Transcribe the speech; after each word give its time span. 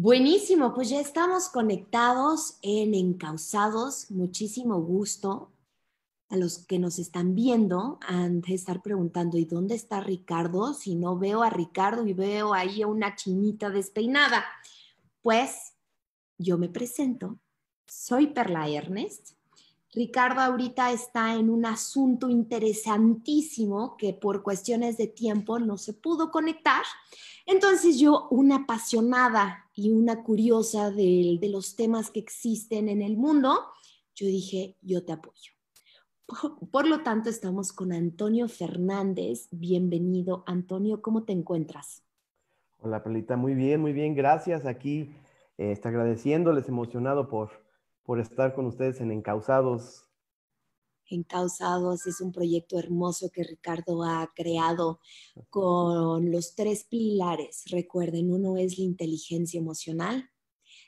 Buenísimo, 0.00 0.74
pues 0.74 0.90
ya 0.90 1.00
estamos 1.00 1.48
conectados 1.48 2.58
en 2.62 2.94
Encausados. 2.94 4.12
Muchísimo 4.12 4.80
gusto 4.80 5.50
a 6.28 6.36
los 6.36 6.58
que 6.58 6.78
nos 6.78 7.00
están 7.00 7.34
viendo 7.34 7.98
han 8.02 8.40
de 8.40 8.54
estar 8.54 8.80
preguntando, 8.80 9.38
¿y 9.38 9.44
dónde 9.44 9.74
está 9.74 10.00
Ricardo? 10.00 10.72
Si 10.72 10.94
no 10.94 11.18
veo 11.18 11.42
a 11.42 11.50
Ricardo 11.50 12.06
y 12.06 12.12
veo 12.12 12.54
ahí 12.54 12.80
a 12.80 12.86
una 12.86 13.16
chinita 13.16 13.70
despeinada. 13.70 14.44
Pues 15.20 15.74
yo 16.38 16.58
me 16.58 16.68
presento, 16.68 17.40
soy 17.88 18.28
Perla 18.28 18.68
Ernest. 18.68 19.37
Ricardo 19.92 20.40
ahorita 20.40 20.92
está 20.92 21.34
en 21.34 21.48
un 21.48 21.64
asunto 21.64 22.28
interesantísimo 22.28 23.96
que 23.96 24.12
por 24.12 24.42
cuestiones 24.42 24.96
de 24.98 25.06
tiempo 25.06 25.58
no 25.58 25.78
se 25.78 25.94
pudo 25.94 26.30
conectar. 26.30 26.82
Entonces 27.46 27.98
yo, 27.98 28.28
una 28.30 28.56
apasionada 28.56 29.70
y 29.74 29.90
una 29.90 30.22
curiosa 30.22 30.90
de, 30.90 31.38
los 31.50 31.76
temas 31.76 32.10
que 32.10 32.20
existen 32.20 32.88
en 32.88 33.00
el 33.00 33.16
mundo, 33.16 33.58
yo 34.14 34.26
dije, 34.26 34.76
yo 34.82 35.04
te 35.04 35.12
apoyo 35.12 35.52
por 36.70 36.86
lo 36.86 37.02
tanto, 37.02 37.30
estamos 37.30 37.72
con 37.72 37.90
Antonio 37.92 38.48
Fernández. 38.48 39.48
Bienvenido, 39.50 40.44
Antonio. 40.46 41.00
¿Cómo 41.00 41.24
te 41.24 41.32
encuentras? 41.32 42.04
Hola, 42.80 43.02
Pelita. 43.02 43.36
Muy 43.36 43.54
bien, 43.54 43.80
muy 43.80 43.94
bien. 43.94 44.14
Gracias. 44.14 44.66
Aquí 44.66 45.10
eh, 45.56 45.72
está 45.72 45.88
agradeciéndoles, 45.88 46.68
emocionado 46.68 47.30
por, 47.30 47.64
por 48.08 48.20
estar 48.20 48.54
con 48.54 48.64
ustedes 48.64 49.02
en 49.02 49.12
Encausados. 49.12 50.08
Encausados 51.10 52.06
es 52.06 52.22
un 52.22 52.32
proyecto 52.32 52.78
hermoso 52.78 53.28
que 53.30 53.44
Ricardo 53.44 54.02
ha 54.02 54.32
creado 54.34 54.98
con 55.50 56.32
los 56.32 56.54
tres 56.54 56.84
pilares. 56.84 57.64
Recuerden, 57.70 58.32
uno 58.32 58.56
es 58.56 58.78
la 58.78 58.84
inteligencia 58.84 59.60
emocional, 59.60 60.30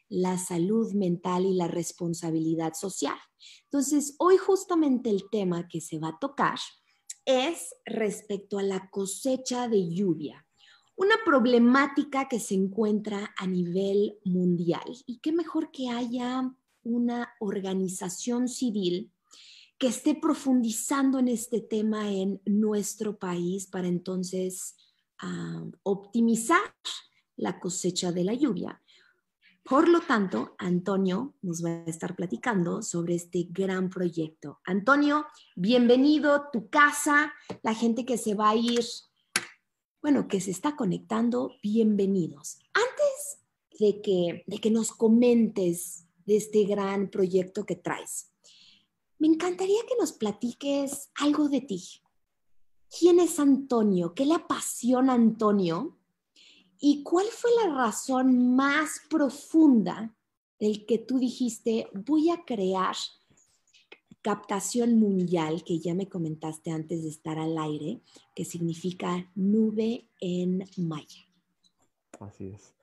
la 0.08 0.38
salud 0.38 0.94
mental 0.94 1.44
y 1.44 1.52
la 1.52 1.68
responsabilidad 1.68 2.72
social. 2.72 3.18
Entonces, 3.64 4.14
hoy 4.18 4.38
justamente 4.38 5.10
el 5.10 5.24
tema 5.30 5.68
que 5.68 5.82
se 5.82 5.98
va 5.98 6.08
a 6.08 6.18
tocar 6.18 6.58
es 7.26 7.74
respecto 7.84 8.58
a 8.58 8.62
la 8.62 8.88
cosecha 8.88 9.68
de 9.68 9.90
lluvia, 9.90 10.46
una 10.96 11.16
problemática 11.26 12.28
que 12.28 12.40
se 12.40 12.54
encuentra 12.54 13.34
a 13.36 13.46
nivel 13.46 14.18
mundial. 14.24 14.96
Y 15.04 15.18
qué 15.18 15.32
mejor 15.32 15.70
que 15.70 15.90
haya 15.90 16.50
una 16.82 17.34
organización 17.40 18.48
civil 18.48 19.12
que 19.78 19.88
esté 19.88 20.14
profundizando 20.14 21.18
en 21.18 21.28
este 21.28 21.60
tema 21.60 22.10
en 22.10 22.40
nuestro 22.44 23.18
país 23.18 23.66
para 23.66 23.88
entonces 23.88 24.76
ah, 25.18 25.64
optimizar 25.82 26.60
la 27.36 27.58
cosecha 27.58 28.12
de 28.12 28.24
la 28.24 28.34
lluvia 28.34 28.80
por 29.70 29.88
lo 29.88 30.00
tanto, 30.00 30.56
Antonio 30.58 31.34
nos 31.42 31.64
va 31.64 31.70
a 31.70 31.84
estar 31.84 32.16
platicando 32.16 32.82
sobre 32.82 33.14
este 33.14 33.46
gran 33.50 33.88
proyecto. 33.88 34.58
Antonio, 34.64 35.26
bienvenido, 35.54 36.46
tu 36.52 36.68
casa, 36.68 37.32
la 37.62 37.72
gente 37.72 38.04
que 38.04 38.18
se 38.18 38.34
va 38.34 38.50
a 38.50 38.56
ir, 38.56 38.84
bueno, 40.02 40.26
que 40.26 40.40
se 40.40 40.50
está 40.50 40.74
conectando, 40.74 41.52
bienvenidos. 41.62 42.58
Antes 42.72 43.38
de 43.78 44.02
que, 44.02 44.42
de 44.46 44.58
que 44.58 44.72
nos 44.72 44.90
comentes 44.90 46.06
de 46.30 46.36
este 46.36 46.62
gran 46.62 47.10
proyecto 47.10 47.66
que 47.66 47.74
traes, 47.74 48.30
me 49.18 49.26
encantaría 49.26 49.80
que 49.88 49.96
nos 49.98 50.12
platiques 50.12 51.10
algo 51.16 51.48
de 51.48 51.60
ti. 51.60 51.82
¿Quién 52.96 53.18
es 53.18 53.40
Antonio? 53.40 54.14
¿Qué 54.14 54.24
le 54.24 54.34
apasiona 54.34 55.10
a 55.10 55.16
Antonio? 55.16 55.98
¿Y 56.78 57.02
cuál 57.02 57.26
fue 57.26 57.50
la 57.64 57.74
razón 57.74 58.54
más 58.54 59.00
profunda 59.10 60.14
del 60.60 60.86
que 60.86 60.98
tú 60.98 61.18
dijiste, 61.18 61.88
voy 61.92 62.30
a 62.30 62.44
crear 62.44 62.94
captación 64.22 65.00
mundial, 65.00 65.64
que 65.64 65.80
ya 65.80 65.94
me 65.94 66.08
comentaste 66.08 66.70
antes 66.70 67.02
de 67.02 67.08
estar 67.08 67.40
al 67.40 67.58
aire, 67.58 68.02
que 68.36 68.44
significa 68.44 69.28
nube 69.34 70.08
en 70.20 70.64
maya? 70.76 71.26
Así 72.20 72.50
es. 72.50 72.79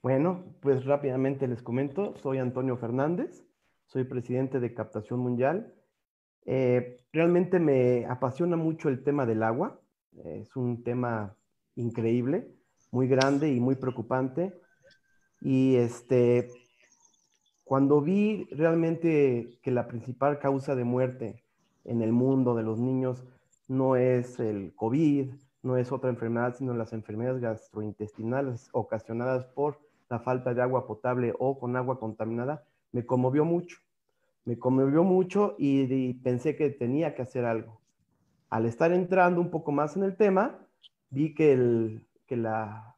Bueno, 0.00 0.44
pues 0.60 0.84
rápidamente 0.84 1.48
les 1.48 1.60
comento, 1.60 2.14
soy 2.18 2.38
Antonio 2.38 2.76
Fernández, 2.76 3.44
soy 3.86 4.04
presidente 4.04 4.60
de 4.60 4.72
Captación 4.72 5.18
Mundial. 5.18 5.74
Eh, 6.46 7.04
realmente 7.12 7.58
me 7.58 8.06
apasiona 8.06 8.56
mucho 8.56 8.88
el 8.88 9.02
tema 9.02 9.26
del 9.26 9.42
agua, 9.42 9.80
es 10.24 10.54
un 10.54 10.84
tema 10.84 11.36
increíble 11.74 12.48
muy 12.92 13.08
grande 13.08 13.52
y 13.52 13.58
muy 13.58 13.74
preocupante. 13.74 14.54
Y 15.40 15.74
este, 15.74 16.48
cuando 17.64 18.00
vi 18.00 18.46
realmente 18.52 19.58
que 19.62 19.72
la 19.72 19.88
principal 19.88 20.38
causa 20.38 20.76
de 20.76 20.84
muerte 20.84 21.44
en 21.84 22.02
el 22.02 22.12
mundo 22.12 22.54
de 22.54 22.62
los 22.62 22.78
niños 22.78 23.24
no 23.66 23.96
es 23.96 24.38
el 24.38 24.74
COVID, 24.76 25.32
no 25.62 25.76
es 25.76 25.90
otra 25.90 26.08
enfermedad, 26.08 26.54
sino 26.56 26.72
las 26.72 26.92
enfermedades 26.92 27.42
gastrointestinales 27.42 28.68
ocasionadas 28.72 29.44
por 29.46 29.87
la 30.08 30.18
falta 30.20 30.54
de 30.54 30.62
agua 30.62 30.86
potable 30.86 31.34
o 31.38 31.58
con 31.58 31.76
agua 31.76 31.98
contaminada, 31.98 32.64
me 32.92 33.04
conmovió 33.04 33.44
mucho. 33.44 33.78
Me 34.44 34.58
conmovió 34.58 35.04
mucho 35.04 35.54
y, 35.58 36.14
pensé 36.14 36.56
que 36.56 36.70
tenía 36.70 37.14
que 37.14 37.22
hacer 37.22 37.44
algo. 37.44 37.80
Al 38.48 38.64
estar 38.64 38.92
entrando 38.92 39.40
un 39.40 39.50
poco 39.50 39.72
más 39.72 39.96
en 39.96 40.04
el 40.04 40.16
tema, 40.16 40.58
vi 41.10 41.34
que 41.34 41.52
el, 41.52 42.06
que 42.26 42.36
la 42.36 42.96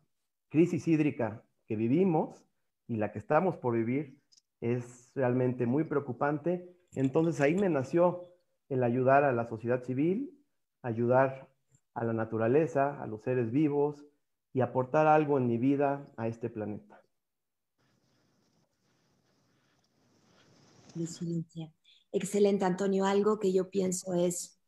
crisis 0.48 0.86
hídrica 0.86 1.42
que 1.66 1.74
vivimos 1.74 2.44
y 2.86 2.96
la 2.96 3.10
que 3.12 3.18
estamos 3.18 3.56
por 3.56 3.74
vivir 3.74 4.16
es 4.60 5.10
realmente 5.14 5.66
muy 5.66 5.84
preocupante. 5.84 6.72
Entonces 6.94 7.40
ahí 7.40 7.56
me 7.56 7.68
nació 7.68 8.24
el 8.68 8.84
ayudar 8.84 9.24
a 9.24 9.32
la 9.32 9.46
sociedad 9.46 9.82
civil, 9.82 10.38
ayudar 10.82 11.48
a 11.94 12.04
la 12.04 12.12
naturaleza, 12.12 13.02
a 13.02 13.06
los 13.06 13.22
seres 13.22 13.50
vivos 13.50 14.06
y 14.52 14.60
aportar 14.60 15.06
algo 15.06 15.38
en 15.38 15.46
mi 15.46 15.58
vida 15.58 16.06
a 16.16 16.28
este 16.28 16.50
planeta. 16.50 16.99
Excelente, 22.12 22.64
Antonio. 22.64 23.04
Algo 23.04 23.38
que 23.38 23.52
yo 23.52 23.70
pienso 23.70 24.14
es 24.14 24.58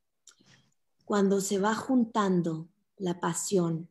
cuando 1.04 1.40
se 1.40 1.58
va 1.58 1.74
juntando 1.74 2.68
la 2.96 3.20
pasión, 3.20 3.88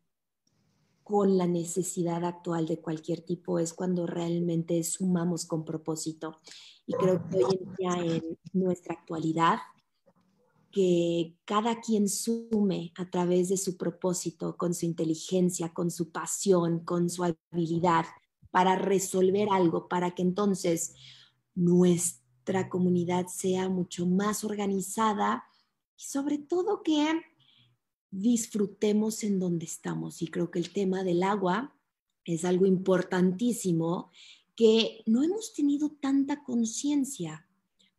con 1.03 1.37
la 1.37 1.45
necesidad 1.45 2.23
actual 2.23 2.67
de 2.67 2.79
cualquier 2.79 3.21
tipo 3.21 3.59
es 3.59 3.73
cuando 3.73 4.07
realmente 4.07 4.81
sumamos 4.83 5.45
con 5.45 5.65
propósito. 5.65 6.39
Y 6.85 6.93
creo 6.93 7.27
que 7.29 7.43
hoy 7.43 7.59
en 7.59 7.75
día 7.75 8.15
en 8.15 8.39
nuestra 8.53 8.93
actualidad, 8.93 9.59
que 10.71 11.35
cada 11.43 11.81
quien 11.81 12.07
sume 12.07 12.93
a 12.95 13.09
través 13.09 13.49
de 13.49 13.57
su 13.57 13.75
propósito, 13.75 14.55
con 14.55 14.73
su 14.73 14.85
inteligencia, 14.85 15.73
con 15.73 15.91
su 15.91 16.11
pasión, 16.11 16.85
con 16.85 17.09
su 17.09 17.25
habilidad 17.25 18.05
para 18.49 18.77
resolver 18.77 19.49
algo, 19.51 19.89
para 19.89 20.11
que 20.15 20.21
entonces 20.21 20.93
nuestra 21.55 22.20
comunidad 22.69 23.27
sea 23.27 23.69
mucho 23.69 24.05
más 24.05 24.43
organizada 24.43 25.43
y 25.97 26.03
sobre 26.03 26.37
todo 26.37 26.83
que 26.83 27.21
disfrutemos 28.09 29.23
en 29.23 29.39
donde 29.39 29.65
estamos. 29.65 30.21
Y 30.21 30.27
creo 30.27 30.51
que 30.51 30.59
el 30.59 30.73
tema 30.73 31.03
del 31.03 31.23
agua 31.23 31.75
es 32.25 32.45
algo 32.45 32.65
importantísimo 32.65 34.11
que 34.55 35.01
no 35.05 35.23
hemos 35.23 35.53
tenido 35.53 35.89
tanta 35.89 36.43
conciencia. 36.43 37.47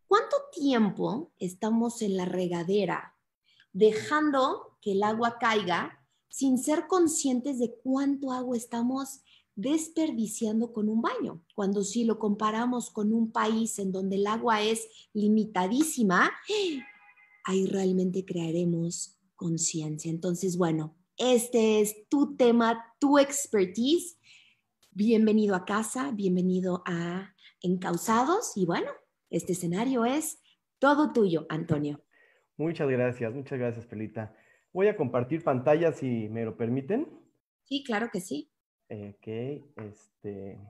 ¿Cuánto 0.07 0.37
tiempo 0.53 1.33
estamos 1.39 2.03
en 2.03 2.17
la 2.17 2.27
regadera 2.27 3.17
dejando 3.73 4.77
que 4.81 4.93
el 4.93 5.03
agua 5.03 5.39
caiga 5.39 5.99
sin 6.29 6.59
ser 6.59 6.87
conscientes 6.87 7.59
de 7.59 7.75
cuánto 7.83 8.33
agua 8.33 8.57
estamos 8.57 9.23
desperdiciando 9.55 10.73
con 10.73 10.89
un 10.89 11.03
baño? 11.03 11.43
Cuando 11.55 11.83
si 11.85 12.05
lo 12.05 12.19
comparamos 12.19 12.91
con 12.91 13.13
un 13.13 13.33
país 13.33 13.79
en 13.79 13.93
donde 13.93 14.17
el 14.17 14.27
agua 14.27 14.63
es 14.63 14.89
limitadísima, 15.13 16.31
ahí 17.45 17.67
realmente 17.67 18.25
crearemos 18.25 19.19
conciencia. 19.35 20.11
Entonces, 20.11 20.57
bueno, 20.57 20.97
este 21.17 21.81
es 21.81 22.09
tu 22.09 22.37
tema, 22.37 22.95
tu 22.99 23.19
expertise. 23.19 24.19
Bienvenido 24.91 25.55
a 25.55 25.65
casa, 25.65 26.11
bienvenido 26.13 26.83
a 26.87 27.35
Encausados 27.61 28.57
y 28.57 28.67
bueno, 28.67 28.91
este 29.31 29.53
escenario 29.53 30.05
es 30.05 30.41
todo 30.79 31.13
tuyo, 31.13 31.47
Antonio. 31.49 32.05
Muchas 32.57 32.89
gracias, 32.89 33.33
muchas 33.33 33.59
gracias, 33.59 33.87
Pelita. 33.87 34.35
Voy 34.73 34.89
a 34.89 34.97
compartir 34.97 35.43
pantalla 35.43 35.93
si 35.93 36.29
me 36.29 36.45
lo 36.45 36.57
permiten. 36.57 37.09
Sí, 37.65 37.83
claro 37.85 38.11
que 38.13 38.21
sí. 38.21 38.52
Ok, 38.93 39.27
este. 39.77 40.61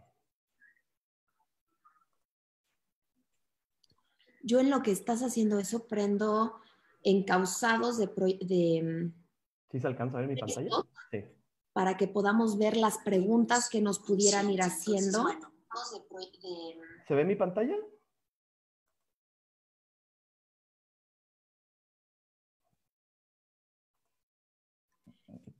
Yo 4.45 4.61
en 4.61 4.71
lo 4.71 4.83
que 4.83 4.93
estás 4.93 5.23
haciendo 5.23 5.59
eso 5.59 5.89
prendo 5.89 6.61
encausados 7.03 7.99
de... 7.99 8.07
de 8.07 9.13
¿Sí 9.73 9.81
se 9.81 9.87
alcanza 9.89 10.19
a 10.19 10.21
ver 10.21 10.31
mi 10.31 10.37
pantalla? 10.37 10.71
Sí. 11.11 11.25
para 11.73 11.97
que 11.97 12.07
podamos 12.07 12.59
ver 12.59 12.77
las 12.77 12.99
preguntas 12.99 13.69
que 13.69 13.81
nos 13.81 13.99
pudieran 13.99 14.51
ir 14.51 14.63
haciendo. 14.63 15.27
¿Se 17.09 17.15
ve 17.15 17.25
mi 17.25 17.35
pantalla? 17.35 17.77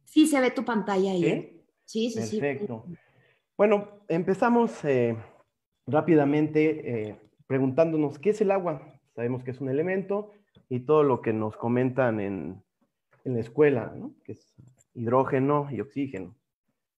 Sí, 0.05 0.29
se 0.29 0.41
ve 0.41 0.51
tu 0.51 0.65
pantalla 0.65 1.13
ahí. 1.13 1.23
Sí, 1.25 1.52
sí, 1.93 2.23
sí. 2.23 2.41
Perfecto. 2.41 2.85
Bueno, 3.57 4.01
empezamos 4.09 4.85
eh, 4.85 5.17
rápidamente 5.87 7.09
eh, 7.11 7.21
preguntándonos 7.47 8.19
qué 8.19 8.31
es 8.31 8.41
el 8.41 8.51
agua. 8.51 8.83
Sabemos 9.15 9.45
que 9.45 9.51
es 9.51 9.61
un 9.61 9.69
elemento 9.69 10.31
y 10.69 10.81
todo 10.81 11.03
lo 11.03 11.21
que 11.21 11.33
nos 11.33 11.57
comentan 11.57 12.19
en, 12.21 12.63
en 13.25 13.35
la 13.35 13.41
escuela, 13.41 13.93
¿no? 13.95 14.15
que 14.25 14.33
es 14.33 14.55
hidrógeno 14.95 15.69
y 15.71 15.81
oxígeno. 15.81 16.35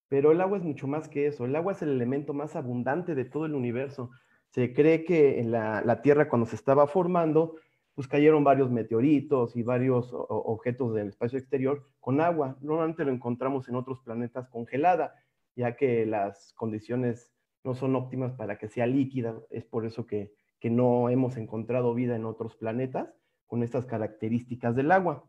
Pero 0.09 0.31
el 0.31 0.41
agua 0.41 0.59
es 0.59 0.65
mucho 0.65 0.87
más 0.87 1.09
que 1.09 1.27
eso. 1.27 1.45
El 1.45 1.57
agua 1.57 1.73
es 1.73 1.83
el 1.83 1.91
elemento 1.91 2.33
más 2.33 2.55
abundante 2.55 3.17
de 3.17 3.25
todo 3.25 3.47
el 3.47 3.55
universo. 3.55 4.11
Se 4.51 4.73
cree 4.73 5.05
que 5.05 5.41
en 5.41 5.51
la, 5.51 5.83
la 5.83 6.03
Tierra 6.03 6.29
cuando 6.29 6.47
se 6.47 6.55
estaba 6.55 6.87
formando, 6.87 7.57
pues 7.95 8.09
cayeron 8.09 8.43
varios 8.43 8.71
meteoritos 8.71 9.57
y 9.57 9.63
varios 9.63 10.09
objetos 10.13 10.95
del 10.95 11.09
espacio 11.09 11.39
exterior 11.39 11.87
con 12.01 12.21
agua. 12.21 12.57
Normalmente 12.61 13.05
lo 13.05 13.13
encontramos 13.13 13.69
en 13.69 13.77
otros 13.77 14.01
planetas 14.01 14.49
congelada, 14.49 15.15
ya 15.55 15.77
que 15.77 16.05
las 16.05 16.53
condiciones 16.55 17.33
no 17.63 17.75
son 17.75 17.95
óptimas 17.95 18.33
para 18.33 18.59
que 18.59 18.69
sea 18.69 18.87
líquida. 18.87 19.37
Es 19.51 19.65
por 19.65 19.87
eso 19.87 20.07
que, 20.07 20.35
que 20.59 20.71
no 20.71 21.09
hemos 21.09 21.37
encontrado 21.37 21.95
vida 21.95 22.17
en 22.17 22.25
otros 22.25 22.57
planetas 22.57 23.15
con 23.47 23.63
estas 23.63 23.87
características 23.87 24.75
del 24.75 24.91
agua. 24.91 25.25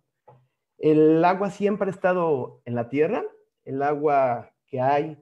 El 0.78 1.24
agua 1.24 1.52
siempre 1.52 1.88
ha 1.88 1.92
estado 1.92 2.62
en 2.66 2.76
la 2.76 2.90
Tierra, 2.90 3.24
el 3.64 3.82
agua 3.82 4.52
que 4.66 4.82
hay 4.82 5.18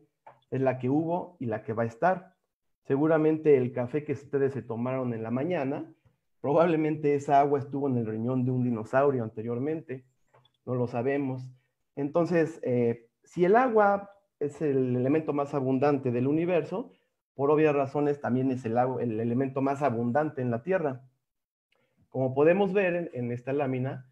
es 0.50 0.62
la 0.62 0.80
que 0.80 0.90
hubo 0.90 1.36
y 1.40 1.48
la 1.48 1.64
que 1.64 1.74
va 1.74 1.84
a 1.84 1.88
estar. 1.88 2.36
Seguramente 2.84 3.58
el 3.58 3.74
café 3.74 4.04
que 4.04 4.14
ustedes 4.14 4.54
se 4.54 4.62
tomaron 4.62 5.14
en 5.14 5.24
la 5.24 5.32
mañana, 5.32 5.94
probablemente 6.44 7.16
esa 7.16 7.40
agua 7.40 7.60
estuvo 7.60 7.88
en 7.88 7.96
el 7.96 8.06
riñón 8.06 8.44
de 8.44 8.52
un 8.52 8.66
dinosaurio 8.66 9.24
anteriormente, 9.24 10.04
no 10.66 10.76
lo 10.76 10.88
sabemos. 10.88 11.48
Entonces, 11.96 12.60
eh, 12.64 13.08
si 13.24 13.46
el 13.46 13.56
agua 13.56 14.12
es 14.42 14.62
el 14.62 14.94
elemento 14.98 15.32
más 15.32 15.54
abundante 15.54 16.12
del 16.12 16.28
universo, 16.28 16.92
por 17.34 17.50
obvias 17.50 17.74
razones 17.74 18.20
también 18.20 18.52
es 18.52 18.66
el, 18.66 18.78
el 19.00 19.22
elemento 19.22 19.62
más 19.62 19.82
abundante 19.82 20.42
en 20.42 20.52
la 20.52 20.64
Tierra. 20.64 21.08
Como 22.10 22.36
podemos 22.36 22.74
ver 22.74 23.10
en 23.14 23.32
esta 23.32 23.54
lámina, 23.54 24.06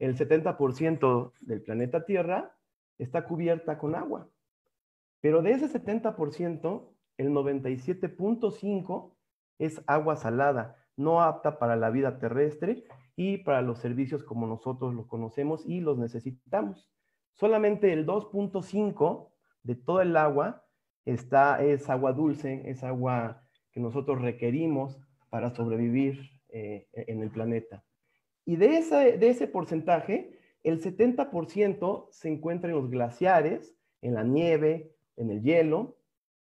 el 0.00 0.18
70% 0.18 1.34
del 1.38 1.62
planeta 1.62 2.04
Tierra 2.04 2.56
está 2.98 3.26
cubierta 3.26 3.78
con 3.78 3.94
agua. 3.94 4.28
Pero 5.20 5.40
de 5.40 5.52
ese 5.52 5.72
70%, 5.72 6.88
el 7.18 7.30
97.5 7.30 9.14
es 9.60 9.80
agua 9.86 10.16
salada, 10.16 10.82
no 10.96 11.22
apta 11.22 11.58
para 11.58 11.76
la 11.76 11.90
vida 11.90 12.18
terrestre 12.18 12.84
y 13.16 13.38
para 13.38 13.62
los 13.62 13.78
servicios 13.78 14.24
como 14.24 14.46
nosotros 14.46 14.94
los 14.94 15.06
conocemos 15.06 15.64
y 15.66 15.80
los 15.80 15.98
necesitamos. 15.98 16.90
Solamente 17.34 17.92
el 17.92 18.06
2.5 18.06 19.28
de 19.62 19.74
todo 19.74 20.00
el 20.00 20.16
agua 20.16 20.64
está, 21.04 21.62
es 21.62 21.88
agua 21.90 22.12
dulce, 22.12 22.62
es 22.70 22.82
agua 22.82 23.42
que 23.72 23.80
nosotros 23.80 24.20
requerimos 24.22 24.98
para 25.28 25.50
sobrevivir 25.54 26.30
eh, 26.48 26.88
en 26.92 27.22
el 27.22 27.30
planeta. 27.30 27.84
Y 28.44 28.56
de 28.56 28.68
de 29.18 29.28
ese 29.28 29.48
porcentaje, 29.48 30.38
el 30.62 30.80
70% 30.82 32.08
se 32.10 32.28
encuentra 32.28 32.70
en 32.70 32.76
los 32.76 32.90
glaciares, 32.90 33.76
en 34.02 34.14
la 34.14 34.24
nieve, 34.24 34.94
en 35.16 35.30
el 35.30 35.42
hielo, 35.42 35.98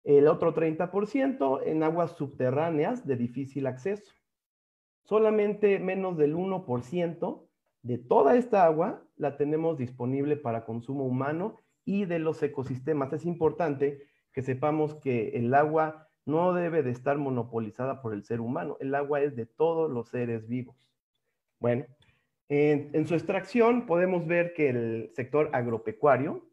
el 0.04 0.28
otro 0.28 0.54
30% 0.54 1.62
en 1.66 1.82
aguas 1.82 2.12
subterráneas 2.12 3.06
de 3.06 3.16
difícil 3.16 3.66
acceso. 3.66 4.12
Solamente 5.06 5.78
menos 5.78 6.16
del 6.16 6.34
1% 6.34 7.46
de 7.82 7.98
toda 7.98 8.36
esta 8.36 8.64
agua 8.64 9.04
la 9.16 9.36
tenemos 9.36 9.78
disponible 9.78 10.36
para 10.36 10.64
consumo 10.64 11.04
humano 11.04 11.56
y 11.84 12.04
de 12.06 12.18
los 12.18 12.42
ecosistemas. 12.42 13.12
Es 13.12 13.24
importante 13.24 14.02
que 14.32 14.42
sepamos 14.42 14.96
que 14.96 15.28
el 15.30 15.54
agua 15.54 16.08
no 16.24 16.52
debe 16.52 16.82
de 16.82 16.90
estar 16.90 17.18
monopolizada 17.18 18.02
por 18.02 18.12
el 18.12 18.24
ser 18.24 18.40
humano. 18.40 18.76
El 18.80 18.94
agua 18.96 19.20
es 19.22 19.36
de 19.36 19.46
todos 19.46 19.88
los 19.88 20.08
seres 20.08 20.48
vivos. 20.48 20.90
Bueno, 21.60 21.86
en, 22.48 23.06
su 23.06 23.14
extracción 23.14 23.86
podemos 23.86 24.26
ver 24.26 24.54
que 24.54 24.68
el 24.68 25.10
sector 25.14 25.50
agropecuario 25.52 26.48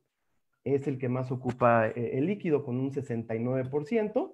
es 0.64 0.88
el 0.88 1.00
que 1.00 1.10
más 1.10 1.32
ocupa 1.32 1.88
eh, 1.88 2.20
el 2.20 2.28
líquido 2.28 2.64
con 2.64 2.80
un 2.80 2.92
69%, 2.92 4.34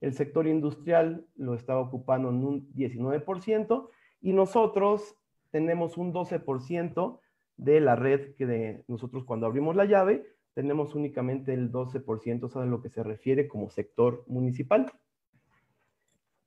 el 0.00 0.14
sector 0.14 0.46
industrial 0.46 1.26
lo 1.36 1.54
está 1.54 1.78
ocupando 1.78 2.30
en 2.30 2.44
un 2.44 2.72
19% 2.74 3.88
y 4.20 4.32
nosotros 4.32 5.16
tenemos 5.50 5.96
un 5.96 6.12
12% 6.12 7.20
de 7.56 7.80
la 7.80 7.96
red 7.96 8.34
que 8.36 8.46
de 8.46 8.84
nosotros 8.86 9.24
cuando 9.24 9.46
abrimos 9.46 9.74
la 9.74 9.84
llave 9.84 10.24
tenemos 10.58 10.96
únicamente 10.96 11.54
el 11.54 11.70
12%, 11.70 12.60
a 12.60 12.66
lo 12.66 12.82
que 12.82 12.88
se 12.88 13.04
refiere 13.04 13.46
como 13.46 13.70
sector 13.70 14.24
municipal. 14.26 14.90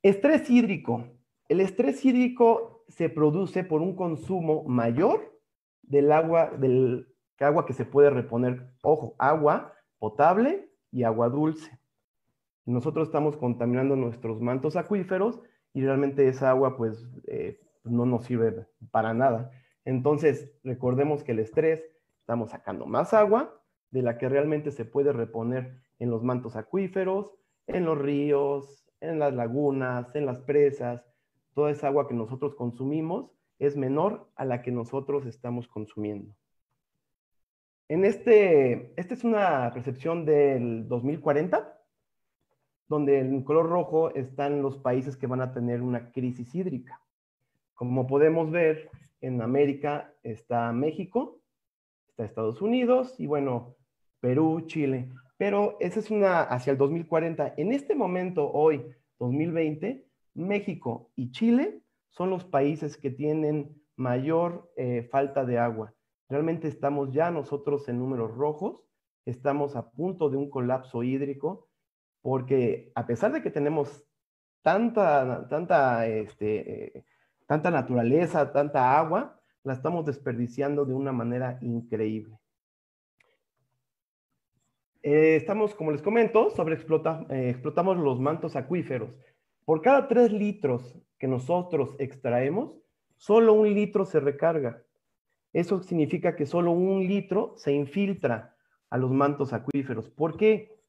Estrés 0.02 0.50
hídrico. 0.50 1.06
El 1.48 1.62
estrés 1.62 2.04
hídrico 2.04 2.84
se 2.88 3.08
produce 3.08 3.64
por 3.64 3.80
un 3.80 3.96
consumo 3.96 4.64
mayor 4.64 5.40
del 5.80 6.12
agua, 6.12 6.50
del 6.50 7.08
agua 7.40 7.64
que 7.64 7.72
se 7.72 7.86
puede 7.86 8.10
reponer, 8.10 8.68
ojo, 8.82 9.14
agua 9.18 9.72
potable 9.98 10.68
y 10.90 11.04
agua 11.04 11.30
dulce. 11.30 11.78
Nosotros 12.64 13.08
estamos 13.08 13.36
contaminando 13.36 13.96
nuestros 13.96 14.40
mantos 14.40 14.76
acuíferos 14.76 15.40
y 15.74 15.82
realmente 15.82 16.28
esa 16.28 16.50
agua 16.50 16.76
pues 16.76 17.08
eh, 17.26 17.60
no 17.84 18.06
nos 18.06 18.24
sirve 18.24 18.66
para 18.90 19.14
nada. 19.14 19.50
Entonces, 19.84 20.52
recordemos 20.62 21.24
que 21.24 21.32
el 21.32 21.40
estrés, 21.40 21.82
estamos 22.20 22.50
sacando 22.50 22.86
más 22.86 23.14
agua 23.14 23.60
de 23.90 24.02
la 24.02 24.16
que 24.16 24.28
realmente 24.28 24.70
se 24.70 24.84
puede 24.84 25.12
reponer 25.12 25.76
en 25.98 26.10
los 26.10 26.22
mantos 26.22 26.56
acuíferos, 26.56 27.32
en 27.66 27.84
los 27.84 27.98
ríos, 27.98 28.84
en 29.00 29.18
las 29.18 29.34
lagunas, 29.34 30.14
en 30.14 30.26
las 30.26 30.40
presas, 30.40 31.04
toda 31.54 31.70
esa 31.70 31.88
agua 31.88 32.08
que 32.08 32.14
nosotros 32.14 32.54
consumimos 32.54 33.30
es 33.58 33.76
menor 33.76 34.28
a 34.36 34.44
la 34.44 34.62
que 34.62 34.70
nosotros 34.70 35.26
estamos 35.26 35.68
consumiendo. 35.68 36.34
En 37.88 38.04
este, 38.04 38.98
esta 38.98 39.14
es 39.14 39.24
una 39.24 39.70
percepción 39.74 40.24
del 40.24 40.88
2040, 40.88 41.81
donde 42.88 43.20
en 43.20 43.42
color 43.42 43.68
rojo 43.68 44.14
están 44.14 44.62
los 44.62 44.78
países 44.78 45.16
que 45.16 45.26
van 45.26 45.40
a 45.40 45.52
tener 45.52 45.82
una 45.82 46.10
crisis 46.12 46.54
hídrica. 46.54 47.00
Como 47.74 48.06
podemos 48.06 48.50
ver, 48.50 48.90
en 49.20 49.40
América 49.40 50.12
está 50.22 50.72
México, 50.72 51.40
está 52.08 52.24
Estados 52.24 52.60
Unidos 52.60 53.14
y 53.18 53.26
bueno, 53.26 53.76
Perú, 54.20 54.62
Chile. 54.66 55.10
Pero 55.36 55.76
esa 55.80 56.00
es 56.00 56.10
una 56.10 56.42
hacia 56.42 56.70
el 56.70 56.78
2040. 56.78 57.54
En 57.56 57.72
este 57.72 57.94
momento, 57.94 58.50
hoy, 58.52 58.84
2020, 59.18 60.06
México 60.34 61.10
y 61.16 61.30
Chile 61.30 61.82
son 62.10 62.30
los 62.30 62.44
países 62.44 62.96
que 62.96 63.10
tienen 63.10 63.82
mayor 63.96 64.70
eh, 64.76 65.08
falta 65.10 65.44
de 65.44 65.58
agua. 65.58 65.94
Realmente 66.28 66.68
estamos 66.68 67.12
ya 67.12 67.30
nosotros 67.30 67.88
en 67.88 67.98
números 67.98 68.34
rojos, 68.36 68.82
estamos 69.26 69.76
a 69.76 69.90
punto 69.90 70.30
de 70.30 70.36
un 70.36 70.50
colapso 70.50 71.02
hídrico, 71.02 71.68
porque 72.22 72.92
a 72.94 73.06
pesar 73.06 73.32
de 73.32 73.42
que 73.42 73.50
tenemos 73.50 74.04
tanta, 74.62 75.46
tanta, 75.48 76.06
este, 76.06 76.98
eh, 76.98 77.04
tanta 77.46 77.70
naturaleza, 77.70 78.52
tanta 78.52 78.96
agua, 78.98 79.38
la 79.64 79.74
estamos 79.74 80.06
desperdiciando 80.06 80.84
de 80.84 80.94
una 80.94 81.12
manera 81.12 81.58
increíble. 81.60 82.38
Eh, 85.02 85.34
estamos, 85.34 85.74
como 85.74 85.90
les 85.90 86.00
comento, 86.00 86.50
sobre 86.50 86.74
explotamos 86.76 87.96
los 87.96 88.20
mantos 88.20 88.54
acuíferos. 88.54 89.10
Por 89.64 89.82
cada 89.82 90.06
tres 90.06 90.32
litros 90.32 90.96
que 91.18 91.26
nosotros 91.26 91.96
extraemos, 91.98 92.72
solo 93.16 93.52
un 93.52 93.74
litro 93.74 94.04
se 94.04 94.20
recarga. 94.20 94.82
Eso 95.52 95.82
significa 95.82 96.36
que 96.36 96.46
solo 96.46 96.70
un 96.70 97.06
litro 97.06 97.54
se 97.56 97.72
infiltra 97.72 98.56
a 98.90 98.98
los 98.98 99.10
mantos 99.10 99.52
acuíferos. 99.52 100.08
¿Por 100.08 100.36
qué? 100.36 100.81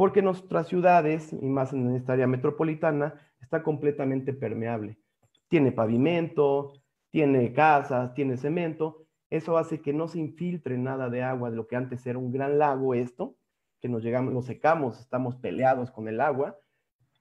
Porque 0.00 0.22
nuestras 0.22 0.66
ciudades, 0.66 1.30
y 1.30 1.44
más 1.44 1.74
en 1.74 1.94
esta 1.94 2.14
área 2.14 2.26
metropolitana, 2.26 3.20
está 3.38 3.62
completamente 3.62 4.32
permeable. 4.32 4.96
Tiene 5.48 5.72
pavimento, 5.72 6.72
tiene 7.10 7.52
casas, 7.52 8.14
tiene 8.14 8.38
cemento. 8.38 9.04
Eso 9.28 9.58
hace 9.58 9.82
que 9.82 9.92
no 9.92 10.08
se 10.08 10.18
infiltre 10.18 10.78
nada 10.78 11.10
de 11.10 11.22
agua 11.22 11.50
de 11.50 11.56
lo 11.56 11.66
que 11.66 11.76
antes 11.76 12.06
era 12.06 12.18
un 12.18 12.32
gran 12.32 12.58
lago 12.58 12.94
esto, 12.94 13.36
que 13.78 13.90
nos 13.90 14.02
llegamos, 14.02 14.32
nos 14.32 14.46
secamos, 14.46 14.98
estamos 14.98 15.36
peleados 15.36 15.90
con 15.90 16.08
el 16.08 16.22
agua 16.22 16.56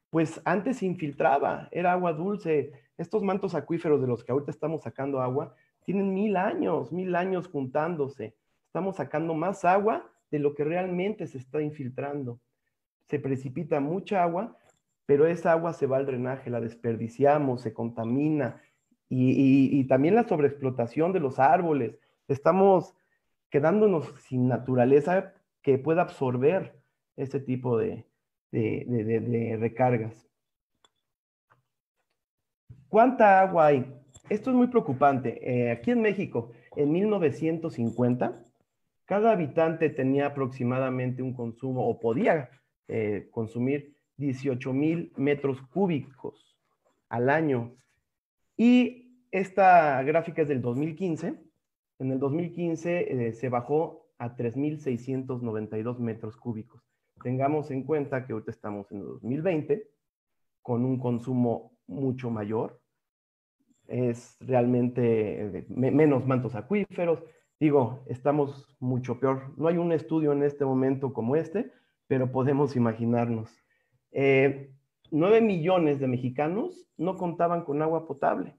pues 0.10 0.42
antes 0.46 0.78
se 0.78 0.86
infiltraba, 0.86 1.68
era 1.72 1.92
agua 1.92 2.14
dulce. 2.14 2.72
Estos 2.98 3.24
mantos 3.24 3.56
acuíferos 3.56 4.00
de 4.00 4.08
los 4.08 4.24
que 4.24 4.32
ahorita 4.32 4.52
estamos 4.52 4.84
sacando 4.84 5.22
agua 5.22 5.54
tienen 5.84 6.14
mil 6.14 6.38
años, 6.38 6.94
mil 6.94 7.14
años 7.18 7.50
juntándose. 7.50 8.38
Estamos 8.68 8.96
sacando 8.96 9.34
más 9.34 9.66
agua 9.66 10.10
de 10.32 10.40
lo 10.40 10.56
que 10.56 10.64
realmente 10.64 11.28
se 11.28 11.40
está 11.40 11.62
infiltrando. 11.62 12.40
Se 13.10 13.20
precipita 13.20 13.80
mucha 13.80 14.24
agua, 14.24 14.58
pero 15.06 15.28
esa 15.28 15.52
agua 15.52 15.74
se 15.74 15.88
va 15.88 15.98
al 15.98 16.06
drenaje, 16.06 16.50
la 16.50 16.62
desperdiciamos, 16.62 17.62
se 17.62 17.74
contamina 17.74 18.62
y, 19.10 19.84
también 19.86 20.16
la 20.16 20.28
sobreexplotación 20.28 21.12
de 21.14 21.20
los 21.20 21.40
árboles. 21.40 21.98
Estamos 22.28 22.96
quedándonos 23.50 24.14
sin 24.28 24.48
naturaleza 24.48 25.34
que 25.62 25.80
pueda 25.80 26.04
absorber 26.04 26.80
este 27.16 27.40
tipo 27.40 27.78
de, 27.78 28.06
de 28.52 29.58
recargas. 29.60 30.30
¿Cuánta 32.88 33.40
agua 33.42 33.68
hay? 33.68 34.00
Esto 34.30 34.52
es 34.52 34.56
muy 34.56 34.68
preocupante. 34.68 35.40
Eh, 35.42 35.72
aquí 35.72 35.92
en 35.92 36.02
México, 36.02 36.52
en 36.76 36.92
1950, 36.92 38.44
cada 39.06 39.32
habitante 39.32 39.90
tenía 39.90 40.28
aproximadamente 40.28 41.24
un 41.24 41.34
consumo 41.34 41.88
o 41.88 42.00
podía 42.00 42.50
eh, 42.90 43.30
consumir 43.32 43.96
18 44.18 44.74
mil 44.74 45.14
metros 45.16 45.62
cúbicos 45.62 46.58
al 47.08 47.30
año. 47.30 47.76
Y 48.58 49.24
esta 49.32 50.02
gráfica 50.04 50.42
es 50.42 50.48
del 50.48 50.62
2015. 50.62 51.36
En 52.00 52.12
el 52.12 52.20
2015 52.20 53.28
eh, 53.28 53.34
se 53.34 53.50
bajó 53.50 54.08
a 54.18 54.36
3.692 54.36 56.00
metros 56.00 56.36
cúbicos. 56.36 56.84
Tengamos 57.24 57.72
en 57.72 57.84
cuenta 57.84 58.26
que 58.26 58.34
ahorita 58.34 58.52
estamos 58.52 58.92
en 58.92 59.00
el 59.00 59.06
2020 59.06 59.88
con 60.62 60.86
un 60.86 61.00
consumo 61.00 61.78
mucho 61.88 62.30
mayor, 62.30 62.80
es 63.88 64.38
realmente 64.40 65.66
menos 65.68 66.26
mantos 66.26 66.56
acuíferos. 66.56 67.24
Digo, 67.60 68.04
estamos 68.06 68.68
mucho 68.80 69.20
peor. 69.20 69.54
No 69.58 69.68
hay 69.68 69.78
un 69.78 69.92
estudio 69.92 70.32
en 70.32 70.44
este 70.44 70.64
momento 70.64 71.12
como 71.12 71.36
este, 71.36 71.72
pero 72.10 72.32
podemos 72.32 72.76
imaginarnos. 72.76 73.64
Eh, 74.12 74.74
9 75.12 75.42
millones 75.42 76.00
de 76.00 76.08
mexicanos 76.08 76.88
no 76.98 77.16
contaban 77.18 77.64
con 77.64 77.84
agua 77.84 78.08
potable. 78.08 78.58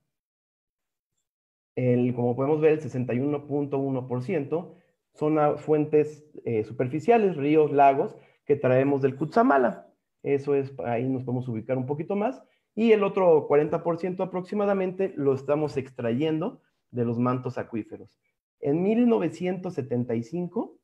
El, 1.74 2.14
como 2.14 2.36
podemos 2.36 2.60
ver, 2.60 2.74
el 2.74 2.80
61.1% 2.80 4.74
son 5.14 5.58
fuentes 5.58 6.24
eh, 6.44 6.62
superficiales, 6.62 7.36
ríos, 7.36 7.72
lagos, 7.72 8.16
que 8.44 8.54
traemos 8.54 9.02
del 9.02 9.16
Cutzamala. 9.16 9.92
Eso 10.22 10.54
es, 10.54 10.72
ahí 10.84 11.08
nos 11.08 11.24
podemos 11.24 11.48
ubicar 11.48 11.76
un 11.76 11.86
poquito 11.86 12.14
más 12.14 12.40
y 12.76 12.92
el 12.92 13.02
otro 13.02 13.48
40% 13.48 14.20
aproximadamente 14.20 15.12
lo 15.16 15.34
estamos 15.34 15.76
extrayendo 15.76 16.62
de 16.92 17.04
los 17.04 17.18
mantos 17.18 17.58
acuíferos. 17.58 18.16
En 18.60 18.80
1975 18.84 20.79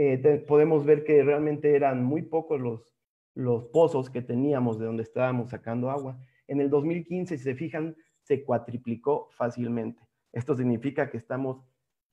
eh, 0.00 0.44
podemos 0.46 0.84
ver 0.84 1.02
que 1.02 1.24
realmente 1.24 1.74
eran 1.74 2.04
muy 2.04 2.22
pocos 2.22 2.60
los, 2.60 2.94
los 3.34 3.64
pozos 3.64 4.08
que 4.08 4.22
teníamos 4.22 4.78
de 4.78 4.86
donde 4.86 5.02
estábamos 5.02 5.50
sacando 5.50 5.90
agua. 5.90 6.16
En 6.46 6.60
el 6.60 6.70
2015, 6.70 7.36
si 7.36 7.42
se 7.42 7.56
fijan, 7.56 7.96
se 8.22 8.44
cuatriplicó 8.44 9.28
fácilmente. 9.32 10.00
Esto 10.32 10.54
significa 10.54 11.10
que 11.10 11.16
estamos 11.16 11.64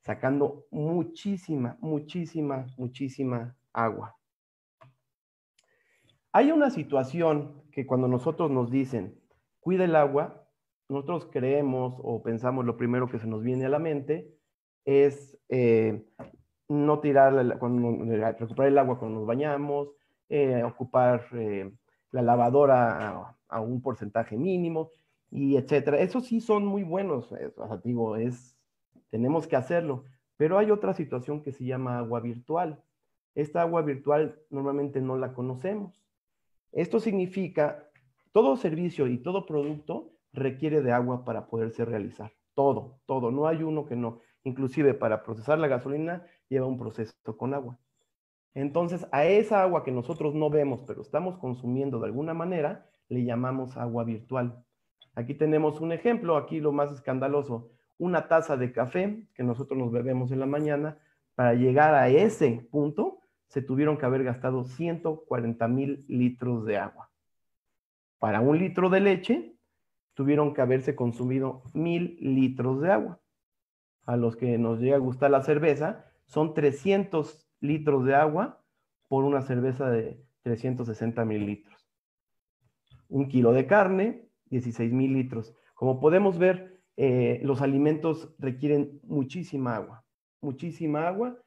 sacando 0.01 0.65
muchísima, 0.71 1.77
muchísima, 1.79 2.65
muchísima 2.75 3.55
agua. 3.71 4.17
Hay 6.31 6.51
una 6.51 6.71
situación 6.71 7.61
que 7.71 7.85
cuando 7.85 8.07
nosotros 8.07 8.49
nos 8.49 8.71
dicen, 8.71 9.21
cuida 9.59 9.85
el 9.85 9.95
agua, 9.95 10.49
nosotros 10.89 11.29
creemos 11.31 11.93
o 11.99 12.23
pensamos 12.23 12.65
lo 12.65 12.77
primero 12.77 13.07
que 13.07 13.19
se 13.19 13.27
nos 13.27 13.43
viene 13.43 13.67
a 13.67 13.69
la 13.69 13.79
mente 13.79 14.35
es 14.85 15.37
eh, 15.49 16.03
no 16.67 16.99
tirar, 16.99 17.57
cuando, 17.59 18.03
recuperar 18.39 18.71
el 18.71 18.77
agua 18.77 18.99
cuando 18.99 19.19
nos 19.19 19.27
bañamos, 19.27 19.89
eh, 20.29 20.63
ocupar 20.63 21.25
eh, 21.33 21.71
la 22.11 22.21
lavadora 22.21 23.35
a, 23.47 23.61
un 23.61 23.81
porcentaje 23.81 24.37
mínimo 24.37 24.89
y 25.29 25.57
etcétera. 25.57 25.99
Eso 25.99 26.21
sí 26.21 26.41
son 26.41 26.65
muy 26.65 26.83
buenos, 26.83 27.31
es, 28.19 28.57
tenemos 29.09 29.47
que 29.47 29.55
hacerlo, 29.55 30.03
pero 30.37 30.57
hay 30.57 30.71
otra 30.71 30.93
situación 30.93 31.41
que 31.41 31.51
se 31.51 31.65
llama 31.65 31.99
agua 31.99 32.19
virtual. 32.19 32.83
Esta 33.35 33.61
agua 33.61 33.81
virtual 33.81 34.39
normalmente 34.49 35.01
no 35.01 35.17
la 35.17 35.33
conocemos. 35.33 36.01
Esto 36.71 36.99
significa, 36.99 37.89
todo 38.31 38.57
servicio 38.57 39.07
y 39.07 39.17
todo 39.17 39.45
producto 39.45 40.11
requiere 40.33 40.81
de 40.81 40.91
agua 40.91 41.23
para 41.23 41.47
poderse 41.47 41.85
realizar. 41.85 42.33
Todo, 42.53 42.99
todo. 43.05 43.31
No 43.31 43.47
hay 43.47 43.63
uno 43.63 43.85
que 43.85 43.95
no. 43.95 44.19
Inclusive 44.43 44.93
para 44.93 45.23
procesar 45.23 45.59
la 45.59 45.67
gasolina 45.67 46.25
lleva 46.49 46.65
un 46.65 46.77
proceso 46.77 47.15
con 47.37 47.53
agua. 47.53 47.77
Entonces, 48.53 49.05
a 49.11 49.25
esa 49.25 49.61
agua 49.61 49.83
que 49.83 49.91
nosotros 49.91 50.33
no 50.33 50.49
vemos, 50.49 50.81
pero 50.87 51.01
estamos 51.01 51.37
consumiendo 51.37 51.99
de 51.99 52.07
alguna 52.07 52.33
manera, 52.33 52.89
le 53.09 53.23
llamamos 53.23 53.75
agua 53.77 54.03
virtual. 54.03 54.63
Aquí 55.13 55.33
tenemos 55.33 55.81
un 55.81 55.91
ejemplo, 55.91 56.37
aquí 56.37 56.59
lo 56.59 56.71
más 56.71 56.91
escandaloso, 56.91 57.69
una 57.97 58.27
taza 58.27 58.57
de 58.57 58.71
café 58.71 59.27
que 59.33 59.43
nosotros 59.43 59.77
nos 59.77 59.91
bebemos 59.91 60.31
en 60.31 60.39
la 60.39 60.45
mañana, 60.45 60.97
para 61.35 61.53
llegar 61.53 61.93
a 61.95 62.07
ese 62.07 62.67
punto 62.71 63.19
se 63.47 63.61
tuvieron 63.61 63.97
que 63.97 64.05
haber 64.05 64.23
gastado 64.23 64.63
140 64.63 65.67
mil 65.67 66.05
litros 66.07 66.65
de 66.65 66.77
agua. 66.77 67.09
Para 68.19 68.41
un 68.41 68.57
litro 68.57 68.89
de 68.89 68.99
leche, 69.01 69.55
tuvieron 70.13 70.53
que 70.53 70.61
haberse 70.61 70.95
consumido 70.95 71.63
mil 71.73 72.17
litros 72.19 72.81
de 72.81 72.91
agua. 72.91 73.19
A 74.05 74.17
los 74.17 74.35
que 74.35 74.57
nos 74.57 74.79
llega 74.79 74.95
a 74.95 74.99
gustar 74.99 75.31
la 75.31 75.43
cerveza, 75.43 76.05
son 76.25 76.53
300 76.53 77.47
litros 77.59 78.05
de 78.05 78.15
agua 78.15 78.63
por 79.07 79.23
una 79.23 79.41
cerveza 79.41 79.89
de 79.89 80.23
360 80.43 81.25
mil 81.25 81.45
litros. 81.45 81.87
Un 83.07 83.27
kilo 83.27 83.53
de 83.53 83.67
carne, 83.67 84.29
16 84.47 84.91
mil 84.91 85.13
litros. 85.13 85.55
Como 85.73 85.99
podemos 85.99 86.37
ver, 86.37 86.81
eh, 86.97 87.39
los 87.43 87.61
alimentos 87.61 88.33
requieren 88.39 88.99
muchísima 89.03 89.75
agua, 89.75 90.05
muchísima 90.41 91.07
agua 91.07 91.37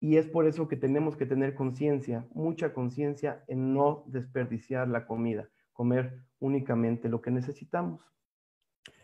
y 0.00 0.16
es 0.16 0.28
por 0.28 0.46
eso 0.46 0.68
que 0.68 0.76
tenemos 0.76 1.16
que 1.16 1.26
tener 1.26 1.54
conciencia, 1.54 2.28
mucha 2.32 2.72
conciencia 2.72 3.44
en 3.48 3.74
no 3.74 4.04
desperdiciar 4.06 4.88
la 4.88 5.06
comida, 5.06 5.48
comer 5.72 6.22
únicamente 6.38 7.08
lo 7.08 7.20
que 7.20 7.32
necesitamos. 7.32 8.00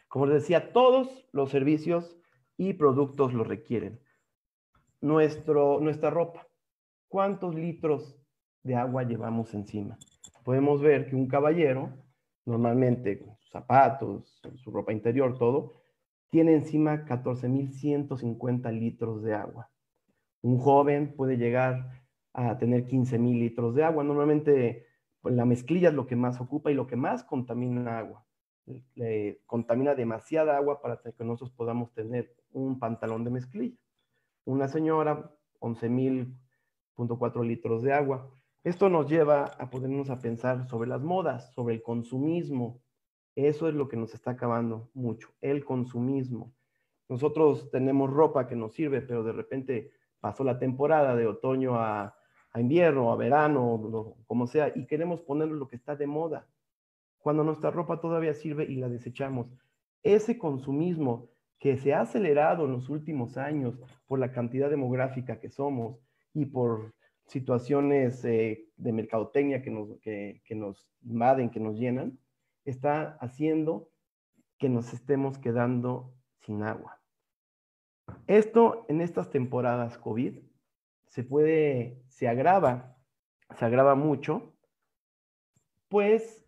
Como 0.06 0.26
les 0.26 0.42
decía, 0.42 0.72
todos 0.72 1.26
los 1.32 1.50
servicios 1.50 2.16
y 2.56 2.74
productos 2.74 3.34
lo 3.34 3.42
requieren. 3.42 4.00
Nuestro, 5.04 5.80
nuestra 5.80 6.08
ropa, 6.08 6.48
¿cuántos 7.08 7.54
litros 7.54 8.18
de 8.62 8.74
agua 8.74 9.02
llevamos 9.02 9.52
encima? 9.52 9.98
Podemos 10.42 10.80
ver 10.80 11.10
que 11.10 11.14
un 11.14 11.28
caballero, 11.28 11.92
normalmente 12.46 13.18
con 13.18 13.36
sus 13.36 13.50
zapatos, 13.50 14.40
su 14.54 14.70
ropa 14.70 14.94
interior, 14.94 15.36
todo, 15.36 15.74
tiene 16.30 16.54
encima 16.54 17.04
14.150 17.04 18.72
litros 18.72 19.22
de 19.22 19.34
agua. 19.34 19.70
Un 20.40 20.56
joven 20.56 21.14
puede 21.14 21.36
llegar 21.36 22.02
a 22.32 22.56
tener 22.56 22.86
15 22.86 23.18
mil 23.18 23.38
litros 23.40 23.74
de 23.74 23.84
agua. 23.84 24.04
Normalmente 24.04 24.86
pues, 25.20 25.34
la 25.34 25.44
mezclilla 25.44 25.90
es 25.90 25.94
lo 25.94 26.06
que 26.06 26.16
más 26.16 26.40
ocupa 26.40 26.70
y 26.70 26.74
lo 26.74 26.86
que 26.86 26.96
más 26.96 27.24
contamina 27.24 27.98
agua. 27.98 28.24
Le 28.94 29.42
contamina 29.44 29.94
demasiada 29.94 30.56
agua 30.56 30.80
para 30.80 30.98
que 31.02 31.24
nosotros 31.24 31.50
podamos 31.50 31.92
tener 31.92 32.34
un 32.52 32.78
pantalón 32.78 33.22
de 33.22 33.30
mezclilla. 33.32 33.76
Una 34.46 34.68
señora, 34.68 35.32
11 35.60 35.88
mil 35.88 36.36
litros 37.42 37.82
de 37.82 37.92
agua. 37.92 38.30
Esto 38.62 38.88
nos 38.88 39.08
lleva 39.08 39.44
a 39.44 39.70
ponernos 39.70 40.10
a 40.10 40.18
pensar 40.18 40.68
sobre 40.68 40.88
las 40.88 41.02
modas, 41.02 41.52
sobre 41.54 41.74
el 41.74 41.82
consumismo. 41.82 42.82
Eso 43.34 43.68
es 43.68 43.74
lo 43.74 43.88
que 43.88 43.96
nos 43.96 44.14
está 44.14 44.32
acabando 44.32 44.90
mucho, 44.94 45.30
el 45.40 45.64
consumismo. 45.64 46.54
Nosotros 47.08 47.70
tenemos 47.70 48.10
ropa 48.10 48.46
que 48.46 48.54
nos 48.54 48.74
sirve, 48.74 49.00
pero 49.02 49.24
de 49.24 49.32
repente 49.32 49.92
pasó 50.20 50.44
la 50.44 50.58
temporada 50.58 51.16
de 51.16 51.26
otoño 51.26 51.76
a, 51.76 52.14
invierno, 52.54 53.12
a 53.12 53.16
verano, 53.16 54.16
como 54.26 54.46
sea, 54.46 54.72
y 54.74 54.86
queremos 54.86 55.20
ponerlo 55.22 55.56
lo 55.56 55.68
que 55.68 55.76
está 55.76 55.96
de 55.96 56.06
moda, 56.06 56.46
cuando 57.18 57.42
nuestra 57.42 57.70
ropa 57.70 58.00
todavía 58.00 58.32
sirve 58.32 58.64
y 58.64 58.76
la 58.76 58.88
desechamos. 58.88 59.48
Ese 60.02 60.38
consumismo 60.38 61.33
que 61.58 61.76
se 61.76 61.94
ha 61.94 62.02
acelerado 62.02 62.66
en 62.66 62.72
los 62.72 62.88
últimos 62.88 63.36
años 63.36 63.78
por 64.06 64.18
la 64.18 64.32
cantidad 64.32 64.70
demográfica 64.70 65.40
que 65.40 65.48
somos 65.48 65.98
y 66.32 66.46
por 66.46 66.94
situaciones 67.26 68.24
eh, 68.24 68.68
de 68.76 68.92
mercadotecnia 68.92 69.62
que 69.62 69.70
nos, 69.70 69.98
que 70.00 70.54
nos 70.54 70.86
invaden, 71.02 71.50
que 71.50 71.60
nos 71.60 71.78
llenan, 71.78 72.18
está 72.64 73.16
haciendo 73.20 73.90
que 74.58 74.68
nos 74.68 74.92
estemos 74.92 75.38
quedando 75.38 76.14
sin 76.40 76.62
agua. 76.62 77.00
Esto 78.26 78.84
en 78.88 79.00
estas 79.00 79.30
temporadas 79.30 79.98
COVID 79.98 80.38
se 81.08 81.24
puede, 81.24 82.02
se 82.08 82.28
agrava, 82.28 82.96
se 83.56 83.64
agrava 83.64 83.94
mucho, 83.94 84.54
pues 85.88 86.44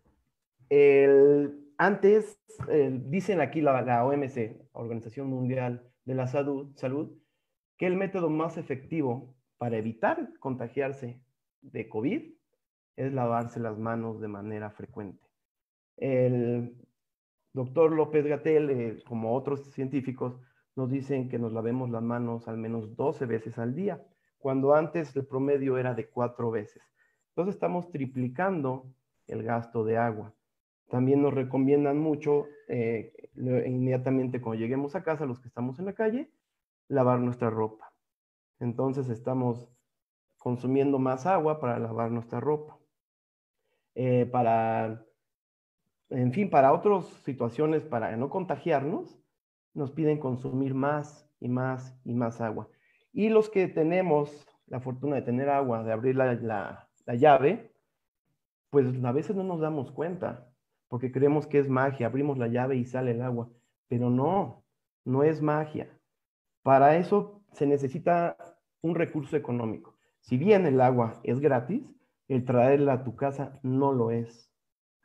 el, 0.69 1.66
antes 1.77 2.39
dicen 3.05 3.39
aquí 3.41 3.61
la, 3.61 4.05
OMC, 4.05 4.69
Organización 4.73 5.27
Mundial 5.27 5.87
de 6.05 6.15
la 6.15 6.27
Salud, 6.27 6.75
Salud, 6.75 7.17
que 7.77 7.85
el 7.85 7.95
método 7.95 8.29
más 8.29 8.57
efectivo 8.57 9.35
para 9.57 9.77
evitar 9.77 10.29
contagiarse 10.39 11.21
de 11.61 11.89
COVID 11.89 12.33
es 12.95 13.13
lavarse 13.13 13.59
las 13.59 13.77
manos 13.77 14.19
de 14.19 14.27
manera 14.27 14.71
frecuente. 14.71 15.27
El 15.97 16.75
doctor 17.53 17.91
López 17.91 18.25
Gatel, 18.25 18.69
eh, 18.69 19.03
como 19.07 19.35
otros 19.35 19.71
científicos, 19.71 20.39
nos 20.75 20.89
dicen 20.91 21.29
que 21.29 21.39
nos 21.39 21.53
lavemos 21.53 21.89
las 21.89 22.03
manos 22.03 22.47
al 22.47 22.57
menos 22.57 22.95
12 22.95 23.25
veces 23.25 23.57
al 23.57 23.75
día, 23.75 24.03
cuando 24.37 24.75
antes 24.75 25.15
el 25.15 25.25
promedio 25.25 25.77
era 25.77 25.93
de 25.93 26.09
4 26.09 26.51
veces. 26.51 26.83
Entonces 27.29 27.55
estamos 27.55 27.91
triplicando 27.91 28.91
el 29.27 29.43
gasto 29.43 29.83
de 29.83 29.97
agua. 29.97 30.33
También 30.89 31.21
nos 31.21 31.33
recomiendan 31.33 31.99
mucho, 31.99 32.45
eh, 32.67 33.13
inmediatamente 33.35 34.39
cuando 34.39 34.61
lleguemos 34.61 34.95
a 34.95 35.03
casa, 35.03 35.25
los 35.25 35.39
que 35.39 35.47
estamos 35.47 35.79
en 35.79 35.85
la 35.85 35.93
calle, 35.93 36.31
lavar 36.87 37.19
nuestra 37.19 37.49
ropa. 37.49 37.91
Entonces 38.59 39.09
estamos 39.09 39.69
consumiendo 40.37 40.97
más 40.97 41.25
agua 41.25 41.59
para 41.59 41.77
lavar 41.77 42.11
nuestra 42.11 42.39
ropa. 42.39 42.77
Eh, 43.95 44.25
para, 44.31 45.05
en 46.09 46.31
fin, 46.31 46.49
para 46.49 46.71
otras 46.71 47.05
situaciones, 47.23 47.83
para 47.83 48.15
no 48.15 48.29
contagiarnos, 48.29 49.19
nos 49.73 49.91
piden 49.91 50.19
consumir 50.19 50.73
más 50.73 51.29
y 51.39 51.49
más 51.49 51.99
y 52.05 52.13
más 52.13 52.39
agua. 52.39 52.69
Y 53.11 53.29
los 53.29 53.49
que 53.49 53.67
tenemos 53.67 54.47
la 54.67 54.79
fortuna 54.79 55.15
de 55.15 55.21
tener 55.23 55.49
agua, 55.49 55.83
de 55.83 55.91
abrir 55.91 56.15
la, 56.15 56.33
la 57.05 57.15
llave, 57.15 57.73
pues 58.69 58.85
a 59.03 59.11
veces 59.11 59.35
no 59.35 59.43
nos 59.43 59.59
damos 59.59 59.91
cuenta, 59.91 60.46
porque 60.87 61.11
creemos 61.11 61.47
que 61.47 61.59
es 61.59 61.69
magia, 61.69 62.07
abrimos 62.07 62.37
la 62.37 62.47
llave 62.47 62.75
y 62.75 62.85
sale 62.85 63.11
el 63.11 63.21
agua, 63.21 63.49
pero 63.87 64.09
no, 64.09 64.63
no 65.05 65.23
es 65.23 65.41
magia. 65.41 65.89
Para 66.63 66.97
eso 66.97 67.41
se 67.53 67.65
necesita 67.65 68.37
un 68.81 68.95
recurso 68.95 69.35
económico. 69.35 69.97
Si 70.19 70.37
bien 70.37 70.65
el 70.65 70.81
agua 70.81 71.19
es 71.23 71.39
gratis, 71.39 71.83
el 72.27 72.45
traerla 72.45 72.93
a 72.93 73.03
tu 73.03 73.15
casa 73.15 73.59
no 73.63 73.93
lo 73.93 74.11
es. 74.11 74.51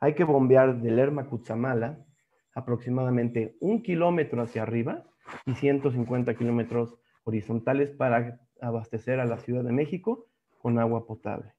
Hay 0.01 0.15
que 0.15 0.25
bombear 0.25 0.81
del 0.81 0.97
Lerma 0.97 1.29
Cutzamala 1.29 2.05
aproximadamente 2.55 3.57
un 3.61 3.83
kilómetro 3.83 4.43
hacia 4.43 4.63
arriba 4.63 5.05
y 5.47 5.55
150 5.55 6.35
kilómetros 6.35 6.99
horizontales 7.25 7.91
para 7.91 8.41
abastecer 8.61 9.21
a 9.21 9.25
la 9.25 9.39
Ciudad 9.39 9.65
de 9.65 9.73
México 9.73 10.27
con 10.59 10.79
agua 10.79 11.07
potable. 11.07 11.55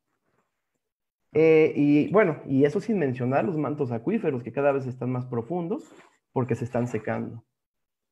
Eh, 1.33 1.73
y 1.75 2.11
bueno, 2.11 2.41
y 2.45 2.65
eso 2.65 2.79
sin 2.79 2.99
mencionar 2.99 3.43
los 3.43 3.57
mantos 3.57 3.91
acuíferos 3.91 4.43
que 4.43 4.51
cada 4.51 4.71
vez 4.71 4.85
están 4.85 5.11
más 5.11 5.25
profundos 5.25 5.91
porque 6.31 6.55
se 6.55 6.65
están 6.65 6.87
secando. 6.87 7.43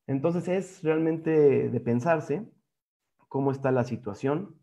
Entonces 0.08 0.48
es 0.48 0.84
realmente 0.84 1.70
de 1.70 1.80
pensarse 1.80 2.50
cómo 3.28 3.52
está 3.52 3.72
la 3.72 3.84
situación 3.84 4.60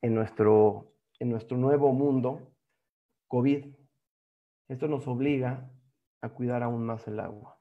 en 0.00 0.14
nuestro, 0.14 0.94
en 1.18 1.30
nuestro 1.30 1.56
nuevo 1.56 1.92
mundo 1.92 2.52
COVID. 3.26 3.74
Esto 4.68 4.88
nos 4.88 5.06
obliga 5.08 5.70
a 6.20 6.28
cuidar 6.28 6.62
aún 6.62 6.86
más 6.86 7.06
el 7.08 7.20
agua. 7.20 7.58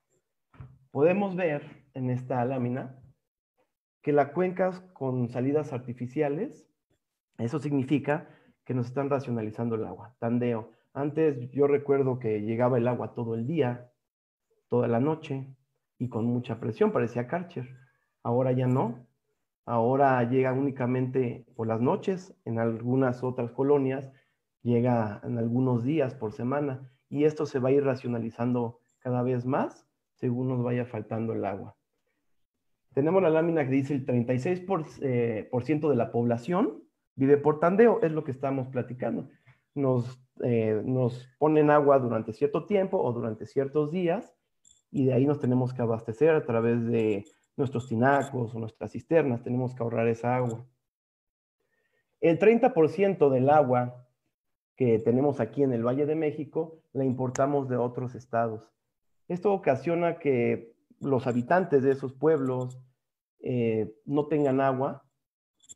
Podemos 0.91 1.35
ver 1.35 1.87
en 1.93 2.09
esta 2.09 2.45
lámina 2.45 3.01
que 4.01 4.13
las 4.13 4.29
cuencas 4.29 4.81
con 4.93 5.29
salidas 5.29 5.73
artificiales, 5.73 6.69
eso 7.39 7.59
significa 7.59 8.29
que 8.65 8.73
nos 8.73 8.87
están 8.87 9.09
racionalizando 9.09 9.75
el 9.75 9.85
agua. 9.85 10.15
Tandeo. 10.19 10.71
Antes 10.93 11.51
yo 11.51 11.67
recuerdo 11.67 12.19
que 12.19 12.41
llegaba 12.41 12.77
el 12.77 12.87
agua 12.87 13.13
todo 13.13 13.35
el 13.35 13.47
día, 13.47 13.91
toda 14.67 14.87
la 14.87 14.99
noche, 14.99 15.47
y 15.97 16.09
con 16.09 16.25
mucha 16.25 16.59
presión, 16.59 16.91
parecía 16.91 17.27
Karcher. 17.27 17.69
Ahora 18.23 18.51
ya 18.51 18.67
no. 18.67 19.05
Ahora 19.65 20.21
llega 20.29 20.51
únicamente 20.53 21.45
por 21.55 21.67
las 21.67 21.81
noches, 21.81 22.35
en 22.45 22.59
algunas 22.59 23.23
otras 23.23 23.51
colonias 23.51 24.11
llega 24.65 25.21
en 25.23 25.37
algunos 25.37 25.83
días 25.83 26.15
por 26.15 26.31
semana 26.31 26.91
y 27.07 27.25
esto 27.25 27.45
se 27.45 27.59
va 27.59 27.69
a 27.69 27.71
ir 27.71 27.83
racionalizando 27.83 28.79
cada 28.97 29.21
vez 29.21 29.45
más 29.45 29.87
según 30.15 30.47
nos 30.47 30.63
vaya 30.63 30.85
faltando 30.85 31.33
el 31.33 31.45
agua. 31.45 31.75
Tenemos 32.95 33.21
la 33.21 33.29
lámina 33.29 33.63
que 33.65 33.71
dice 33.71 33.93
el 33.93 34.05
36% 34.05 34.65
por, 34.65 34.85
eh, 35.01 35.47
por 35.51 35.65
ciento 35.65 35.89
de 35.89 35.97
la 35.97 36.11
población 36.11 36.84
vive 37.15 37.37
por 37.37 37.59
tandeo, 37.59 37.99
es 38.01 38.11
lo 38.11 38.23
que 38.23 38.31
estamos 38.31 38.67
platicando. 38.67 39.29
Nos, 39.73 40.19
eh, 40.43 40.81
nos 40.85 41.27
ponen 41.37 41.69
agua 41.69 41.99
durante 41.99 42.33
cierto 42.33 42.65
tiempo 42.65 42.97
o 43.01 43.11
durante 43.13 43.45
ciertos 43.45 43.91
días 43.91 44.33
y 44.91 45.05
de 45.05 45.13
ahí 45.13 45.25
nos 45.25 45.39
tenemos 45.39 45.73
que 45.73 45.81
abastecer 45.81 46.29
a 46.29 46.45
través 46.45 46.85
de 46.85 47.25
nuestros 47.57 47.87
tinacos 47.87 48.53
o 48.53 48.59
nuestras 48.59 48.91
cisternas, 48.91 49.43
tenemos 49.43 49.73
que 49.73 49.83
ahorrar 49.83 50.07
esa 50.07 50.35
agua. 50.35 50.65
El 52.21 52.39
30% 52.39 53.29
del 53.29 53.49
agua 53.49 54.05
que 54.75 54.99
tenemos 54.99 55.39
aquí 55.39 55.63
en 55.63 55.73
el 55.73 55.85
Valle 55.85 56.05
de 56.05 56.15
México 56.15 56.81
la 56.93 57.05
importamos 57.05 57.69
de 57.69 57.77
otros 57.77 58.15
estados. 58.15 58.71
Esto 59.27 59.53
ocasiona 59.53 60.17
que 60.17 60.75
los 60.99 61.27
habitantes 61.27 61.83
de 61.83 61.91
esos 61.91 62.13
pueblos 62.13 62.81
eh, 63.39 63.93
no 64.05 64.27
tengan 64.27 64.59
agua 64.59 65.04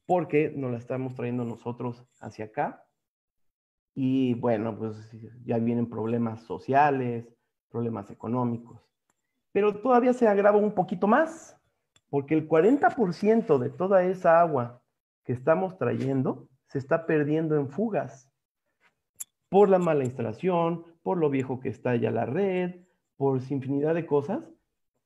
porque 0.10 0.52
nos 0.56 0.72
la 0.72 0.80
estamos 0.80 1.14
trayendo 1.14 1.46
nosotros 1.46 2.04
hacia 2.20 2.46
acá. 2.46 2.84
Y 3.94 4.34
bueno, 4.34 4.76
pues 4.76 4.96
ya 5.46 5.60
vienen 5.60 5.88
problemas 5.88 6.42
sociales, 6.46 7.28
problemas 7.70 8.10
económicos. 8.10 8.82
Pero 9.52 9.80
todavía 9.80 10.14
se 10.14 10.28
agrava 10.28 10.58
un 10.58 10.74
poquito 10.74 11.06
más, 11.06 11.62
porque 12.10 12.34
el 12.34 12.50
40% 12.50 13.60
de 13.60 13.70
toda 13.70 14.02
esa 14.02 14.42
agua 14.42 14.82
que 15.24 15.34
estamos 15.34 15.78
trayendo 15.78 16.50
se 16.66 16.80
está 16.80 17.06
perdiendo 17.06 17.56
en 17.56 17.70
fugas 17.70 18.34
por 19.48 19.70
la 19.70 19.78
mala 19.78 20.06
instalación, 20.06 20.86
por 21.04 21.20
lo 21.20 21.30
viejo 21.30 21.60
que 21.60 21.70
está 21.70 21.96
ya 21.98 22.10
la 22.10 22.26
red, 22.26 22.84
por 23.16 23.40
infinidad 23.52 23.94
de 23.94 24.08
cosas, 24.08 24.44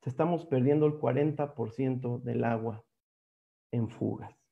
estamos 0.06 0.46
perdiendo 0.46 0.86
el 0.86 0.94
40% 0.94 2.22
del 2.22 2.46
agua 2.46 2.86
en 3.70 3.90
fugas. 3.90 4.43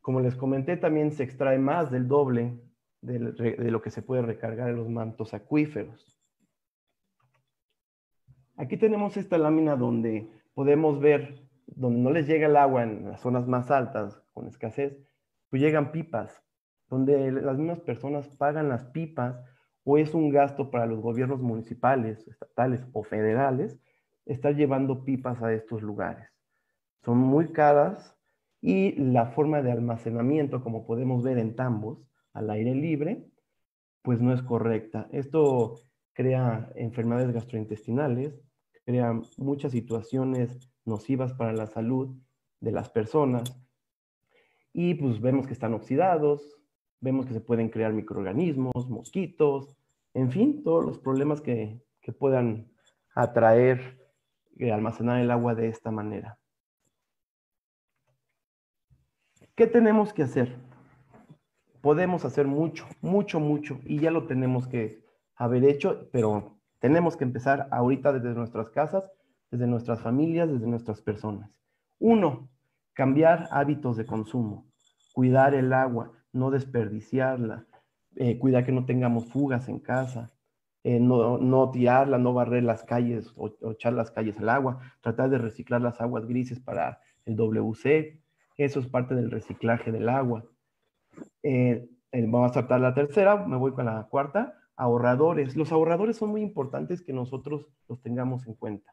Como 0.00 0.20
les 0.20 0.34
comenté, 0.34 0.76
también 0.76 1.12
se 1.12 1.22
extrae 1.22 1.58
más 1.58 1.90
del 1.90 2.08
doble 2.08 2.58
de 3.02 3.70
lo 3.70 3.80
que 3.80 3.90
se 3.90 4.02
puede 4.02 4.22
recargar 4.22 4.68
en 4.68 4.76
los 4.76 4.88
mantos 4.88 5.32
acuíferos. 5.32 6.20
Aquí 8.56 8.76
tenemos 8.76 9.16
esta 9.16 9.38
lámina 9.38 9.74
donde 9.74 10.28
podemos 10.52 11.00
ver, 11.00 11.48
donde 11.66 12.00
no 12.00 12.10
les 12.10 12.26
llega 12.26 12.46
el 12.46 12.56
agua 12.56 12.82
en 12.82 13.08
las 13.08 13.20
zonas 13.22 13.46
más 13.46 13.70
altas, 13.70 14.22
con 14.34 14.46
escasez, 14.48 14.98
pues 15.48 15.62
llegan 15.62 15.92
pipas, 15.92 16.42
donde 16.90 17.32
las 17.32 17.56
mismas 17.56 17.80
personas 17.80 18.28
pagan 18.36 18.68
las 18.68 18.84
pipas 18.84 19.42
o 19.84 19.96
es 19.96 20.12
un 20.12 20.28
gasto 20.28 20.70
para 20.70 20.84
los 20.84 21.00
gobiernos 21.00 21.40
municipales, 21.40 22.28
estatales 22.28 22.86
o 22.92 23.02
federales, 23.02 23.80
estar 24.26 24.54
llevando 24.54 25.04
pipas 25.04 25.42
a 25.42 25.54
estos 25.54 25.80
lugares. 25.80 26.28
Son 27.02 27.16
muy 27.16 27.52
caras 27.52 28.14
y 28.60 28.92
la 28.92 29.26
forma 29.26 29.62
de 29.62 29.72
almacenamiento, 29.72 30.62
como 30.62 30.86
podemos 30.86 31.22
ver 31.22 31.38
en 31.38 31.56
tambos, 31.56 32.06
al 32.32 32.50
aire 32.50 32.74
libre, 32.74 33.26
pues 34.02 34.20
no 34.20 34.32
es 34.32 34.42
correcta. 34.42 35.08
Esto 35.12 35.76
crea 36.12 36.70
enfermedades 36.74 37.32
gastrointestinales, 37.32 38.40
crea 38.84 39.20
muchas 39.38 39.72
situaciones 39.72 40.58
nocivas 40.84 41.32
para 41.34 41.52
la 41.52 41.66
salud 41.66 42.16
de 42.60 42.72
las 42.72 42.90
personas. 42.90 43.42
Y 44.72 44.94
pues 44.94 45.20
vemos 45.20 45.46
que 45.46 45.52
están 45.52 45.74
oxidados, 45.74 46.60
vemos 47.00 47.26
que 47.26 47.32
se 47.32 47.40
pueden 47.40 47.70
crear 47.70 47.92
microorganismos, 47.92 48.88
mosquitos, 48.88 49.76
en 50.14 50.30
fin, 50.30 50.62
todos 50.62 50.84
los 50.84 50.98
problemas 50.98 51.40
que, 51.40 51.80
que 52.00 52.12
puedan 52.12 52.70
atraer 53.14 53.98
y 54.56 54.70
almacenar 54.70 55.20
el 55.20 55.30
agua 55.30 55.54
de 55.54 55.68
esta 55.68 55.90
manera. 55.90 56.39
¿Qué 59.60 59.66
tenemos 59.66 60.14
que 60.14 60.22
hacer? 60.22 60.56
Podemos 61.82 62.24
hacer 62.24 62.46
mucho, 62.46 62.86
mucho, 63.02 63.40
mucho, 63.40 63.78
y 63.84 63.98
ya 63.98 64.10
lo 64.10 64.26
tenemos 64.26 64.66
que 64.66 65.04
haber 65.36 65.64
hecho, 65.64 66.08
pero 66.12 66.58
tenemos 66.78 67.14
que 67.14 67.24
empezar 67.24 67.68
ahorita 67.70 68.10
desde 68.14 68.32
nuestras 68.32 68.70
casas, 68.70 69.04
desde 69.50 69.66
nuestras 69.66 70.00
familias, 70.00 70.50
desde 70.50 70.66
nuestras 70.66 71.02
personas. 71.02 71.50
Uno, 71.98 72.48
cambiar 72.94 73.48
hábitos 73.50 73.98
de 73.98 74.06
consumo, 74.06 74.66
cuidar 75.12 75.52
el 75.52 75.74
agua, 75.74 76.10
no 76.32 76.50
desperdiciarla, 76.50 77.66
eh, 78.16 78.38
cuidar 78.38 78.64
que 78.64 78.72
no 78.72 78.86
tengamos 78.86 79.26
fugas 79.26 79.68
en 79.68 79.78
casa, 79.78 80.30
eh, 80.84 81.00
no, 81.00 81.70
tirarla, 81.70 82.16
no 82.16 82.32
barrer 82.32 82.62
las 82.62 82.82
calles 82.82 83.30
o, 83.36 83.54
echar 83.72 83.92
las 83.92 84.10
calles 84.10 84.38
al 84.38 84.48
agua, 84.48 84.80
tratar 85.02 85.28
de 85.28 85.36
reciclar 85.36 85.82
las 85.82 86.00
aguas 86.00 86.24
grises 86.24 86.60
para 86.60 86.98
el 87.26 87.36
WC, 87.36 88.22
eso 88.56 88.80
es 88.80 88.86
parte 88.86 89.14
del 89.14 89.30
reciclaje 89.30 89.92
del 89.92 90.08
agua. 90.08 90.44
Eh, 91.42 91.88
vamos 92.12 92.50
a 92.50 92.52
tratar 92.52 92.80
la 92.80 92.94
tercera, 92.94 93.36
me 93.46 93.56
voy 93.56 93.72
con 93.72 93.86
la 93.86 94.06
cuarta, 94.10 94.54
ahorradores. 94.76 95.56
Los 95.56 95.72
ahorradores 95.72 96.16
son 96.16 96.30
muy 96.30 96.42
importantes 96.42 97.02
que 97.02 97.12
nosotros 97.12 97.66
los 97.88 98.00
tengamos 98.02 98.46
en 98.46 98.54
cuenta. 98.54 98.92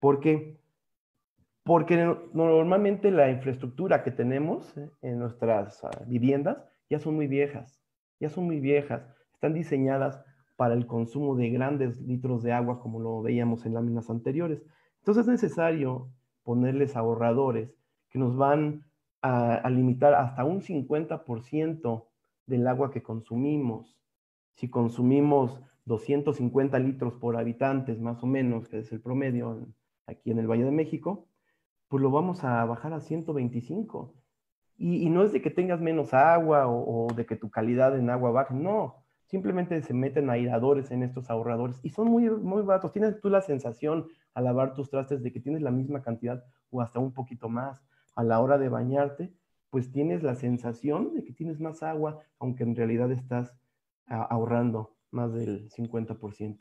Porque 0.00 0.58
porque 1.68 2.02
normalmente 2.32 3.10
la 3.10 3.30
infraestructura 3.30 4.02
que 4.02 4.10
tenemos 4.10 4.74
en 5.02 5.18
nuestras 5.18 5.84
ah, 5.84 5.90
viviendas 6.06 6.64
ya 6.88 6.98
son 6.98 7.16
muy 7.16 7.26
viejas, 7.26 7.78
ya 8.18 8.30
son 8.30 8.46
muy 8.46 8.58
viejas, 8.58 9.02
están 9.34 9.52
diseñadas 9.52 10.18
para 10.56 10.72
el 10.72 10.86
consumo 10.86 11.36
de 11.36 11.50
grandes 11.50 12.00
litros 12.00 12.42
de 12.42 12.52
agua 12.52 12.80
como 12.80 13.00
lo 13.00 13.20
veíamos 13.20 13.66
en 13.66 13.74
láminas 13.74 14.08
anteriores. 14.08 14.62
Entonces 15.00 15.26
es 15.26 15.28
necesario 15.28 16.10
ponerles 16.42 16.96
ahorradores 16.96 17.77
que 18.10 18.18
nos 18.18 18.36
van 18.36 18.84
a, 19.22 19.68
limitar 19.70 20.14
hasta 20.14 20.44
un 20.44 20.60
50% 20.62 22.06
del 22.46 22.66
agua 22.66 22.90
que 22.90 23.02
consumimos. 23.02 23.98
Si 24.54 24.68
consumimos 24.68 25.60
250 25.84 26.78
litros 26.78 27.14
por 27.14 27.36
habitantes, 27.36 28.00
más 28.00 28.22
o 28.22 28.26
menos, 28.26 28.68
que 28.68 28.78
es 28.78 28.92
el 28.92 29.00
promedio 29.00 29.66
aquí 30.06 30.30
en 30.30 30.38
el 30.38 30.46
Valle 30.46 30.64
de 30.64 30.70
México, 30.70 31.28
pues 31.88 32.02
lo 32.02 32.10
vamos 32.10 32.44
a 32.44 32.64
bajar 32.64 32.92
a 32.92 33.00
125. 33.00 34.14
Y, 34.76 35.10
no 35.10 35.24
es 35.24 35.32
de 35.32 35.42
que 35.42 35.50
tengas 35.50 35.80
menos 35.80 36.14
agua 36.14 36.68
o, 36.68 37.08
de 37.14 37.26
que 37.26 37.36
tu 37.36 37.50
calidad 37.50 37.98
en 37.98 38.10
agua 38.10 38.30
baje, 38.30 38.54
no. 38.54 39.04
Simplemente 39.26 39.82
se 39.82 39.92
meten 39.92 40.30
airadores 40.30 40.90
en 40.90 41.02
estos 41.02 41.28
ahorradores 41.28 41.80
y 41.82 41.90
son 41.90 42.08
muy, 42.08 42.30
muy 42.30 42.62
baratos. 42.62 42.92
Tienes 42.92 43.20
tú 43.20 43.28
la 43.28 43.42
sensación 43.42 44.06
al 44.34 44.44
lavar 44.44 44.74
tus 44.74 44.88
trastes 44.88 45.22
de 45.22 45.32
que 45.32 45.40
tienes 45.40 45.62
la 45.62 45.70
misma 45.70 46.00
cantidad 46.00 46.44
o 46.70 46.80
hasta 46.80 46.98
un 47.00 47.12
poquito 47.12 47.48
más 47.48 47.87
a 48.18 48.24
la 48.24 48.40
hora 48.40 48.58
de 48.58 48.68
bañarte, 48.68 49.32
pues 49.70 49.92
tienes 49.92 50.24
la 50.24 50.34
sensación 50.34 51.14
de 51.14 51.22
que 51.22 51.32
tienes 51.32 51.60
más 51.60 51.84
agua, 51.84 52.18
aunque 52.40 52.64
en 52.64 52.74
realidad 52.74 53.12
estás 53.12 53.56
ahorrando 54.06 54.96
más 55.12 55.32
del 55.32 55.70
50%. 55.70 56.58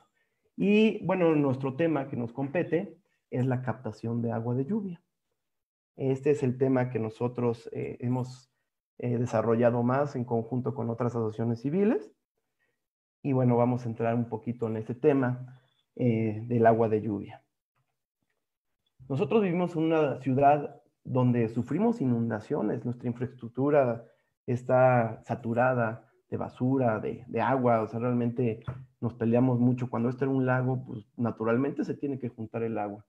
Y 0.56 1.04
bueno, 1.04 1.34
nuestro 1.34 1.76
tema 1.76 2.10
que 2.10 2.16
nos 2.16 2.32
compete 2.32 3.00
es 3.32 3.48
la 3.48 3.64
captación 3.64 4.22
de 4.22 4.32
agua 4.32 4.54
de 4.54 4.66
lluvia. 4.66 5.02
Este 5.96 6.30
es 6.30 6.44
el 6.44 6.60
tema 6.60 6.92
que 6.92 7.00
nosotros 7.00 7.68
eh, 7.74 7.98
hemos 8.02 8.52
eh, 9.00 9.18
desarrollado 9.18 9.82
más 9.82 10.16
en 10.16 10.26
conjunto 10.26 10.76
con 10.76 10.92
otras 10.92 11.16
asociaciones 11.16 11.62
civiles. 11.62 12.12
Y 13.24 13.34
bueno, 13.34 13.58
vamos 13.58 13.84
a 13.84 13.90
entrar 13.90 14.14
un 14.14 14.30
poquito 14.30 14.68
en 14.68 14.78
este 14.78 14.94
tema 14.94 15.60
eh, 15.96 16.44
del 16.46 16.68
agua 16.68 16.88
de 16.88 17.02
lluvia. 17.02 17.44
Nosotros 19.10 19.42
vivimos 19.42 19.76
en 19.76 19.84
una 19.86 20.22
ciudad 20.22 20.77
donde 21.08 21.48
sufrimos 21.48 22.02
inundaciones, 22.02 22.84
nuestra 22.84 23.08
infraestructura 23.08 24.06
está 24.46 25.22
saturada 25.24 26.12
de 26.30 26.36
basura, 26.36 27.00
de, 27.00 27.42
agua, 27.42 27.82
o 27.82 27.88
sea, 27.88 28.02
realmente 28.02 28.60
nos 29.00 29.14
peleamos 29.14 29.60
mucho. 29.60 29.90
Cuando 29.90 30.10
esto 30.10 30.26
era 30.26 30.34
un 30.34 30.46
lago, 30.46 30.84
pues 30.86 31.06
naturalmente 31.16 31.86
se 31.86 31.96
tiene 31.96 32.20
que 32.20 32.28
juntar 32.28 32.64
el 32.64 32.78
agua. 32.78 33.06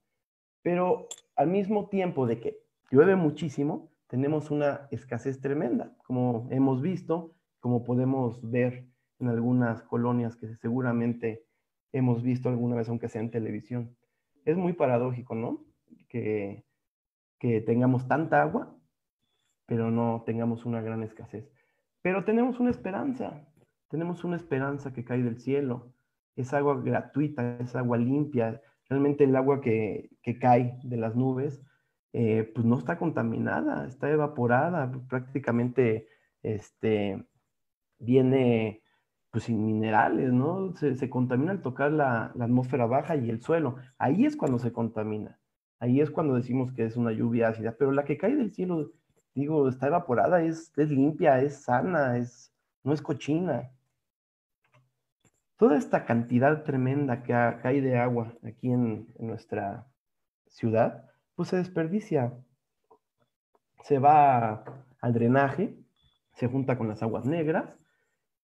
Pero 0.61 1.07
al 1.35 1.49
mismo 1.49 1.89
tiempo 1.89 2.25
de 2.25 2.39
que 2.39 2.59
llueve 2.89 3.17
muchísimo, 3.17 3.91
tenemos 4.07 4.49
una 4.49 4.87
escasez 4.91 5.41
tremenda, 5.41 5.93
como 6.05 6.47
hemos 6.51 6.81
visto, 6.81 7.35
como 7.59 7.83
podemos 7.83 8.49
ver 8.49 8.87
en 9.19 9.27
algunas 9.27 9.81
colonias 9.83 10.37
que 10.37 10.55
seguramente 10.55 11.43
hemos 11.91 12.23
visto 12.23 12.47
alguna 12.47 12.77
vez, 12.77 12.87
aunque 12.87 13.09
sea 13.09 13.21
en 13.21 13.31
televisión. 13.31 13.97
Es 14.45 14.55
muy 14.55 14.71
paradójico, 14.71 15.35
¿no? 15.35 15.65
Que 16.07 16.63
que 17.39 17.61
tengamos 17.61 18.07
tanta 18.07 18.41
agua, 18.41 18.75
pero 19.65 19.91
no 19.91 20.23
tengamos 20.25 20.65
una 20.65 20.81
gran 20.81 21.03
escasez. 21.03 21.49
Pero 22.01 22.25
tenemos 22.25 22.59
una 22.59 22.69
esperanza, 22.69 23.47
tenemos 23.89 24.23
una 24.23 24.35
esperanza 24.35 24.93
que 24.93 25.03
cae 25.03 25.23
del 25.23 25.39
cielo. 25.39 25.93
Es 26.35 26.53
agua 26.53 26.81
gratuita, 26.81 27.57
es 27.59 27.75
agua 27.75 27.97
limpia. 27.97 28.61
Realmente 28.89 29.23
el 29.23 29.35
agua 29.35 29.61
que, 29.61 30.09
cae 30.39 30.79
de 30.83 30.97
las 30.97 31.15
nubes, 31.15 31.61
eh, 32.13 32.51
pues 32.53 32.65
no 32.65 32.77
está 32.77 32.97
contaminada, 32.97 33.87
está 33.87 34.09
evaporada, 34.09 34.91
prácticamente 35.07 36.07
este, 36.43 37.23
viene 37.99 38.83
pues 39.31 39.43
sin 39.45 39.63
minerales, 39.63 40.33
¿no? 40.33 40.73
Se, 40.75 41.09
contamina 41.09 41.51
al 41.51 41.61
tocar 41.61 41.91
la, 41.91 42.31
la 42.35 42.45
atmósfera 42.45 42.87
baja 42.87 43.15
y 43.15 43.29
el 43.29 43.41
suelo. 43.41 43.75
Ahí 43.97 44.25
es 44.25 44.35
cuando 44.35 44.57
se 44.57 44.71
contamina. 44.71 45.38
Ahí 45.79 46.01
es 46.01 46.11
cuando 46.11 46.35
decimos 46.35 46.73
que 46.73 46.83
es 46.83 46.97
una 46.97 47.11
lluvia 47.13 47.47
ácida, 47.47 47.75
pero 47.77 47.91
la 47.91 48.03
que 48.03 48.17
cae 48.17 48.35
del 48.35 48.51
cielo, 48.51 48.91
digo, 49.33 49.67
está 49.69 49.87
evaporada, 49.87 50.41
es, 50.43 50.73
es 50.77 50.91
limpia, 50.91 51.41
es 51.41 51.63
sana, 51.63 52.17
es, 52.17 52.53
no 52.83 52.93
es 52.93 53.01
cochina. 53.01 53.71
Toda 55.55 55.77
esta 55.77 56.05
cantidad 56.05 56.63
tremenda 56.63 57.23
que 57.23 57.33
cae 57.33 57.81
de 57.81 57.97
agua 57.97 58.33
aquí 58.43 58.71
en, 58.71 59.07
nuestra 59.19 59.87
ciudad, 60.47 61.09
pues 61.35 61.49
se 61.49 61.57
desperdicia. 61.57 62.33
Se 63.83 63.99
va 63.99 64.65
al 64.99 65.13
drenaje, 65.13 65.77
se 66.33 66.47
junta 66.47 66.77
con 66.77 66.89
las 66.89 67.01
aguas 67.03 67.25
negras 67.25 67.77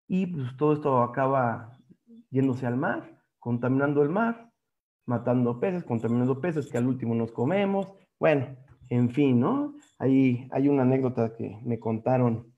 y 0.08 0.28
pues 0.28 0.56
todo 0.56 0.74
esto 0.74 1.02
acaba 1.02 1.78
yéndose 2.30 2.66
al 2.66 2.78
mar, 2.78 3.20
contaminando 3.40 4.02
el 4.04 4.10
mar 4.10 4.52
matando 5.06 5.60
peces, 5.60 5.84
contaminando 5.84 6.42
peces 6.42 6.68
que 6.68 6.78
al 6.78 6.88
último 6.88 7.16
nos 7.16 7.32
comemos. 7.32 7.92
Bueno, 8.20 8.56
en 8.90 9.10
fin, 9.10 9.40
¿no? 9.40 9.76
Hay, 10.00 10.48
hay 10.52 10.68
una 10.68 10.84
anécdota 10.84 11.34
que 11.36 11.60
me 11.64 11.80
contaron, 11.80 12.54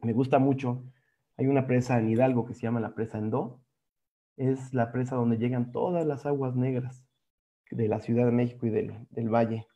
me 0.00 0.12
gusta 0.12 0.38
mucho. 0.38 0.84
Hay 1.36 1.46
una 1.46 1.66
presa 1.66 1.98
en 1.98 2.10
Hidalgo 2.10 2.46
que 2.46 2.54
se 2.54 2.62
llama 2.62 2.80
la 2.80 2.94
presa 2.94 3.18
Endó. 3.18 3.62
Es 4.36 4.72
la 4.74 4.92
presa 4.92 5.16
donde 5.16 5.38
llegan 5.38 5.72
todas 5.72 6.06
las 6.06 6.26
aguas 6.26 6.56
negras 6.56 7.04
de 7.70 7.88
la 7.88 8.00
Ciudad 8.00 8.26
de 8.26 8.32
México 8.32 8.66
y 8.66 8.70
del, 8.70 9.06
del 9.10 9.28
valle. 9.28 9.66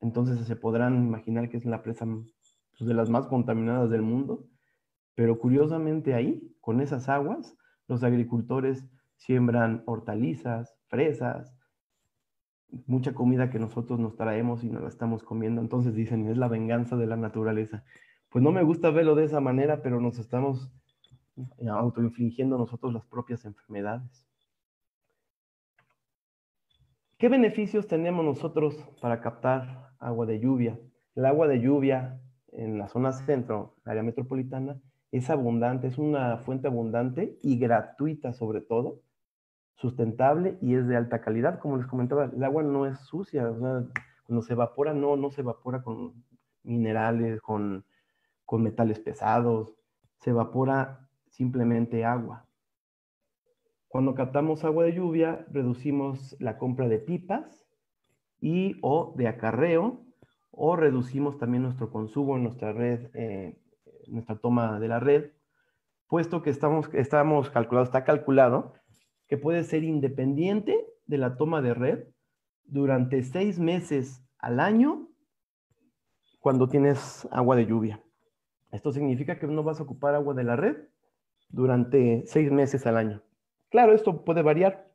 Entonces 0.00 0.46
se 0.46 0.56
podrán 0.56 1.04
imaginar 1.06 1.48
que 1.48 1.56
es 1.56 1.64
la 1.64 1.82
presa 1.82 2.06
pues, 2.06 2.88
de 2.88 2.94
las 2.94 3.10
más 3.10 3.26
contaminadas 3.26 3.90
del 3.90 4.02
mundo. 4.02 4.46
Pero 5.14 5.38
curiosamente 5.38 6.14
ahí, 6.14 6.54
con 6.60 6.80
esas 6.80 7.08
aguas, 7.08 7.56
los 7.88 8.04
agricultores 8.04 8.86
siembran 9.16 9.82
hortalizas, 9.86 10.77
fresas, 10.88 11.54
mucha 12.86 13.14
comida 13.14 13.50
que 13.50 13.58
nosotros 13.58 13.98
nos 13.98 14.16
traemos 14.16 14.64
y 14.64 14.68
nos 14.68 14.82
la 14.82 14.88
estamos 14.88 15.22
comiendo. 15.22 15.60
Entonces 15.60 15.94
dicen, 15.94 16.28
es 16.28 16.36
la 16.36 16.48
venganza 16.48 16.96
de 16.96 17.06
la 17.06 17.16
naturaleza. 17.16 17.84
Pues 18.28 18.42
no 18.42 18.52
me 18.52 18.62
gusta 18.62 18.90
verlo 18.90 19.14
de 19.14 19.24
esa 19.24 19.40
manera, 19.40 19.82
pero 19.82 20.00
nos 20.00 20.18
estamos 20.18 20.70
autoinfligiendo 21.66 22.58
nosotros 22.58 22.92
las 22.92 23.06
propias 23.06 23.44
enfermedades. 23.44 24.26
¿Qué 27.16 27.28
beneficios 27.28 27.86
tenemos 27.88 28.24
nosotros 28.24 28.76
para 29.00 29.20
captar 29.20 29.90
agua 29.98 30.26
de 30.26 30.38
lluvia? 30.38 30.78
El 31.14 31.24
agua 31.26 31.48
de 31.48 31.60
lluvia 31.60 32.20
en 32.52 32.78
la 32.78 32.88
zona 32.88 33.12
centro, 33.12 33.74
área 33.84 34.02
metropolitana, 34.02 34.80
es 35.10 35.30
abundante, 35.30 35.88
es 35.88 35.98
una 35.98 36.36
fuente 36.38 36.68
abundante 36.68 37.38
y 37.42 37.58
gratuita 37.58 38.34
sobre 38.34 38.60
todo 38.60 39.00
sustentable 39.78 40.58
y 40.60 40.74
es 40.74 40.86
de 40.86 40.96
alta 40.96 41.20
calidad. 41.20 41.58
Como 41.60 41.76
les 41.76 41.86
comentaba, 41.86 42.24
el 42.24 42.44
agua 42.44 42.62
no 42.62 42.86
es 42.86 42.98
sucia, 43.00 43.48
cuando 44.26 44.42
se 44.42 44.52
evapora, 44.52 44.92
no, 44.92 45.16
no 45.16 45.30
se 45.30 45.40
evapora 45.40 45.82
con 45.82 46.24
minerales, 46.64 47.40
con, 47.40 47.84
con 48.44 48.62
metales 48.62 48.98
pesados, 48.98 49.74
se 50.18 50.30
evapora 50.30 51.08
simplemente 51.28 52.04
agua. 52.04 52.44
Cuando 53.86 54.14
captamos 54.14 54.64
agua 54.64 54.84
de 54.84 54.94
lluvia, 54.94 55.46
reducimos 55.50 56.36
la 56.40 56.58
compra 56.58 56.88
de 56.88 56.98
pipas 56.98 57.64
y 58.40 58.78
o 58.82 59.14
de 59.16 59.28
acarreo, 59.28 60.04
o 60.50 60.76
reducimos 60.76 61.38
también 61.38 61.62
nuestro 61.62 61.90
consumo 61.90 62.36
en 62.36 62.42
nuestra 62.42 62.72
red, 62.72 63.10
eh, 63.14 63.56
nuestra 64.08 64.36
toma 64.36 64.80
de 64.80 64.88
la 64.88 64.98
red, 64.98 65.30
puesto 66.08 66.42
que 66.42 66.50
estamos, 66.50 66.92
estamos 66.94 67.48
calculado, 67.50 67.84
está 67.84 68.04
calculado 68.04 68.74
que 69.28 69.38
puede 69.38 69.64
ser 69.64 69.84
independiente 69.84 70.86
de 71.06 71.18
la 71.18 71.36
toma 71.36 71.62
de 71.62 71.74
red 71.74 72.04
durante 72.64 73.22
seis 73.22 73.58
meses 73.58 74.24
al 74.38 74.60
año 74.60 75.08
cuando 76.40 76.68
tienes 76.68 77.28
agua 77.30 77.56
de 77.56 77.66
lluvia. 77.66 78.02
Esto 78.70 78.92
significa 78.92 79.38
que 79.38 79.46
no 79.46 79.62
vas 79.62 79.80
a 79.80 79.82
ocupar 79.82 80.14
agua 80.14 80.34
de 80.34 80.44
la 80.44 80.56
red 80.56 80.76
durante 81.48 82.24
seis 82.26 82.50
meses 82.50 82.86
al 82.86 82.96
año. 82.96 83.22
Claro, 83.70 83.94
esto 83.94 84.24
puede 84.24 84.42
variar 84.42 84.90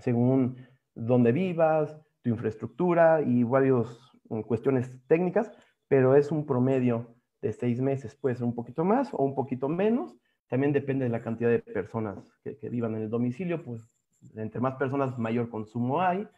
según 0.00 0.56
dónde 0.94 1.32
vivas, 1.32 1.96
tu 2.22 2.30
infraestructura 2.30 3.22
y 3.22 3.42
varias 3.42 3.98
mm, 4.28 4.40
cuestiones 4.42 5.00
técnicas, 5.06 5.50
pero 5.88 6.16
es 6.16 6.30
un 6.30 6.46
promedio 6.46 7.14
de 7.40 7.52
seis 7.52 7.80
meses. 7.80 8.14
Puede 8.14 8.36
ser 8.36 8.44
un 8.44 8.54
poquito 8.54 8.84
más 8.84 9.12
o 9.12 9.22
un 9.24 9.34
poquito 9.34 9.68
menos, 9.68 10.16
también 10.52 10.74
depende 10.74 11.06
de 11.06 11.10
la 11.10 11.22
cantidad 11.22 11.48
de 11.48 11.60
personas 11.60 12.18
que, 12.44 12.68
vivan 12.68 12.94
en 12.94 13.04
el 13.04 13.08
domicilio, 13.08 13.62
pues 13.64 13.88
entre 14.36 14.60
más 14.60 14.74
personas 14.74 15.18
mayor 15.18 15.48
consumo 15.48 16.02
hay, 16.02 16.28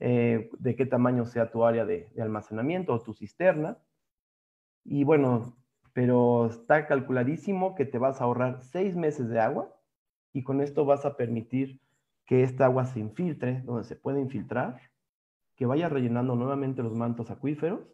eh, 0.00 0.50
de 0.58 0.74
qué 0.74 0.84
tamaño 0.84 1.26
sea 1.26 1.52
tu 1.52 1.64
área 1.64 1.84
de, 1.84 2.08
almacenamiento 2.20 2.92
o 2.92 3.00
tu 3.00 3.14
cisterna. 3.14 3.78
Y 4.82 5.04
bueno, 5.04 5.56
pero 5.92 6.46
está 6.46 6.88
calculadísimo 6.88 7.76
que 7.76 7.84
te 7.84 7.98
vas 7.98 8.20
a 8.20 8.24
ahorrar 8.24 8.60
seis 8.62 8.96
meses 8.96 9.28
de 9.28 9.38
agua 9.38 9.72
y 10.32 10.42
con 10.42 10.60
esto 10.60 10.84
vas 10.84 11.04
a 11.04 11.16
permitir 11.16 11.80
que 12.26 12.42
esta 12.42 12.64
agua 12.64 12.86
se 12.86 12.98
infiltre 12.98 13.60
donde 13.60 13.84
se 13.84 13.94
puede 13.94 14.20
infiltrar, 14.20 14.80
que 15.54 15.66
vaya 15.66 15.88
rellenando 15.88 16.34
nuevamente 16.34 16.82
los 16.82 16.94
mantos 16.96 17.30
acuíferos 17.30 17.86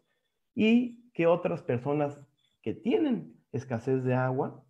y 0.55 1.11
que 1.11 1.27
otras 1.27 1.61
personas 1.61 2.19
que 2.63 2.73
tienen 2.73 3.35
escasez 3.51 4.03
de 4.03 4.15
agua 4.15 4.65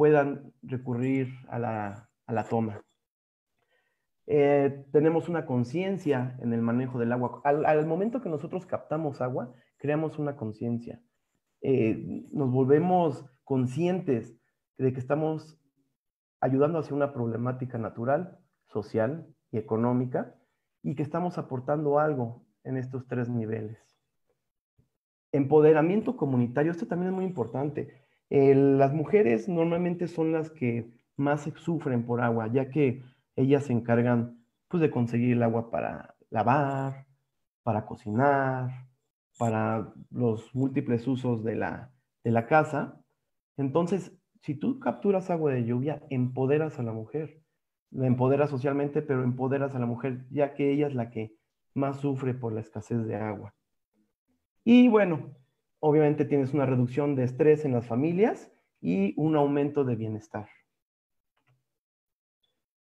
puedan 0.00 0.54
recurrir 0.62 1.28
a 1.50 1.58
la, 1.58 2.46
toma. 2.48 2.80
Eh, 4.26 4.86
tenemos 4.92 5.28
una 5.28 5.44
conciencia 5.44 6.38
en 6.40 6.54
el 6.54 6.62
manejo 6.62 6.98
del 6.98 7.12
agua. 7.12 7.42
Al, 7.44 7.86
momento 7.86 8.22
que 8.22 8.30
nosotros 8.30 8.64
captamos 8.64 9.20
agua, 9.20 9.52
creamos 9.76 10.18
una 10.18 10.36
conciencia. 10.36 11.02
Eh, 11.60 12.24
nos 12.32 12.50
volvemos 12.50 13.26
conscientes 13.44 14.40
de 14.78 14.90
que 14.94 15.00
estamos 15.00 15.60
ayudando 16.40 16.78
hacia 16.78 16.96
una 16.96 17.12
problemática 17.12 17.76
natural, 17.76 18.38
social 18.68 19.26
y 19.50 19.58
económica, 19.58 20.34
y 20.82 20.94
que 20.94 21.02
estamos 21.02 21.36
aportando 21.36 21.98
algo 21.98 22.46
en 22.64 22.78
estos 22.78 23.06
tres 23.06 23.28
niveles. 23.28 24.00
Empoderamiento 25.30 26.16
comunitario, 26.16 26.72
esto 26.72 26.86
también 26.86 27.10
es 27.10 27.16
muy 27.16 27.26
importante. 27.26 28.08
Las 28.30 28.92
mujeres 28.92 29.48
normalmente 29.48 30.06
son 30.06 30.32
las 30.32 30.50
que 30.50 30.90
más 31.16 31.50
sufren 31.56 32.06
por 32.06 32.20
agua, 32.20 32.48
ya 32.48 32.70
que 32.70 33.02
ellas 33.36 33.64
se 33.64 33.72
encargan 33.72 34.44
pues, 34.68 34.80
de 34.80 34.90
conseguir 34.90 35.32
el 35.32 35.42
agua 35.42 35.70
para 35.70 36.14
lavar, 36.30 37.06
para 37.62 37.84
cocinar, 37.86 38.86
para 39.38 39.92
los 40.10 40.54
múltiples 40.54 41.06
usos 41.06 41.42
de 41.44 41.56
la, 41.56 41.92
de 42.22 42.30
la 42.30 42.46
casa. 42.46 43.00
Entonces, 43.56 44.12
si 44.42 44.54
tú 44.54 44.78
capturas 44.78 45.30
agua 45.30 45.52
de 45.52 45.64
lluvia, 45.64 46.02
empoderas 46.08 46.78
a 46.78 46.82
la 46.82 46.92
mujer. 46.92 47.42
La 47.90 48.06
empoderas 48.06 48.50
socialmente, 48.50 49.02
pero 49.02 49.24
empoderas 49.24 49.74
a 49.74 49.80
la 49.80 49.86
mujer, 49.86 50.24
ya 50.30 50.54
que 50.54 50.70
ella 50.72 50.86
es 50.86 50.94
la 50.94 51.10
que 51.10 51.34
más 51.74 52.00
sufre 52.00 52.34
por 52.34 52.52
la 52.52 52.60
escasez 52.60 53.04
de 53.06 53.16
agua. 53.16 53.54
Y 54.64 54.88
bueno, 54.88 55.34
obviamente 55.80 56.24
tienes 56.24 56.54
una 56.54 56.66
reducción 56.66 57.16
de 57.16 57.24
estrés 57.24 57.64
en 57.64 57.72
las 57.72 57.86
familias 57.86 58.52
y 58.80 59.14
un 59.16 59.36
aumento 59.36 59.84
de 59.84 59.96
bienestar. 59.96 60.48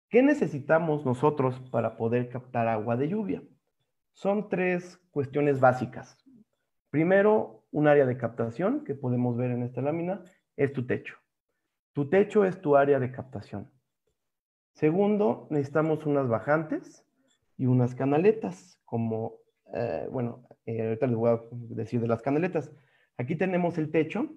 ¿Qué 0.10 0.24
necesitamos 0.24 1.06
nosotros 1.06 1.60
para 1.72 1.98
poder 1.98 2.30
captar 2.30 2.68
agua 2.68 2.96
de 2.96 3.10
lluvia? 3.10 3.44
Son 4.14 4.50
tres 4.50 4.98
cuestiones 5.12 5.60
básicas. 5.60 6.18
Primero, 6.90 7.66
un 7.72 7.88
área 7.88 8.06
de 8.06 8.18
captación 8.18 8.86
que 8.86 8.96
podemos 8.96 9.36
ver 9.36 9.52
en 9.52 9.64
esta 9.64 9.82
lámina 9.82 10.24
es 10.56 10.72
tu 10.72 10.88
techo. 10.88 11.18
Tu 11.92 12.10
techo 12.10 12.46
es 12.46 12.62
tu 12.62 12.78
área 12.78 13.00
de 13.00 13.12
captación. 13.12 13.70
Segundo, 14.74 15.48
necesitamos 15.50 16.06
unas 16.06 16.28
bajantes 16.28 17.06
y 17.58 17.66
unas 17.66 17.96
canaletas, 17.96 18.80
como, 18.86 19.36
eh, 19.74 20.08
bueno, 20.12 20.48
eh, 20.66 20.82
ahorita 20.84 21.08
les 21.08 21.16
voy 21.16 21.30
a 21.32 21.42
decir 21.52 22.00
de 22.02 22.08
las 22.08 22.22
canaletas. 22.22 22.72
Aquí 23.18 23.36
tenemos 23.36 23.78
el 23.78 23.92
techo. 23.92 24.30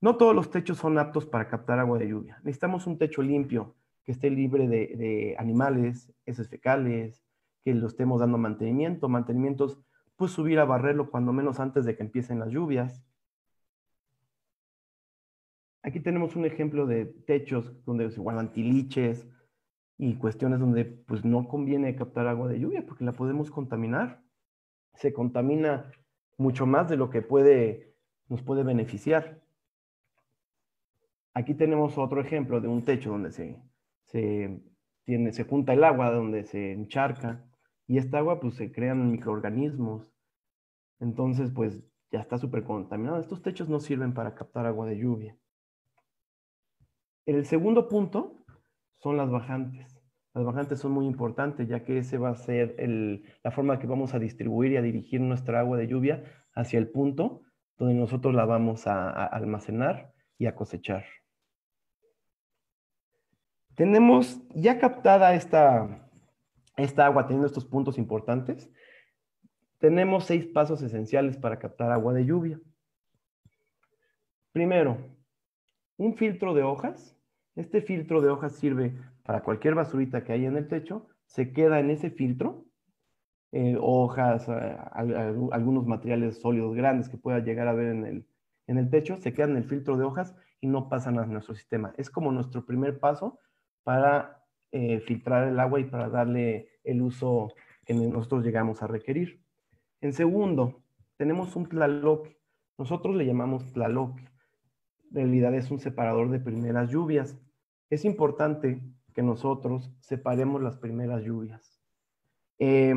No 0.00 0.16
todos 0.16 0.34
los 0.34 0.50
techos 0.50 0.78
son 0.78 0.98
aptos 0.98 1.26
para 1.26 1.48
captar 1.48 1.78
agua 1.78 1.98
de 1.98 2.08
lluvia. 2.08 2.40
Necesitamos 2.42 2.86
un 2.86 2.98
techo 2.98 3.22
limpio, 3.22 3.76
que 4.04 4.12
esté 4.12 4.30
libre 4.30 4.66
de, 4.66 5.36
animales, 5.38 6.10
heces 6.24 6.48
fecales, 6.48 7.22
que 7.62 7.74
lo 7.74 7.86
estemos 7.86 8.20
dando 8.20 8.38
mantenimiento. 8.38 9.08
Mantenimientos, 9.08 9.78
pues 10.16 10.32
subir 10.32 10.58
a 10.58 10.64
barrerlo 10.64 11.10
cuando 11.10 11.32
menos 11.32 11.60
antes 11.60 11.84
de 11.84 11.96
que 11.96 12.02
empiecen 12.02 12.38
las 12.38 12.50
lluvias. 12.50 13.04
Aquí 15.82 16.00
tenemos 16.00 16.36
un 16.36 16.46
ejemplo 16.46 16.86
de 16.86 17.06
techos 17.06 17.84
donde 17.84 18.10
se 18.10 18.20
guardan 18.20 18.52
tiliches 18.52 19.26
y 19.98 20.14
cuestiones 20.14 20.60
donde 20.60 20.84
pues 20.86 21.24
no 21.24 21.46
conviene 21.46 21.94
captar 21.96 22.26
agua 22.26 22.48
de 22.48 22.58
lluvia 22.58 22.84
porque 22.86 23.04
la 23.04 23.12
podemos 23.12 23.50
contaminar. 23.50 24.22
Se 24.94 25.12
contamina 25.12 25.90
mucho 26.40 26.66
más 26.66 26.88
de 26.88 26.96
lo 26.96 27.10
que 27.10 27.20
puede, 27.20 27.89
nos 28.30 28.42
puede 28.42 28.62
beneficiar. 28.62 29.42
Aquí 31.34 31.54
tenemos 31.54 31.98
otro 31.98 32.20
ejemplo 32.20 32.60
de 32.60 32.68
un 32.68 32.84
techo 32.84 33.10
donde 33.10 33.32
se, 33.32 33.60
se, 34.04 34.62
tiene, 35.04 35.32
se 35.32 35.44
junta 35.44 35.74
el 35.74 35.84
agua, 35.84 36.10
donde 36.10 36.44
se 36.44 36.72
encharca 36.72 37.44
y 37.86 37.98
esta 37.98 38.18
agua 38.18 38.40
pues 38.40 38.54
se 38.54 38.72
crean 38.72 39.10
microorganismos. 39.10 40.14
Entonces 41.00 41.50
pues 41.50 41.82
ya 42.12 42.20
está 42.20 42.38
súper 42.38 42.62
contaminado. 42.62 43.18
Estos 43.20 43.42
techos 43.42 43.68
no 43.68 43.80
sirven 43.80 44.14
para 44.14 44.34
captar 44.34 44.64
agua 44.64 44.86
de 44.86 44.98
lluvia. 44.98 45.36
El 47.26 47.44
segundo 47.46 47.88
punto 47.88 48.44
son 48.98 49.16
las 49.16 49.30
bajantes. 49.30 50.00
Las 50.34 50.44
bajantes 50.44 50.78
son 50.78 50.92
muy 50.92 51.06
importantes 51.06 51.68
ya 51.68 51.84
que 51.84 51.98
ese 51.98 52.16
va 52.16 52.30
a 52.30 52.36
ser 52.36 52.76
la 53.42 53.50
forma 53.50 53.80
que 53.80 53.88
vamos 53.88 54.14
a 54.14 54.20
distribuir 54.20 54.72
y 54.72 54.76
a 54.76 54.82
dirigir 54.82 55.20
nuestra 55.20 55.58
agua 55.58 55.76
de 55.76 55.88
lluvia 55.88 56.22
hacia 56.54 56.78
el 56.78 56.88
punto 56.88 57.42
donde 57.80 57.94
nosotros 57.94 58.34
la 58.34 58.44
vamos 58.44 58.86
a, 58.86 59.24
almacenar 59.24 60.12
y 60.36 60.44
a 60.44 60.54
cosechar. 60.54 61.06
Tenemos 63.74 64.38
ya 64.50 64.78
captada 64.78 65.34
esta, 65.34 66.06
esta 66.76 67.06
agua 67.06 67.26
teniendo 67.26 67.46
estos 67.46 67.64
puntos 67.64 67.96
importantes. 67.96 68.70
Tenemos 69.78 70.26
seis 70.26 70.46
pasos 70.46 70.82
esenciales 70.82 71.38
para 71.38 71.58
captar 71.58 71.90
agua 71.90 72.12
de 72.12 72.26
lluvia. 72.26 72.60
Primero, 74.52 74.98
un 75.96 76.14
filtro 76.14 76.52
de 76.52 76.62
hojas. 76.62 77.16
Este 77.56 77.80
filtro 77.80 78.20
de 78.20 78.28
hojas 78.28 78.56
sirve 78.56 78.94
para 79.22 79.42
cualquier 79.42 79.74
basurita 79.74 80.22
que 80.22 80.34
haya 80.34 80.48
en 80.48 80.58
el 80.58 80.68
techo, 80.68 81.08
se 81.24 81.52
queda 81.54 81.80
en 81.80 81.88
ese 81.88 82.10
filtro, 82.10 82.66
eh, 83.52 83.76
hojas, 83.80 84.48
eh, 84.48 84.76
algunos 85.52 85.86
materiales 85.86 86.40
sólidos 86.40 86.74
grandes 86.74 87.08
que 87.08 87.16
pueda 87.16 87.40
llegar 87.40 87.68
a 87.68 87.72
ver 87.72 87.88
en 87.88 88.06
el, 88.06 88.26
en 88.66 88.78
el 88.78 88.90
techo, 88.90 89.16
se 89.16 89.32
quedan 89.32 89.50
en 89.50 89.56
el 89.58 89.64
filtro 89.64 89.96
de 89.96 90.04
hojas 90.04 90.34
y 90.60 90.66
no 90.66 90.88
pasan 90.88 91.18
a 91.18 91.26
nuestro 91.26 91.54
sistema. 91.54 91.92
Es 91.96 92.10
como 92.10 92.32
nuestro 92.32 92.64
primer 92.64 92.98
paso 92.98 93.38
para 93.82 94.44
eh, 94.72 95.00
filtrar 95.00 95.48
el 95.48 95.58
agua 95.58 95.80
y 95.80 95.84
para 95.84 96.08
darle 96.08 96.68
el 96.84 97.02
uso 97.02 97.52
que 97.84 97.94
nosotros 97.94 98.44
llegamos 98.44 98.82
a 98.82 98.86
requerir. 98.86 99.42
En 100.00 100.12
segundo, 100.12 100.82
tenemos 101.16 101.56
un 101.56 101.66
Tlaloc. 101.66 102.28
Nosotros 102.78 103.16
le 103.16 103.26
llamamos 103.26 103.72
Tlaloc 103.72 104.18
realidad 105.10 105.54
es 105.54 105.70
un 105.70 105.80
separador 105.80 106.30
de 106.30 106.40
primeras 106.40 106.90
lluvias. 106.90 107.38
Es 107.90 108.04
importante 108.04 108.80
que 109.14 109.22
nosotros 109.22 109.92
separemos 110.00 110.62
las 110.62 110.76
primeras 110.76 111.22
lluvias. 111.22 111.79
Eh, 112.60 112.94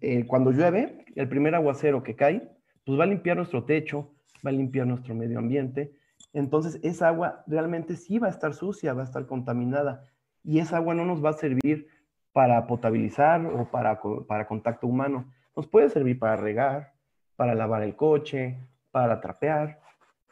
eh, 0.00 0.26
cuando 0.26 0.50
llueve, 0.50 1.04
el 1.14 1.28
primer 1.28 1.54
aguacero 1.54 2.02
que 2.02 2.16
cae, 2.16 2.50
pues 2.84 2.98
va 2.98 3.04
a 3.04 3.06
limpiar 3.06 3.36
nuestro 3.36 3.64
techo, 3.64 4.10
va 4.44 4.50
a 4.50 4.52
limpiar 4.52 4.86
nuestro 4.86 5.14
medio 5.14 5.38
ambiente. 5.38 5.92
Entonces, 6.32 6.80
esa 6.82 7.08
agua 7.08 7.44
realmente 7.46 7.96
sí 7.96 8.18
va 8.18 8.26
a 8.26 8.30
estar 8.30 8.52
sucia, 8.52 8.92
va 8.92 9.02
a 9.02 9.04
estar 9.04 9.26
contaminada. 9.26 10.04
Y 10.42 10.58
esa 10.58 10.76
agua 10.76 10.94
no 10.94 11.04
nos 11.04 11.24
va 11.24 11.30
a 11.30 11.34
servir 11.34 11.88
para 12.32 12.66
potabilizar 12.66 13.46
o 13.46 13.70
para, 13.70 14.00
para 14.26 14.46
contacto 14.46 14.86
humano. 14.86 15.32
Nos 15.56 15.66
puede 15.66 15.88
servir 15.88 16.18
para 16.18 16.36
regar, 16.36 16.92
para 17.36 17.54
lavar 17.54 17.82
el 17.82 17.96
coche, 17.96 18.58
para 18.90 19.20
trapear, 19.20 19.80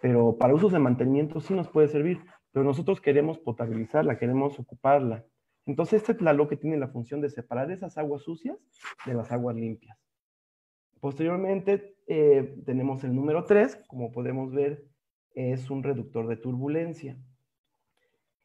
pero 0.00 0.36
para 0.36 0.54
usos 0.54 0.72
de 0.72 0.78
mantenimiento 0.78 1.40
sí 1.40 1.54
nos 1.54 1.68
puede 1.68 1.88
servir, 1.88 2.20
pero 2.52 2.64
nosotros 2.64 3.00
queremos 3.00 3.38
potabilizarla, 3.38 4.18
queremos 4.18 4.58
ocuparla. 4.58 5.24
Entonces, 5.66 6.02
este 6.02 6.16
que 6.48 6.56
tiene 6.56 6.76
la 6.76 6.88
función 6.88 7.20
de 7.20 7.30
separar 7.30 7.70
esas 7.70 7.96
aguas 7.96 8.22
sucias 8.22 8.58
de 9.06 9.14
las 9.14 9.32
aguas 9.32 9.56
limpias. 9.56 9.98
Posteriormente, 11.00 11.96
eh, 12.06 12.56
tenemos 12.66 13.02
el 13.04 13.14
número 13.14 13.44
3, 13.44 13.84
como 13.86 14.12
podemos 14.12 14.52
ver, 14.52 14.84
es 15.34 15.70
un 15.70 15.82
reductor 15.82 16.28
de 16.28 16.36
turbulencia. 16.36 17.18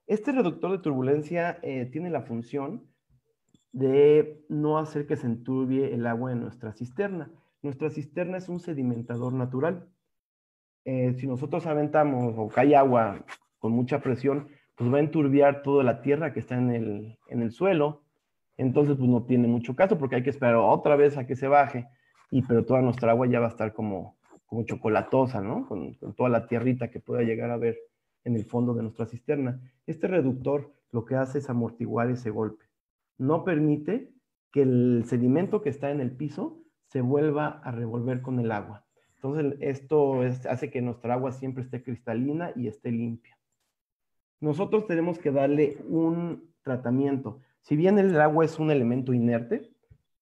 Este 0.08 0.32
reductor 0.32 0.72
de 0.72 0.80
turbulencia 0.80 1.60
eh, 1.62 1.86
tiene 1.86 2.10
la 2.10 2.22
función 2.22 2.88
de 3.72 4.44
no 4.50 4.78
hacer 4.80 5.06
que 5.06 5.16
se 5.16 5.28
enturbie 5.28 5.94
el 5.94 6.08
agua 6.08 6.32
en 6.32 6.42
nuestra 6.42 6.74
cisterna. 6.74 7.32
Nuestra 7.62 7.90
cisterna 7.90 8.38
es 8.38 8.50
un 8.50 8.60
sedimentador 8.60 9.34
natural. 9.34 9.88
Eh, 10.86 11.14
si 11.14 11.28
nosotros 11.28 11.68
aventamos 11.68 12.34
o 12.38 12.48
cae 12.48 12.76
agua 12.76 13.24
con 13.60 13.74
mucha 13.74 14.02
presión, 14.02 14.48
pues 14.80 14.94
va 14.94 14.98
a 14.98 15.02
enturbiar 15.02 15.62
toda 15.62 15.84
la 15.84 16.02
tierra 16.02 16.32
que 16.32 16.40
está 16.40 16.56
en 16.56 16.72
el, 16.72 17.18
en 17.28 17.42
el 17.42 17.52
suelo. 17.52 18.02
Entonces, 18.56 18.96
pues 18.96 19.10
no 19.10 19.26
tiene 19.26 19.46
mucho 19.46 19.76
caso 19.76 19.98
porque 19.98 20.16
hay 20.16 20.24
que 20.24 20.30
esperar 20.30 20.56
otra 20.56 20.96
vez 20.96 21.18
a 21.18 21.28
que 21.28 21.36
se 21.36 21.50
baje. 21.50 21.90
Y 22.32 22.44
pero 22.44 22.64
toda 22.64 22.82
nuestra 22.82 23.12
agua 23.12 23.28
ya 23.28 23.42
va 23.42 23.48
a 23.48 23.50
estar 23.50 23.74
como, 23.74 24.18
como 24.46 24.64
chocolatosa, 24.64 25.42
¿no? 25.42 25.68
Con, 25.68 25.98
toda 26.16 26.30
la 26.30 26.48
tierrita 26.48 26.90
que 26.90 27.02
pueda 27.02 27.24
llegar 27.24 27.52
a 27.52 27.58
ver 27.58 27.78
en 28.24 28.38
el 28.38 28.46
fondo 28.46 28.74
de 28.74 28.84
nuestra 28.84 29.06
cisterna. 29.06 29.60
Este 29.86 30.08
reductor 30.08 30.72
lo 30.92 31.04
que 31.04 31.16
hace 31.16 31.40
es 31.40 31.50
amortiguar 31.50 32.10
ese 32.10 32.30
golpe. 32.30 32.64
No 33.18 33.44
permite 33.44 34.14
que 34.54 34.62
el 34.62 35.04
sedimento 35.08 35.62
que 35.62 35.70
está 35.70 35.92
en 35.92 36.00
el 36.00 36.16
piso 36.16 36.64
se 36.86 37.02
vuelva 37.02 37.60
a 37.66 37.72
revolver 37.72 38.22
con 38.22 38.40
el 38.40 38.50
agua. 38.54 38.86
Entonces, 39.16 39.58
esto 39.60 40.22
hace 40.50 40.72
que 40.72 40.82
nuestra 40.82 41.16
agua 41.16 41.34
siempre 41.34 41.66
esté 41.66 41.84
cristalina 41.84 42.54
y 42.56 42.70
esté 42.70 42.94
limpia. 42.94 43.39
Nosotros 44.40 44.88
tenemos 44.88 45.20
que 45.20 45.32
darle 45.32 45.78
un 45.88 46.50
tratamiento. 46.64 47.40
Si 47.62 47.76
bien 47.76 48.00
el 48.00 48.20
agua 48.20 48.46
es 48.46 48.60
un 48.60 48.72
elemento 48.72 49.14
inerte, 49.14 49.72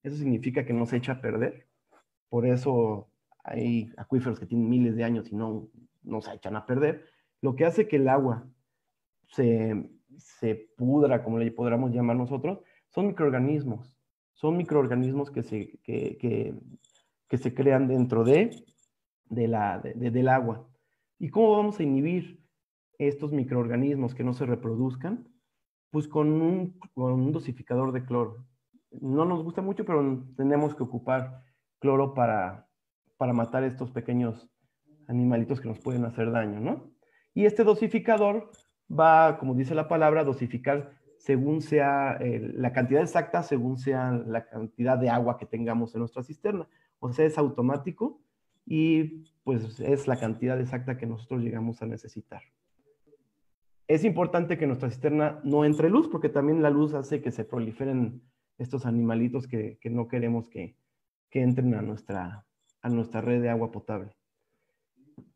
Eso 0.03 0.15
significa 0.17 0.65
que 0.65 0.73
no 0.73 0.86
se 0.86 0.97
echa 0.97 1.13
a 1.13 1.21
perder. 1.21 1.67
Por 2.30 2.45
eso 2.45 3.10
hay 3.43 3.91
acuíferos 3.97 4.39
que 4.39 4.45
tienen 4.45 4.69
miles 4.69 4.95
de 4.95 5.03
años 5.03 5.32
y 5.32 5.36
no, 5.36 5.67
no 6.03 6.21
se 6.21 6.34
echan 6.34 6.56
a 6.56 6.65
perder. 6.65 7.06
Lo 7.41 7.56
que 7.56 7.65
hace 7.65 7.88
que 7.88 7.97
el 7.97 8.08
agua 8.08 8.47
se, 9.27 9.89
se 10.17 10.56
pudra, 10.77 11.23
como 11.23 11.38
le 11.39 11.51
podríamos 11.51 11.91
llamar 11.91 12.15
nosotros, 12.15 12.60
son 12.89 13.08
microorganismos. 13.08 13.95
Son 14.34 14.56
microorganismos 14.56 15.32
que 15.32 15.43
se, 15.43 15.80
que, 15.84 16.17
que, 17.27 17.38
se 17.38 17.53
crean 17.53 17.88
dentro 17.88 18.23
de, 18.23 18.63
de 19.25 19.47
la, 19.47 19.80
de, 19.80 20.12
del 20.12 20.30
agua. 20.30 20.67
¿Y 21.19 21.30
cómo 21.30 21.51
vamos 21.58 21.80
a 21.80 21.84
inhibir 21.84 22.37
estos 22.98 23.32
microorganismos 23.32 24.16
que 24.16 24.24
no 24.24 24.34
se 24.34 24.46
reproduzcan? 24.46 25.28
Pues 25.92 26.08
con 26.08 26.30
un, 26.42 26.80
con 26.94 27.14
un 27.14 27.32
dosificador 27.32 27.92
de 27.92 28.06
cloro. 28.06 28.46
No 28.92 29.26
nos 29.26 29.44
gusta 29.44 29.62
mucho, 29.62 29.86
pero 29.86 30.24
tenemos 30.36 30.76
que 30.76 30.84
ocupar 30.84 31.44
cloro 31.80 32.14
para, 32.14 32.68
para 33.18 33.34
matar 33.34 33.64
estos 33.64 33.92
pequeños 33.92 34.50
animalitos 35.08 35.62
que 35.62 35.68
nos 35.68 35.80
pueden 35.80 36.06
hacer 36.06 36.32
daño, 36.32 36.60
¿no? 36.60 36.92
Y 37.34 37.46
este 37.46 37.64
dosificador 37.64 38.52
va, 38.90 39.38
como 39.38 39.54
dice 39.56 39.76
la 39.76 39.88
palabra, 39.88 40.24
dosificar 40.24 40.98
según 41.18 41.62
sea 41.62 42.18
eh, 42.20 42.52
la 42.56 42.72
cantidad 42.74 43.02
exacta, 43.02 43.44
según 43.44 43.78
sea 43.78 44.12
la 44.12 44.48
cantidad 44.48 44.98
de 44.98 45.10
agua 45.10 45.38
que 45.38 45.46
tengamos 45.46 45.94
en 45.94 46.00
nuestra 46.00 46.24
cisterna. 46.24 46.68
O 47.00 47.12
sea, 47.12 47.26
es 47.26 47.38
automático 47.38 48.22
y 48.66 49.26
pues 49.44 49.80
es 49.80 50.08
la 50.08 50.20
cantidad 50.20 50.60
exacta 50.60 50.98
que 50.98 51.06
nosotros 51.06 51.42
llegamos 51.42 51.82
a 51.82 51.86
necesitar. 51.86 52.42
Es 53.88 54.04
importante 54.04 54.58
que 54.58 54.67
nuestra 54.67 54.89
cisterna 54.89 55.39
no 55.43 55.63
entre 55.63 55.89
luz 55.89 56.10
porque 56.10 56.28
también 56.28 56.62
la 56.62 56.69
luz 56.69 56.93
hace 56.93 57.21
que 57.21 57.32
se 57.32 57.45
proliferen 57.45 58.21
estos 58.58 58.86
animalitos 58.86 59.47
que, 59.47 59.80
no 59.86 60.08
queremos 60.08 60.50
que, 60.50 60.76
entren 61.32 61.76
a 61.76 61.84
nuestra, 61.84 62.45
a 62.82 62.89
nuestra 62.89 63.21
red 63.21 63.41
de 63.41 63.50
agua 63.50 63.71
potable. 63.71 64.17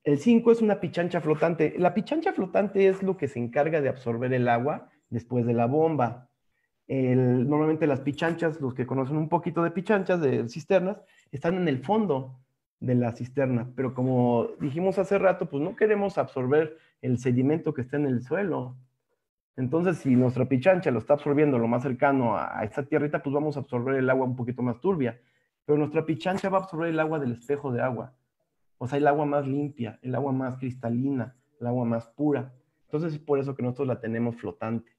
El 0.04 0.18
5 0.18 0.52
es 0.52 0.62
una 0.62 0.80
pichancha 0.80 1.22
flotante. 1.22 1.76
La 1.78 1.94
pichancha 1.94 2.34
flotante 2.34 2.88
es 2.88 3.04
lo 3.04 3.18
que 3.18 3.28
se 3.28 3.38
encarga 3.38 3.82
de 3.82 3.90
absorber 3.90 4.34
el 4.34 4.50
agua 4.50 4.90
después 5.10 5.46
de 5.46 5.54
la 5.54 5.68
bomba. 5.68 6.28
normalmente 6.88 7.86
las 7.86 8.02
pichanchas, 8.02 8.60
los 8.60 8.74
que 8.74 8.88
conocen 8.88 9.18
un 9.18 9.30
poquito 9.30 9.64
de 9.64 9.72
pichanchas, 9.72 10.20
de 10.20 10.50
cisternas, 10.50 10.98
están 11.32 11.56
en 11.56 11.68
el 11.68 11.84
fondo 11.86 12.42
de 12.80 12.96
la 12.96 13.12
cisterna. 13.12 13.72
Pero 13.76 13.94
como 13.94 14.50
dijimos 14.60 14.98
hace 14.98 15.20
rato, 15.20 15.50
pues 15.50 15.64
no 15.64 15.76
queremos 15.76 16.18
absorber 16.18 16.78
el 17.02 17.18
sedimento 17.18 17.74
que 17.74 17.82
está 17.82 17.98
en 17.98 18.06
el 18.06 18.22
suelo. 18.22 18.78
Entonces, 19.58 19.98
si 19.98 20.16
nuestra 20.16 20.46
pichancha 20.46 20.92
lo 20.92 21.00
está 21.00 21.14
absorbiendo 21.14 21.58
lo 21.60 21.68
más 21.68 21.84
cercano 21.84 22.38
a, 22.38 22.60
a 22.60 22.64
esta 22.64 22.84
tierrita, 22.84 23.22
pues 23.22 23.34
vamos 23.34 23.58
a 23.58 23.62
absorber 23.62 23.96
el 23.96 24.10
agua 24.10 24.26
un 24.26 24.36
poquito 24.36 24.62
más 24.62 24.80
turbia. 24.80 25.20
Pero 25.66 25.78
nuestra 25.78 26.06
pichancha 26.06 26.50
va 26.50 26.60
a 26.60 26.62
absorber 26.62 26.90
el 26.90 27.00
agua 27.00 27.20
del 27.20 27.34
espejo 27.34 27.72
de 27.72 27.82
agua. 27.82 28.14
O 28.78 28.88
sea, 28.88 28.98
el 28.98 29.08
agua 29.08 29.26
más 29.26 29.48
limpia, 29.48 30.00
el 30.02 30.16
agua 30.16 30.32
más 30.32 30.58
cristalina, 30.58 31.36
el 31.60 31.68
agua 31.68 31.86
más 31.86 32.08
pura. 32.08 32.54
Entonces 32.86 33.14
es 33.14 33.20
por 33.20 33.40
eso 33.40 33.56
que 33.56 33.64
nosotros 33.64 33.88
la 33.88 34.00
tenemos 34.00 34.36
flotante. 34.36 34.92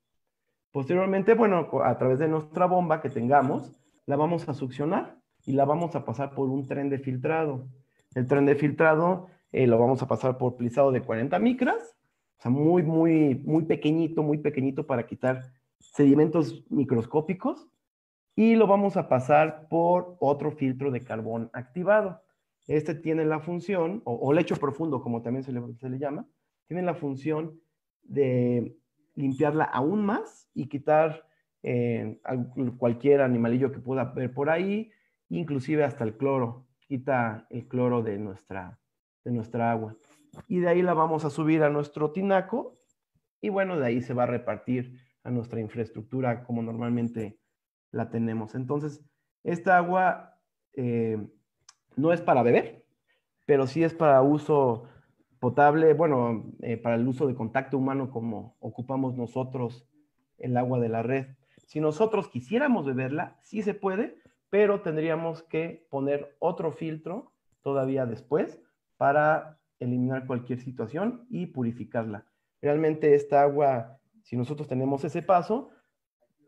Posteriormente, 0.71 1.35
bueno, 1.35 1.69
a 1.85 1.99
través 1.99 2.19
de 2.19 2.29
nuestra 2.29 2.67
bomba 2.67 3.03
que 3.03 3.11
tengamos, 3.11 3.71
la 4.07 4.17
vamos 4.17 4.49
a 4.49 4.55
succionar 4.55 5.19
y 5.45 5.53
la 5.53 5.65
vamos 5.65 5.95
a 5.95 6.05
pasar 6.05 6.35
por 6.35 6.49
un 6.49 6.67
tren 6.67 6.89
de 6.89 6.99
filtrado. 6.99 7.67
El 8.15 8.27
tren 8.27 8.47
de 8.47 8.55
filtrado 8.55 9.27
eh, 9.53 9.67
lo 9.67 9.79
vamos 9.79 10.03
a 10.03 10.09
pasar 10.09 10.39
por 10.39 10.57
plisado 10.57 10.93
de 10.93 11.03
40 11.03 11.39
micras, 11.39 11.97
o 12.39 12.43
sea, 12.43 12.51
muy, 12.51 12.83
muy, 12.83 13.37
muy 13.45 13.65
pequeñito, 13.65 14.23
muy 14.23 14.39
pequeñito 14.39 14.87
para 14.87 15.07
quitar 15.07 15.43
sedimentos 15.79 16.65
microscópicos 16.71 17.69
y 18.35 18.57
lo 18.57 18.67
vamos 18.67 18.97
a 18.97 19.09
pasar 19.09 19.69
por 19.69 20.17
otro 20.21 20.53
filtro 20.53 20.91
de 20.91 21.03
carbón 21.03 21.51
activado. 21.53 22.23
Este 22.67 22.95
tiene 22.95 23.25
la 23.25 23.41
función, 23.41 24.03
o, 24.05 24.33
lecho 24.33 24.57
profundo, 24.57 25.03
como 25.03 25.21
también 25.23 25.45
se 25.45 25.53
le, 25.53 25.61
se 25.75 25.91
le 25.91 25.99
llama, 25.99 26.27
tiene 26.67 26.83
la 26.83 26.95
función 26.95 27.61
de 28.03 28.77
limpiarla 29.15 29.65
aún 29.65 30.05
más 30.05 30.49
y 30.55 30.69
quitar 30.69 31.27
eh, 31.63 32.21
cualquier 32.79 33.21
animalillo 33.21 33.73
que 33.73 33.81
pueda 33.81 34.03
haber 34.03 34.33
por 34.33 34.51
ahí, 34.51 34.91
inclusive 35.29 35.85
hasta 35.85 36.05
el 36.05 36.17
cloro, 36.17 36.67
quita 36.81 37.47
el 37.51 37.69
cloro 37.69 38.03
de 38.03 38.19
nuestra, 38.19 38.79
de 39.25 39.33
nuestra 39.33 39.71
agua. 39.71 39.97
Y 40.49 40.61
de 40.61 40.69
ahí 40.69 40.83
la 40.83 40.95
vamos 40.95 41.25
a 41.25 41.31
subir 41.31 41.63
a 41.63 41.71
nuestro 41.71 42.13
tinaco 42.13 42.79
y 43.41 43.49
bueno, 43.49 43.79
de 43.79 43.87
ahí 43.87 44.03
se 44.03 44.15
va 44.15 44.23
a 44.23 44.27
repartir 44.27 44.99
a 45.25 45.31
nuestra 45.31 45.61
infraestructura 45.61 46.45
como 46.45 46.63
normalmente 46.63 47.39
la 47.91 48.11
tenemos. 48.11 48.55
Entonces, 48.55 49.05
esta 49.45 49.77
agua 49.77 50.39
eh, 50.75 51.19
no 51.97 52.13
es 52.13 52.21
para 52.21 52.43
beber, 52.43 52.85
pero 53.47 53.67
sí 53.67 53.83
es 53.83 53.95
para 53.95 54.23
uso 54.23 54.85
potable, 55.41 55.93
bueno, 55.95 56.53
eh, 56.63 56.77
para 56.77 56.95
el 56.95 57.07
uso 57.07 57.27
de 57.27 57.35
contacto 57.35 57.77
humano 57.77 58.11
como 58.11 58.57
ocupamos 58.61 59.17
nosotros 59.17 59.89
el 60.39 60.57
agua 60.57 60.79
de 60.81 60.89
la 60.89 61.03
red. 61.03 61.27
Si 61.67 61.81
nosotros 61.81 62.29
quisiéramos 62.29 62.87
beberla, 62.87 63.39
sí 63.43 63.63
se 63.63 63.75
puede, 63.75 64.17
pero 64.51 64.83
tendríamos 64.83 65.43
que 65.43 65.87
poner 65.91 66.37
otro 66.39 66.73
filtro 66.73 67.33
todavía 67.63 68.07
después 68.07 68.61
para 69.03 69.59
eliminar 69.81 70.29
cualquier 70.29 70.61
situación 70.61 71.27
y 71.29 71.47
purificarla. 71.47 72.25
Realmente 72.61 73.17
esta 73.17 73.43
agua, 73.43 73.99
si 74.23 74.37
nosotros 74.37 74.69
tenemos 74.69 75.03
ese 75.03 75.23
paso, 75.23 75.71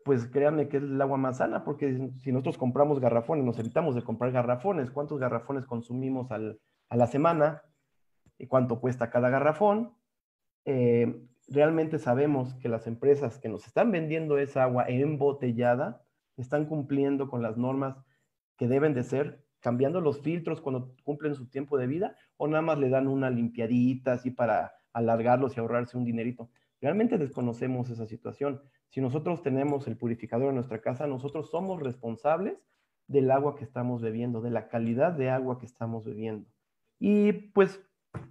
pues 0.05 0.25
créanme 0.27 0.69
que 0.69 0.77
es 0.77 0.83
el 0.83 1.01
agua 1.01 1.17
más 1.17 1.39
sana, 1.39 1.65
porque 1.65 2.13
si 2.21 2.31
nosotros 2.31 2.57
compramos 2.57 3.01
garrafones, 3.01 3.43
nos 3.43 3.59
evitamos 3.59 3.93
de 3.93 4.05
comprar 4.05 4.31
garrafones. 4.31 4.89
¿Cuántos 4.89 5.19
garrafones 5.19 5.65
consumimos 5.65 6.31
a 6.31 6.95
la 6.95 7.07
semana? 7.07 7.61
¿Y 8.37 8.47
cuánto 8.47 8.79
cuesta 8.79 9.09
cada 9.09 9.29
garrafón? 9.29 9.93
Eh, 10.63 11.27
realmente 11.49 11.99
sabemos 11.99 12.53
que 12.61 12.69
las 12.69 12.87
empresas 12.87 13.37
que 13.37 13.49
nos 13.49 13.67
están 13.67 13.91
vendiendo 13.91 14.37
esa 14.37 14.63
agua 14.63 14.85
embotellada 14.87 16.05
están 16.37 16.67
cumpliendo 16.67 17.29
con 17.29 17.41
las 17.41 17.57
normas 17.57 17.97
que 18.55 18.69
deben 18.69 18.93
de 18.93 19.03
ser, 19.03 19.44
cambiando 19.65 19.99
los 19.99 20.21
filtros 20.21 20.61
cuando 20.61 20.95
cumplen 21.03 21.33
su 21.33 21.47
tiempo 21.47 21.79
de 21.79 21.87
vida 21.87 22.15
o 22.37 22.47
nada 22.47 22.61
más 22.61 22.77
le 22.77 22.87
dan 22.87 23.07
una 23.07 23.31
limpiadita 23.31 24.13
así 24.13 24.29
para 24.29 24.75
alargarlos 24.93 25.57
y 25.57 25.59
ahorrarse 25.59 25.97
un 25.97 26.05
dinerito. 26.05 26.51
Realmente 26.79 27.17
desconocemos 27.17 27.89
esa 27.89 28.05
situación. 28.05 28.61
Si 28.89 29.01
nosotros 29.01 29.41
tenemos 29.41 29.87
el 29.87 29.97
purificador 29.97 30.49
en 30.49 30.55
nuestra 30.55 30.81
casa, 30.83 31.07
nosotros 31.07 31.49
somos 31.49 31.81
responsables 31.81 32.63
del 33.07 33.31
agua 33.31 33.55
que 33.55 33.63
estamos 33.63 34.03
bebiendo, 34.03 34.39
de 34.39 34.51
la 34.51 34.67
calidad 34.67 35.13
de 35.13 35.31
agua 35.31 35.57
que 35.57 35.65
estamos 35.65 36.05
bebiendo. 36.05 36.47
Y 36.99 37.31
pues 37.33 37.81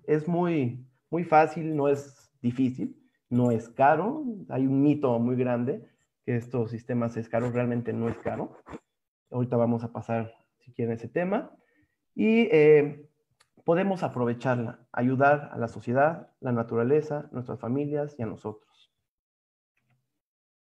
es 0.04 0.28
muy, 0.28 0.86
muy 1.10 1.24
fácil, 1.24 1.74
no 1.74 1.88
es 1.88 2.30
difícil, 2.42 2.96
no 3.28 3.50
es 3.50 3.68
caro. 3.70 4.22
Hay 4.50 4.68
un 4.68 4.84
mito 4.84 5.18
muy 5.18 5.34
grande 5.34 5.84
que 6.24 6.36
estos 6.36 6.70
sistemas 6.70 7.16
es 7.16 7.28
caro, 7.28 7.50
realmente 7.50 7.92
no 7.92 8.08
es 8.08 8.18
caro. 8.18 8.56
Ahorita 9.32 9.56
vamos 9.56 9.82
a 9.82 9.92
pasar, 9.92 10.32
si 10.64 10.72
quieren, 10.72 10.94
ese 10.94 11.08
tema. 11.08 11.52
Y 12.14 12.48
eh, 12.50 13.06
podemos 13.64 14.02
aprovecharla, 14.02 14.86
ayudar 14.92 15.50
a 15.52 15.58
la 15.58 15.68
sociedad, 15.68 16.30
la 16.40 16.52
naturaleza, 16.52 17.28
nuestras 17.32 17.58
familias 17.60 18.14
y 18.18 18.22
a 18.22 18.26
nosotros. 18.26 18.92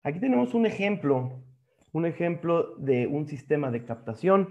Aquí 0.03 0.19
tenemos 0.19 0.53
un 0.53 0.65
ejemplo, 0.65 1.43
un 1.91 2.05
ejemplo 2.05 2.75
de 2.77 3.07
un 3.07 3.27
sistema 3.27 3.71
de 3.71 3.85
captación. 3.85 4.49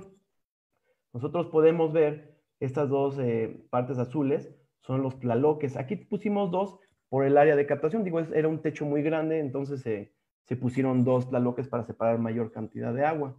Nosotros 1.13 1.47
podemos 1.49 1.93
ver 1.93 2.39
estas 2.61 2.89
dos 2.89 3.19
eh, 3.19 3.67
partes 3.71 3.99
azules, 3.99 4.55
son 4.81 5.03
los 5.03 5.15
plaloques. 5.15 5.77
Aquí 5.77 5.97
pusimos 5.97 6.51
dos 6.51 6.79
por 7.09 7.25
el 7.25 7.37
área 7.39 7.57
de 7.57 7.67
captación. 7.67 8.05
Digo, 8.05 8.21
era 8.21 8.49
un 8.49 8.63
techo 8.63 8.85
muy 8.85 9.03
grande, 9.03 9.41
entonces 9.41 9.83
se 9.83 10.57
pusieron 10.57 11.05
dos 11.05 11.27
plaloques 11.27 11.69
para 11.69 11.85
separar 11.85 12.19
mayor 12.19 12.53
cantidad 12.53 12.95
de 12.95 13.05
agua. 13.05 13.37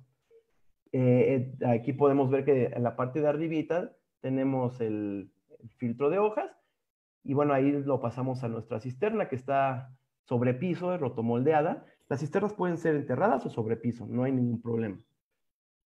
Eh, 0.92 1.54
eh, 1.60 1.68
aquí 1.68 1.94
podemos 1.94 2.30
ver 2.30 2.46
que 2.46 2.66
en 2.66 2.84
la 2.84 2.96
parte 2.96 3.22
de 3.22 3.28
arribita 3.28 3.92
tenemos 4.22 4.82
el, 4.82 5.32
filtro 5.78 6.10
de 6.10 6.20
hojas 6.20 6.50
y 7.24 7.34
bueno, 7.34 7.54
ahí 7.54 7.72
lo 7.72 8.00
pasamos 8.00 8.44
a 8.44 8.48
nuestra 8.48 8.80
cisterna 8.80 9.28
que 9.28 9.36
está 9.36 9.94
sobre 10.24 10.54
piso, 10.54 10.98
rotomoldeada. 10.98 11.86
Las 12.08 12.22
cisternas 12.22 12.54
pueden 12.54 12.78
ser 12.78 12.96
enterradas 12.96 13.46
o 13.46 13.50
sobre 13.50 13.76
piso, 13.76 14.08
no 14.08 14.24
hay 14.24 14.32
ningún 14.32 14.62
problema. 14.62 14.98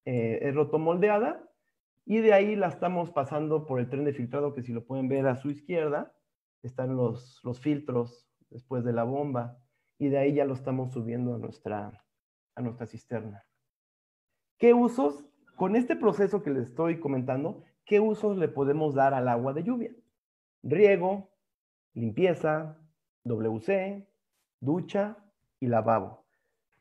Eh, 0.06 0.40
es 0.44 0.54
rotomoldeada 0.54 1.44
y 2.06 2.20
de 2.20 2.34
ahí 2.34 2.56
la 2.56 2.68
estamos 2.68 3.10
pasando 3.12 3.66
por 3.66 3.80
el 3.80 3.90
tren 3.90 4.06
de 4.06 4.14
filtrado 4.14 4.54
que 4.54 4.62
si 4.62 4.74
lo 4.74 4.86
pueden 4.86 5.08
ver 5.08 5.26
a 5.28 5.38
su 5.38 5.50
izquierda, 5.50 6.14
están 6.62 6.96
los, 6.96 7.42
los 7.44 7.60
filtros 7.60 8.28
después 8.50 8.84
de 8.84 8.94
la 8.94 9.04
bomba 9.04 9.58
y 9.98 10.10
de 10.10 10.20
ahí 10.20 10.34
ya 10.34 10.46
lo 10.46 10.54
estamos 10.54 10.94
subiendo 10.94 11.36
a 11.36 11.40
nuestra, 11.40 12.04
a 12.56 12.62
nuestra 12.62 12.86
cisterna. 12.86 13.44
¿Qué 14.58 14.74
usos, 14.74 15.26
con 15.56 15.76
este 15.76 15.96
proceso 15.96 16.44
que 16.44 16.52
les 16.52 16.70
estoy 16.70 17.00
comentando, 17.00 17.64
qué 17.86 18.00
usos 18.00 18.38
le 18.38 18.48
podemos 18.48 18.96
dar 18.96 19.14
al 19.14 19.28
agua 19.28 19.54
de 19.54 19.64
lluvia? 19.64 19.92
Riego, 20.64 21.30
limpieza, 21.94 22.78
WC, 23.24 24.08
ducha 24.60 25.18
y 25.60 25.68
lavabo. 25.68 26.26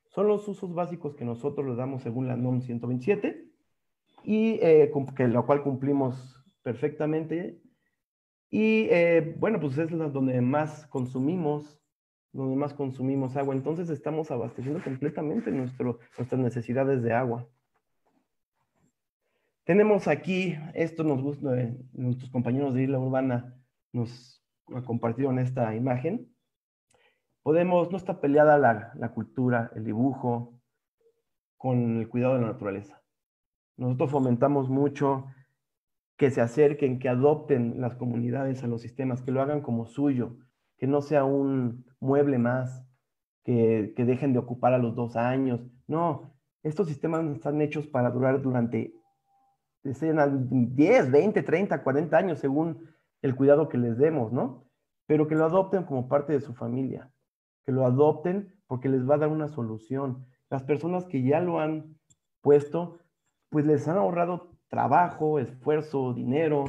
Son 0.08 0.28
los 0.28 0.46
usos 0.46 0.74
básicos 0.74 1.14
que 1.14 1.24
nosotros 1.24 1.66
le 1.66 1.74
damos 1.74 2.02
según 2.02 2.28
la 2.28 2.36
NOM 2.36 2.60
127 2.60 3.48
y 4.24 4.58
eh, 4.62 4.92
que 5.16 5.28
lo 5.28 5.46
cual 5.46 5.62
cumplimos 5.62 6.36
perfectamente. 6.62 7.60
Y 8.50 8.88
eh, 8.90 9.34
bueno, 9.38 9.58
pues 9.58 9.78
es 9.78 9.90
donde 9.90 10.40
más 10.42 10.86
consumimos, 10.88 11.80
donde 12.32 12.56
más 12.56 12.74
consumimos 12.74 13.36
agua. 13.36 13.54
Entonces 13.54 13.88
estamos 13.88 14.30
abasteciendo 14.30 14.82
completamente 14.84 15.50
nuestro, 15.50 15.98
nuestras 16.18 16.40
necesidades 16.40 17.02
de 17.02 17.14
agua. 17.14 17.48
Tenemos 19.64 20.08
aquí, 20.08 20.56
esto 20.74 21.04
nos 21.04 21.22
gusta, 21.22 21.60
eh, 21.60 21.76
nuestros 21.92 22.30
compañeros 22.30 22.74
de 22.74 22.82
Isla 22.82 22.98
Urbana 22.98 23.54
nos 23.92 24.42
compartieron 24.84 25.38
esta 25.38 25.74
imagen. 25.76 26.34
Podemos, 27.42 27.90
no 27.90 27.96
está 27.96 28.20
peleada 28.20 28.58
la, 28.58 28.92
la 28.96 29.12
cultura, 29.12 29.70
el 29.74 29.84
dibujo, 29.84 30.60
con 31.56 31.98
el 31.98 32.08
cuidado 32.08 32.34
de 32.34 32.40
la 32.40 32.48
naturaleza. 32.48 33.02
Nosotros 33.76 34.10
fomentamos 34.10 34.68
mucho 34.68 35.26
que 36.16 36.30
se 36.30 36.40
acerquen, 36.40 36.98
que 36.98 37.08
adopten 37.08 37.80
las 37.80 37.94
comunidades 37.94 38.64
a 38.64 38.66
los 38.66 38.82
sistemas, 38.82 39.22
que 39.22 39.30
lo 39.30 39.42
hagan 39.42 39.60
como 39.60 39.86
suyo, 39.86 40.38
que 40.76 40.86
no 40.88 41.02
sea 41.02 41.24
un 41.24 41.84
mueble 42.00 42.38
más, 42.38 42.84
que, 43.44 43.92
dejen 43.96 44.32
de 44.32 44.40
ocupar 44.40 44.72
a 44.72 44.78
los 44.78 44.94
dos 44.94 45.16
años. 45.16 45.60
No, 45.86 46.32
estos 46.62 46.88
sistemas 46.88 47.24
están 47.26 47.60
hechos 47.60 47.86
para 47.86 48.10
durar 48.10 48.42
durante 48.42 48.92
10, 49.84 51.10
20, 51.10 51.42
30, 51.42 51.82
40 51.82 52.16
años, 52.16 52.38
según 52.38 52.88
el 53.20 53.34
cuidado 53.34 53.68
que 53.68 53.78
les 53.78 53.98
demos, 53.98 54.32
¿no? 54.32 54.64
Pero 55.06 55.26
que 55.26 55.34
lo 55.34 55.44
adopten 55.44 55.84
como 55.84 56.08
parte 56.08 56.32
de 56.32 56.40
su 56.40 56.54
familia, 56.54 57.10
que 57.64 57.72
lo 57.72 57.84
adopten 57.84 58.54
porque 58.66 58.88
les 58.88 59.08
va 59.08 59.16
a 59.16 59.18
dar 59.18 59.28
una 59.28 59.48
solución. 59.48 60.26
Las 60.50 60.62
personas 60.62 61.06
que 61.06 61.22
ya 61.22 61.40
lo 61.40 61.60
han 61.60 61.96
puesto, 62.40 62.98
pues 63.50 63.66
les 63.66 63.86
han 63.88 63.96
ahorrado 63.96 64.52
trabajo, 64.68 65.38
esfuerzo, 65.38 66.14
dinero, 66.14 66.64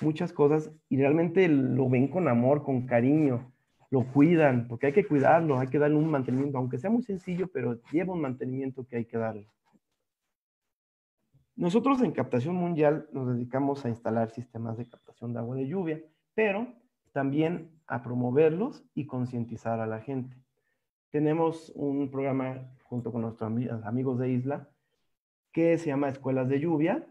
muchas 0.00 0.32
cosas, 0.32 0.70
y 0.88 0.98
realmente 0.98 1.48
lo 1.48 1.88
ven 1.88 2.08
con 2.08 2.28
amor, 2.28 2.62
con 2.62 2.86
cariño, 2.86 3.52
lo 3.90 4.04
cuidan, 4.12 4.68
porque 4.68 4.88
hay 4.88 4.92
que 4.92 5.06
cuidarlo, 5.06 5.58
hay 5.58 5.68
que 5.68 5.78
darle 5.78 5.96
un 5.96 6.10
mantenimiento, 6.10 6.58
aunque 6.58 6.78
sea 6.78 6.90
muy 6.90 7.02
sencillo, 7.02 7.48
pero 7.48 7.80
lleva 7.90 8.12
un 8.12 8.20
mantenimiento 8.20 8.86
que 8.86 8.96
hay 8.96 9.04
que 9.06 9.16
darle. 9.16 9.48
Nosotros 11.58 12.00
en 12.02 12.12
Captación 12.12 12.54
Mundial 12.54 13.08
nos 13.12 13.34
dedicamos 13.34 13.84
a 13.84 13.88
instalar 13.88 14.30
sistemas 14.30 14.78
de 14.78 14.88
captación 14.88 15.32
de 15.32 15.40
agua 15.40 15.56
de 15.56 15.66
lluvia, 15.66 16.00
pero 16.34 16.68
también 17.12 17.72
a 17.88 18.00
promoverlos 18.00 18.84
y 18.94 19.06
concientizar 19.06 19.80
a 19.80 19.86
la 19.86 20.00
gente. 20.00 20.36
Tenemos 21.10 21.72
un 21.74 22.12
programa 22.12 22.70
junto 22.84 23.10
con 23.10 23.22
nuestros 23.22 23.50
amigos 23.84 24.20
de 24.20 24.30
Isla 24.30 24.68
que 25.50 25.78
se 25.78 25.88
llama 25.88 26.08
Escuelas 26.08 26.48
de 26.48 26.60
Lluvia, 26.60 27.04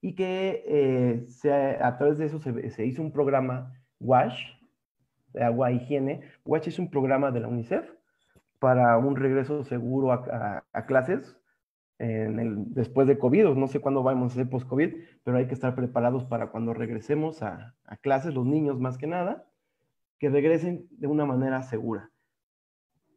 y 0.00 0.16
que 0.16 0.64
eh, 0.66 1.78
a 1.80 1.96
través 1.98 2.18
de 2.18 2.26
eso 2.26 2.40
se, 2.40 2.84
hizo 2.84 3.00
un 3.00 3.12
programa 3.12 3.80
WASH, 4.00 4.56
de 5.32 5.44
agua 5.44 5.70
higiene. 5.70 6.22
WASH 6.44 6.66
es 6.66 6.78
un 6.80 6.90
programa 6.90 7.30
de 7.30 7.40
la 7.40 7.48
UNICEF 7.48 7.88
para 8.58 8.98
un 8.98 9.14
regreso 9.14 9.62
seguro 9.62 10.10
a, 10.10 10.64
clases 10.86 11.36
después 11.98 13.06
de 13.06 13.18
COVID, 13.18 13.54
no 13.54 13.68
sé 13.68 13.80
cuándo 13.80 14.02
vamos 14.02 14.32
a 14.32 14.36
ser 14.36 14.50
post-COVID, 14.50 14.94
pero 15.24 15.38
hay 15.38 15.46
que 15.46 15.54
estar 15.54 15.74
preparados 15.74 16.24
para 16.24 16.50
cuando 16.50 16.74
regresemos 16.74 17.42
a, 17.42 17.74
clases, 18.02 18.34
los 18.34 18.44
niños 18.44 18.78
más 18.78 18.98
que 18.98 19.06
nada, 19.06 19.46
que 20.18 20.28
regresen 20.28 20.86
de 20.90 21.06
una 21.06 21.24
manera 21.24 21.62
segura. 21.62 22.10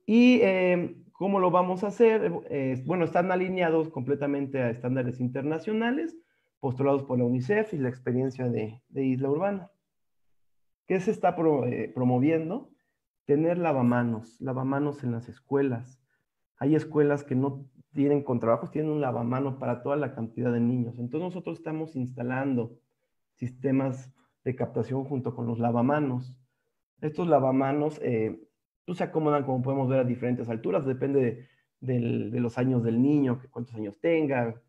¿Y 0.05 0.39
eh, 0.41 0.95
cómo 1.11 1.39
lo 1.39 1.51
vamos 1.51 1.83
a 1.83 1.87
hacer? 1.87 2.31
Eh, 2.49 2.81
bueno, 2.85 3.05
están 3.05 3.31
alineados 3.31 3.89
completamente 3.89 4.61
a 4.61 4.69
estándares 4.69 5.19
internacionales 5.19 6.17
postulados 6.59 7.03
por 7.03 7.17
la 7.17 7.25
UNICEF 7.25 7.73
y 7.73 7.77
la 7.77 7.89
experiencia 7.89 8.49
de, 8.49 8.81
Isla 8.93 9.29
Urbana. 9.29 9.71
¿Qué 10.87 10.99
se 10.99 11.11
está 11.11 11.35
eh, 11.67 11.91
promoviendo? 11.93 12.71
Tener 13.25 13.57
lavamanos, 13.57 14.41
lavamanos 14.41 15.03
en 15.03 15.11
las 15.11 15.29
escuelas. 15.29 16.01
Hay 16.57 16.75
escuelas 16.75 17.23
que 17.23 17.35
no 17.35 17.65
tienen 17.93 18.23
con 18.23 18.39
trabajos, 18.39 18.71
tienen 18.71 18.91
un 18.91 19.01
lavamano 19.01 19.57
para 19.59 19.81
toda 19.81 19.95
la 19.95 20.13
cantidad 20.13 20.51
de 20.51 20.59
niños. 20.59 20.99
Entonces 20.99 21.25
nosotros 21.25 21.57
estamos 21.57 21.95
instalando 21.95 22.77
sistemas 23.33 24.11
de 24.43 24.55
captación 24.55 25.05
junto 25.05 25.35
con 25.35 25.47
los 25.47 25.59
lavamanos. 25.59 26.37
Estos 27.01 27.27
lavamanos 27.27 27.99
eh, 28.03 28.39
pues, 28.85 28.97
se 28.97 29.03
acomodan, 29.03 29.43
como 29.43 29.61
podemos 29.61 29.87
ver, 29.87 29.99
a 29.99 30.03
diferentes 30.03 30.49
alturas, 30.49 30.85
depende 30.85 31.47
de, 31.79 32.39
los 32.39 32.57
años 32.57 32.83
del 32.83 33.01
niño, 33.01 33.41
cuántos 33.51 33.75
años 33.75 33.99
tenga, 33.99 34.61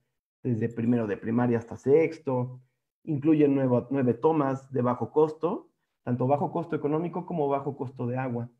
desde 0.43 0.68
primero 0.68 1.07
de 1.07 1.16
primaria 1.16 1.59
hasta 1.59 1.77
sexto. 1.77 2.61
Incluye 3.05 3.49
nueve, 3.49 4.14
tomas 4.14 4.71
de 4.73 4.83
bajo 4.83 5.11
costo, 5.11 5.71
tanto 6.05 6.27
bajo 6.27 6.53
costo 6.53 6.77
económico 6.77 7.27
como 7.27 7.49
bajo 7.49 7.77
costo 7.77 8.07
de 8.07 8.18
agua. 8.18 8.51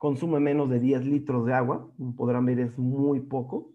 Consume 0.00 0.40
menos 0.40 0.70
de 0.70 0.80
10 0.80 1.04
litros 1.04 1.44
de 1.44 1.52
agua, 1.52 1.90
podrán 2.16 2.46
ver 2.46 2.58
es 2.60 2.78
muy 2.78 3.20
poco. 3.20 3.74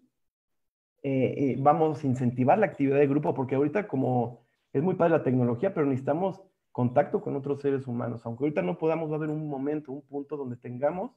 Eh, 1.04 1.34
eh, 1.36 1.56
vamos 1.56 2.02
a 2.02 2.06
incentivar 2.08 2.58
la 2.58 2.66
actividad 2.66 2.98
de 2.98 3.06
grupo 3.06 3.32
porque 3.32 3.54
ahorita 3.54 3.86
como 3.86 4.40
es 4.72 4.82
muy 4.82 4.96
padre 4.96 5.12
la 5.12 5.22
tecnología, 5.22 5.72
pero 5.72 5.86
necesitamos 5.86 6.42
contacto 6.72 7.20
con 7.20 7.36
otros 7.36 7.62
seres 7.62 7.86
humanos. 7.86 8.26
Aunque 8.26 8.42
ahorita 8.42 8.62
no 8.62 8.76
podamos, 8.76 9.12
haber 9.12 9.30
un 9.30 9.48
momento, 9.48 9.92
un 9.92 10.02
punto 10.02 10.36
donde 10.36 10.56
tengamos 10.56 11.12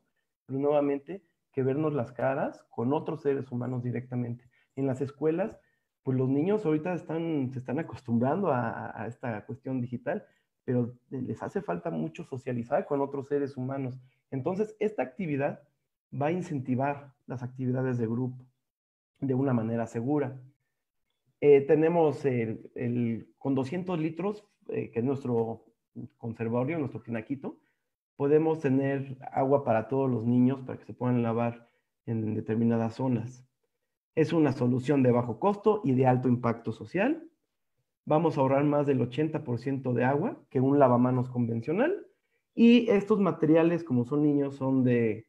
nuevamente 0.48 1.24
que 1.52 1.64
vernos 1.64 1.94
las 1.94 2.12
caras 2.12 2.64
con 2.70 2.94
otros 2.94 3.24
seres 3.24 3.52
humanos 3.52 3.82
directamente. 3.82 4.46
En 4.76 4.86
las 4.86 5.02
escuelas 5.02 5.58
pues 6.04 6.18
los 6.18 6.30
niños 6.30 6.66
ahorita 6.66 6.94
están, 6.94 7.52
se 7.52 7.60
están 7.60 7.80
acostumbrando 7.80 8.52
a, 8.52 9.06
esta 9.08 9.46
cuestión 9.46 9.82
digital, 9.82 10.26
pero 10.64 10.94
les 11.10 11.42
hace 11.44 11.62
falta 11.62 11.90
mucho 11.90 12.24
socializar 12.24 12.86
con 12.86 13.02
otros 13.02 13.28
seres 13.28 13.58
humanos. 13.58 14.00
Entonces, 14.32 14.76
esta 14.80 15.04
actividad 15.04 15.62
va 16.14 16.28
a 16.28 16.32
incentivar 16.32 17.14
las 17.28 17.44
actividades 17.44 17.98
de 17.98 18.08
grupo 18.08 18.38
de 19.20 19.34
una 19.34 19.54
manera 19.54 19.86
segura. 19.88 20.40
Eh, 21.42 21.62
tenemos 21.62 22.26
el, 22.26 23.34
con 23.38 23.56
200 23.56 24.00
litros, 24.00 24.46
eh, 24.70 24.92
que 24.92 25.00
es 25.00 25.06
nuestro 25.06 25.66
conservatorio, 26.18 26.80
nuestro 26.80 27.02
tinaquito, 27.02 27.60
podemos 28.16 28.60
tener 28.60 29.18
agua 29.32 29.64
para 29.64 29.88
todos 29.88 30.10
los 30.10 30.26
niños 30.26 30.62
para 30.62 30.78
que 30.78 30.86
se 30.86 30.94
puedan 30.94 31.24
lavar 31.24 31.68
en 32.06 32.36
determinadas 32.36 32.96
zonas. 32.96 33.46
Es 34.16 34.34
una 34.34 34.52
solución 34.52 35.04
de 35.04 35.12
bajo 35.12 35.40
costo 35.40 35.82
y 35.86 35.94
de 35.94 36.06
alto 36.06 36.28
impacto 36.28 36.74
social. 36.74 37.30
Vamos 38.06 38.38
a 38.38 38.42
ahorrar 38.42 38.66
más 38.66 38.86
del 38.88 39.00
80% 39.00 39.94
de 39.94 40.04
agua 40.04 40.42
que 40.50 40.60
un 40.60 40.80
lavamanos 40.80 41.30
convencional. 41.30 42.08
Y 42.62 42.90
estos 42.90 43.22
materiales, 43.22 43.86
como 43.86 44.04
son 44.04 44.22
niños, 44.22 44.58
son 44.58 44.84
de, 44.84 45.26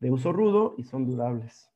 uso 0.00 0.30
rudo 0.30 0.76
y 0.78 0.84
son 0.84 1.06
durables. 1.06 1.68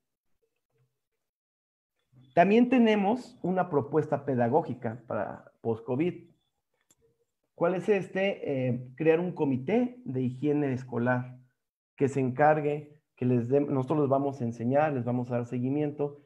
También 2.37 2.69
tenemos 2.69 3.37
una 3.43 3.69
propuesta 3.69 4.25
pedagógica 4.25 5.03
para 5.09 5.51
post-COVID. 5.61 6.31
¿Cuál 7.57 7.75
es 7.75 7.89
este? 7.89 8.69
Eh, 8.69 8.93
crear 8.95 9.19
un 9.19 9.33
comité 9.33 10.01
de 10.05 10.23
higiene 10.23 10.73
escolar 10.73 11.37
que 11.97 12.07
se 12.07 12.21
encargue, 12.21 13.03
que 13.17 13.27
les 13.27 13.51
nosotros 13.51 14.03
les 14.03 14.09
vamos 14.09 14.41
a 14.41 14.45
enseñar, 14.45 14.93
les 14.93 15.05
vamos 15.05 15.33
a 15.33 15.39
dar 15.39 15.47
seguimiento 15.47 16.23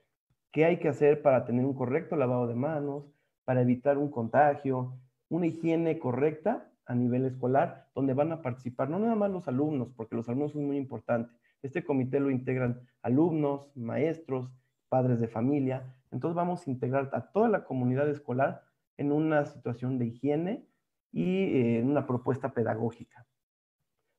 qué 0.53 0.67
hay 0.67 0.81
que 0.81 0.89
hacer 0.89 1.23
para 1.23 1.47
tener 1.47 1.65
un 1.65 1.73
correcto 1.73 2.15
lavado 2.15 2.47
de 2.47 2.57
manos, 2.57 3.11
para 3.47 3.63
evitar 3.63 3.97
un 3.97 4.11
contagio, 4.11 5.01
una 5.31 5.47
higiene 5.47 5.99
correcta 5.99 6.71
a 6.87 6.95
nivel 6.95 7.25
escolar, 7.25 7.89
donde 7.95 8.15
van 8.15 8.33
a 8.33 8.43
participar 8.43 8.89
no 8.89 8.99
nada 8.99 9.15
más 9.15 9.31
los 9.31 9.49
alumnos, 9.49 9.89
porque 9.97 10.17
los 10.17 10.29
alumnos 10.29 10.53
son 10.53 10.67
muy 10.67 10.77
importantes. 10.77 11.37
Este 11.63 11.85
comité 11.85 12.21
lo 12.21 12.31
integran 12.31 12.81
alumnos, 13.03 13.71
maestros, 13.77 14.51
padres 14.89 15.21
de 15.21 15.29
familia. 15.29 15.83
Entonces 16.13 16.37
vamos 16.37 16.67
a 16.67 16.71
integrar 16.71 17.11
a 17.13 17.33
toda 17.33 17.49
la 17.49 17.65
comunidad 17.65 18.09
escolar 18.09 18.63
en 18.97 19.13
una 19.13 19.45
situación 19.47 19.99
de 19.99 20.07
higiene 20.07 20.67
y 21.13 21.45
eh, 21.45 21.79
en 21.81 21.91
una 21.91 22.07
propuesta 22.07 22.53
pedagógica. 22.53 23.27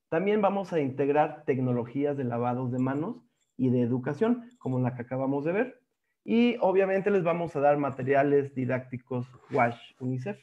También 0.09 0.41
vamos 0.41 0.72
a 0.74 0.80
integrar 0.80 1.43
tecnologías 1.45 2.18
de 2.18 2.24
lavados 2.24 2.72
de 2.72 2.80
manos 2.80 3.18
y 3.57 3.70
de 3.70 3.82
educación, 3.82 4.49
como 4.57 4.80
la 4.80 4.95
que 4.95 5.01
acabamos 5.01 5.43
de 5.45 5.51
ver. 5.51 5.82
Y 6.24 6.57
obviamente 6.59 7.11
les 7.11 7.24
vamos 7.24 7.55
a 7.55 7.59
dar 7.59 7.78
materiales 7.78 8.53
didácticos 8.53 9.28
WASH 9.51 9.95
UNICEF. 9.99 10.38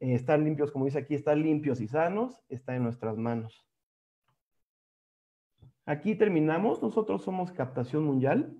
Eh, 0.00 0.14
estar 0.14 0.38
limpios, 0.38 0.70
como 0.70 0.84
dice 0.84 0.98
aquí, 0.98 1.14
estar 1.14 1.36
limpios 1.36 1.80
y 1.80 1.88
sanos 1.88 2.42
está 2.48 2.74
en 2.74 2.82
nuestras 2.82 3.16
manos. 3.16 3.66
Aquí 5.86 6.14
terminamos. 6.14 6.82
Nosotros 6.82 7.22
somos 7.22 7.52
Captación 7.52 8.04
Mundial. 8.04 8.56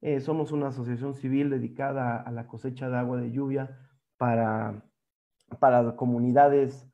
Eh, 0.00 0.20
somos 0.20 0.52
una 0.52 0.68
asociación 0.68 1.14
civil 1.14 1.48
dedicada 1.48 2.20
a 2.20 2.30
la 2.30 2.46
cosecha 2.46 2.90
de 2.90 2.96
agua 2.96 3.18
de 3.18 3.30
lluvia 3.30 3.78
para, 4.18 4.84
para 5.58 5.96
comunidades 5.96 6.86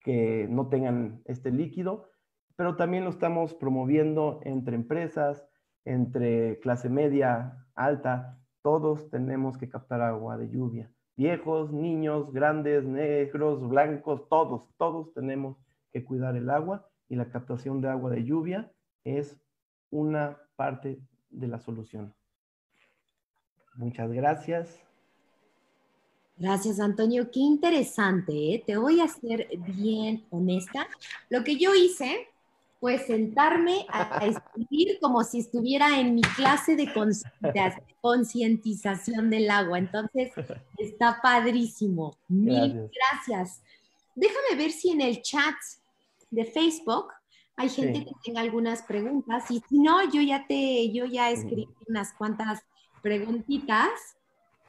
que 0.00 0.46
no 0.50 0.68
tengan 0.68 1.22
este 1.24 1.50
líquido, 1.50 2.10
pero 2.56 2.76
también 2.76 3.04
lo 3.04 3.10
estamos 3.10 3.54
promoviendo 3.54 4.40
entre 4.44 4.76
empresas, 4.76 5.46
entre 5.84 6.60
clase 6.60 6.90
media, 6.90 7.66
alta, 7.74 8.38
todos 8.62 9.08
tenemos 9.10 9.56
que 9.56 9.68
captar 9.68 10.02
agua 10.02 10.36
de 10.36 10.50
lluvia. 10.50 10.92
Viejos, 11.18 11.72
niños, 11.72 12.32
grandes, 12.32 12.84
negros, 12.84 13.68
blancos, 13.68 14.28
todos, 14.28 14.62
todos 14.76 15.12
tenemos 15.14 15.56
que 15.92 16.04
cuidar 16.04 16.36
el 16.36 16.48
agua 16.48 16.88
y 17.08 17.16
la 17.16 17.28
captación 17.28 17.80
de 17.80 17.88
agua 17.88 18.12
de 18.12 18.22
lluvia 18.22 18.70
es 19.02 19.36
una 19.90 20.38
parte 20.54 21.00
de 21.30 21.48
la 21.48 21.58
solución. 21.58 22.14
Muchas 23.74 24.12
gracias. 24.12 24.80
Gracias, 26.36 26.78
Antonio. 26.78 27.32
Qué 27.32 27.40
interesante. 27.40 28.54
¿eh? 28.54 28.62
Te 28.64 28.76
voy 28.76 29.00
a 29.00 29.08
ser 29.08 29.48
bien 29.74 30.24
honesta. 30.30 30.86
Lo 31.30 31.42
que 31.42 31.56
yo 31.56 31.74
hice 31.74 32.28
fue 32.80 32.98
sentarme 32.98 33.86
a 33.88 34.24
escribir 34.24 34.98
como 35.00 35.24
si 35.24 35.40
estuviera 35.40 35.98
en 35.98 36.14
mi 36.14 36.22
clase 36.22 36.76
de 36.76 36.88
concientización 38.00 39.30
del 39.30 39.50
agua. 39.50 39.78
Entonces, 39.78 40.32
está 40.76 41.20
padrísimo. 41.20 42.16
Mil 42.28 42.88
gracias. 42.92 43.62
Déjame 44.14 44.56
ver 44.56 44.70
si 44.70 44.90
en 44.90 45.00
el 45.00 45.22
chat 45.22 45.54
de 46.30 46.44
Facebook 46.44 47.08
hay 47.56 47.68
gente 47.68 48.04
que 48.04 48.12
tenga 48.24 48.40
algunas 48.40 48.82
preguntas. 48.82 49.50
Y 49.50 49.60
si 49.68 49.80
no, 49.80 50.08
yo 50.12 50.22
ya 50.22 50.46
te, 50.46 50.92
yo 50.92 51.06
ya 51.06 51.30
escribí 51.30 51.68
unas 51.88 52.12
cuantas 52.12 52.62
preguntitas 53.02 53.90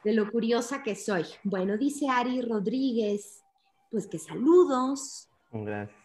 de 0.02 0.14
lo 0.14 0.30
curiosa 0.30 0.82
que 0.82 0.96
soy. 0.96 1.24
Bueno, 1.44 1.76
dice 1.76 2.08
Ari 2.08 2.42
Rodríguez, 2.42 3.44
pues 3.90 4.06
que 4.08 4.18
saludos. 4.18 5.28
Gracias. 5.52 5.99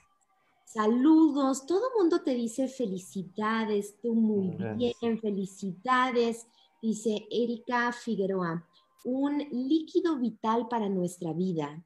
Saludos, 0.76 1.66
todo 1.66 1.88
el 1.88 2.02
mundo 2.02 2.22
te 2.22 2.36
dice 2.36 2.68
felicidades, 2.68 3.98
tú 4.02 4.14
muy 4.14 4.58
bien, 4.76 5.22
felicidades. 5.22 6.48
Dice 6.82 7.26
Erika 7.32 7.94
Figueroa, 7.94 8.68
un 9.06 9.38
líquido 9.52 10.20
vital 10.20 10.68
para 10.68 10.90
nuestra 10.90 11.32
vida. 11.32 11.82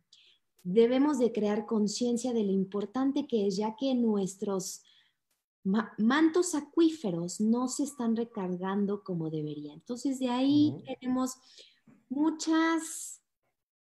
Debemos 0.64 1.20
de 1.20 1.32
crear 1.32 1.68
conciencia 1.68 2.34
de 2.34 2.44
lo 2.44 2.52
importante 2.52 3.28
que 3.28 3.46
es, 3.46 3.58
ya 3.58 3.76
que 3.76 3.94
nuestros 3.94 4.82
mantos 6.00 6.56
acuíferos 6.56 7.40
no 7.40 7.68
se 7.68 7.84
están 7.84 8.16
recargando 8.16 9.04
como 9.04 9.30
deberían. 9.30 9.76
Entonces, 9.76 10.18
de 10.18 10.30
ahí 10.30 10.84
tenemos 10.84 11.36
muchas, 12.10 13.22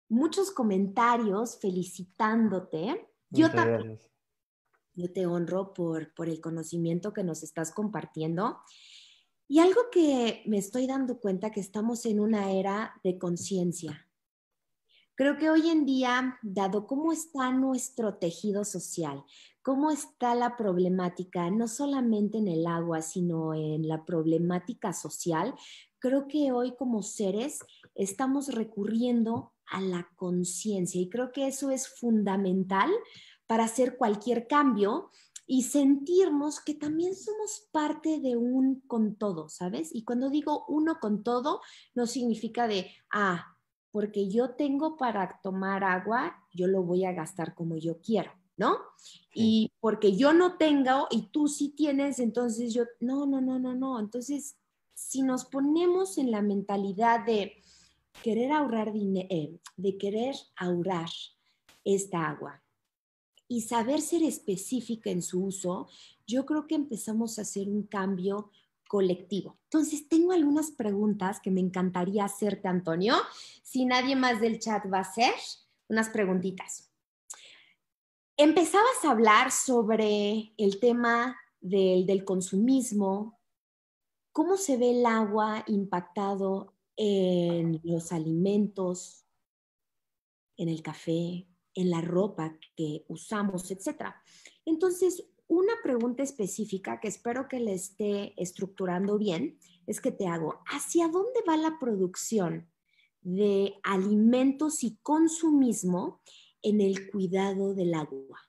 muchos 0.07 0.51
comentarios 0.51 1.57
felicitándote. 1.59 3.09
Yo 3.31 3.49
también, 3.51 3.99
yo 4.99 5.11
te 5.11 5.25
honro 5.25 5.73
por, 5.73 6.13
por 6.13 6.29
el 6.29 6.41
conocimiento 6.41 7.13
que 7.13 7.23
nos 7.23 7.43
estás 7.43 7.71
compartiendo. 7.71 8.59
Y 9.47 9.59
algo 9.59 9.81
que 9.91 10.43
me 10.45 10.57
estoy 10.57 10.85
dando 10.85 11.19
cuenta 11.19 11.51
que 11.51 11.59
estamos 11.59 12.05
en 12.05 12.19
una 12.19 12.51
era 12.51 12.93
de 13.03 13.17
conciencia. 13.17 14.05
Creo 15.15 15.37
que 15.37 15.49
hoy 15.49 15.69
en 15.69 15.85
día, 15.85 16.37
dado 16.43 16.87
cómo 16.87 17.11
está 17.11 17.51
nuestro 17.51 18.15
tejido 18.15 18.63
social, 18.63 19.25
cómo 19.61 19.91
está 19.91 20.33
la 20.33 20.55
problemática, 20.55 21.49
no 21.49 21.67
solamente 21.67 22.37
en 22.37 22.47
el 22.47 22.65
agua, 22.65 23.01
sino 23.01 23.53
en 23.53 23.87
la 23.87 24.05
problemática 24.05 24.93
social, 24.93 25.55
creo 25.99 26.27
que 26.27 26.51
hoy 26.51 26.75
como 26.77 27.03
seres 27.03 27.59
estamos 27.95 28.53
recurriendo 28.53 29.51
a 29.65 29.81
la 29.81 30.09
conciencia 30.15 31.01
y 31.01 31.09
creo 31.09 31.31
que 31.31 31.47
eso 31.47 31.69
es 31.69 31.87
fundamental 31.87 32.89
para 33.49 33.63
hacer 33.63 33.97
cualquier 33.97 34.45
cambio 34.45 35.09
y 35.47 35.63
sentirnos 35.63 36.59
que 36.59 36.75
también 36.75 37.15
somos 37.15 37.67
parte 37.71 38.19
de 38.19 38.37
un 38.37 38.81
con 38.81 39.15
todo, 39.15 39.49
¿sabes? 39.49 39.89
Y 39.91 40.03
cuando 40.03 40.29
digo 40.29 40.65
uno 40.67 40.99
con 41.01 41.23
todo, 41.23 41.59
no 41.95 42.05
significa 42.05 42.67
de, 42.67 42.91
ah, 43.11 43.57
porque 43.89 44.29
yo 44.29 44.51
tengo 44.51 44.97
para 44.97 45.39
tomar 45.41 45.83
agua, 45.83 46.45
yo 46.53 46.67
lo 46.67 46.83
voy 46.83 47.05
a 47.05 47.11
gastar 47.11 47.55
como 47.55 47.75
yo 47.75 47.99
quiero, 48.01 48.31
¿no? 48.55 48.77
Y 49.33 49.71
porque 49.79 50.15
yo 50.15 50.31
no 50.31 50.57
tengo 50.57 51.07
y 51.09 51.31
tú 51.31 51.47
sí 51.47 51.69
tienes, 51.69 52.19
entonces 52.19 52.71
yo, 52.71 52.83
no, 52.99 53.25
no, 53.25 53.41
no, 53.41 53.57
no, 53.57 53.73
no. 53.73 53.99
Entonces, 53.99 54.57
si 54.93 55.23
nos 55.23 55.45
ponemos 55.45 56.19
en 56.19 56.29
la 56.29 56.43
mentalidad 56.43 57.25
de 57.25 57.63
querer 58.21 58.51
ahorrar 58.51 58.93
dinero, 58.93 59.27
eh, 59.31 59.59
de 59.75 59.97
querer 59.97 60.35
ahorrar 60.55 61.09
esta 61.83 62.29
agua 62.29 62.61
y 63.49 63.61
saber 63.63 63.99
ser 63.99 64.23
específica 64.23 65.09
en 65.09 65.21
su 65.21 65.43
uso, 65.43 65.89
yo 66.25 66.45
creo 66.45 66.67
que 66.67 66.75
empezamos 66.75 67.37
a 67.37 67.41
hacer 67.41 67.67
un 67.67 67.83
cambio 67.83 68.51
colectivo. 68.87 69.57
Entonces, 69.65 70.07
tengo 70.07 70.31
algunas 70.31 70.71
preguntas 70.71 71.41
que 71.41 71.51
me 71.51 71.59
encantaría 71.59 72.23
hacerte, 72.23 72.69
Antonio. 72.69 73.15
Si 73.61 73.83
nadie 73.85 74.15
más 74.15 74.39
del 74.39 74.59
chat 74.59 74.85
va 74.91 74.99
a 74.99 75.01
hacer, 75.01 75.33
unas 75.89 76.09
preguntitas. 76.09 76.89
Empezabas 78.37 79.03
a 79.03 79.11
hablar 79.11 79.51
sobre 79.51 80.53
el 80.55 80.79
tema 80.79 81.35
del, 81.59 82.05
del 82.05 82.23
consumismo, 82.23 83.39
¿Cómo 84.31 84.55
se 84.55 84.77
ve 84.77 84.91
el 84.91 85.05
agua 85.05 85.65
impactado 85.67 86.75
en 86.95 87.81
los 87.83 88.13
alimentos, 88.13 89.25
en 90.55 90.69
el 90.69 90.81
café, 90.81 91.48
en 91.79 91.89
la 91.89 92.01
ropa 92.01 92.57
que 92.75 93.05
usamos, 93.07 93.71
etcétera? 93.71 94.21
Entonces, 94.65 95.27
una 95.47 95.73
pregunta 95.83 96.23
específica 96.23 96.99
que 96.99 97.07
espero 97.07 97.47
que 97.47 97.59
le 97.59 97.73
esté 97.73 98.33
estructurando 98.41 99.17
bien 99.17 99.57
es 99.87 99.99
que 99.99 100.11
te 100.11 100.27
hago, 100.27 100.61
¿hacia 100.67 101.07
dónde 101.07 101.39
va 101.47 101.57
la 101.57 101.77
producción 101.79 102.69
de 103.21 103.73
alimentos 103.83 104.83
y 104.83 104.97
consumismo 105.01 106.21
en 106.61 106.81
el 106.81 107.09
cuidado 107.09 107.73
del 107.73 107.93
agua? 107.95 108.39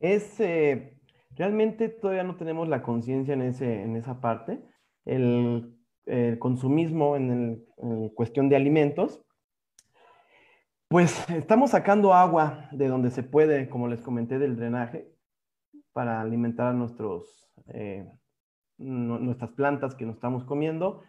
Es 0.00 0.40
eh, 0.40 0.94
Realmente 1.36 1.88
todavía 1.88 2.22
no 2.22 2.36
tenemos 2.36 2.68
la 2.68 2.82
conciencia 2.82 3.34
en, 3.34 3.42
en 3.42 3.96
esa 3.96 4.20
parte. 4.20 4.60
El, 5.04 5.76
consumismo 6.38 7.16
en, 7.16 7.64
cuestión 8.14 8.50
de 8.50 8.56
alimentos, 8.56 9.23
pues 10.88 11.28
estamos 11.30 11.70
sacando 11.70 12.14
agua 12.14 12.68
de 12.72 12.88
donde 12.88 13.10
se 13.10 13.22
puede, 13.22 13.68
como 13.68 13.88
les 13.88 14.00
comenté, 14.00 14.38
del 14.38 14.56
drenaje, 14.56 15.10
para 15.92 16.20
alimentar 16.20 16.68
a 16.68 16.72
nuestros, 16.72 17.50
eh, 17.68 18.08
nuestras 18.78 19.50
plantas 19.52 19.94
que 19.94 20.06
nos 20.06 20.16
estamos 20.16 20.44
comiendo. 20.44 21.02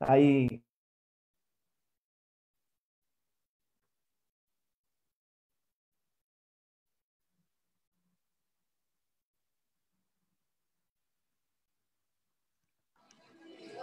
Hay 0.00 0.62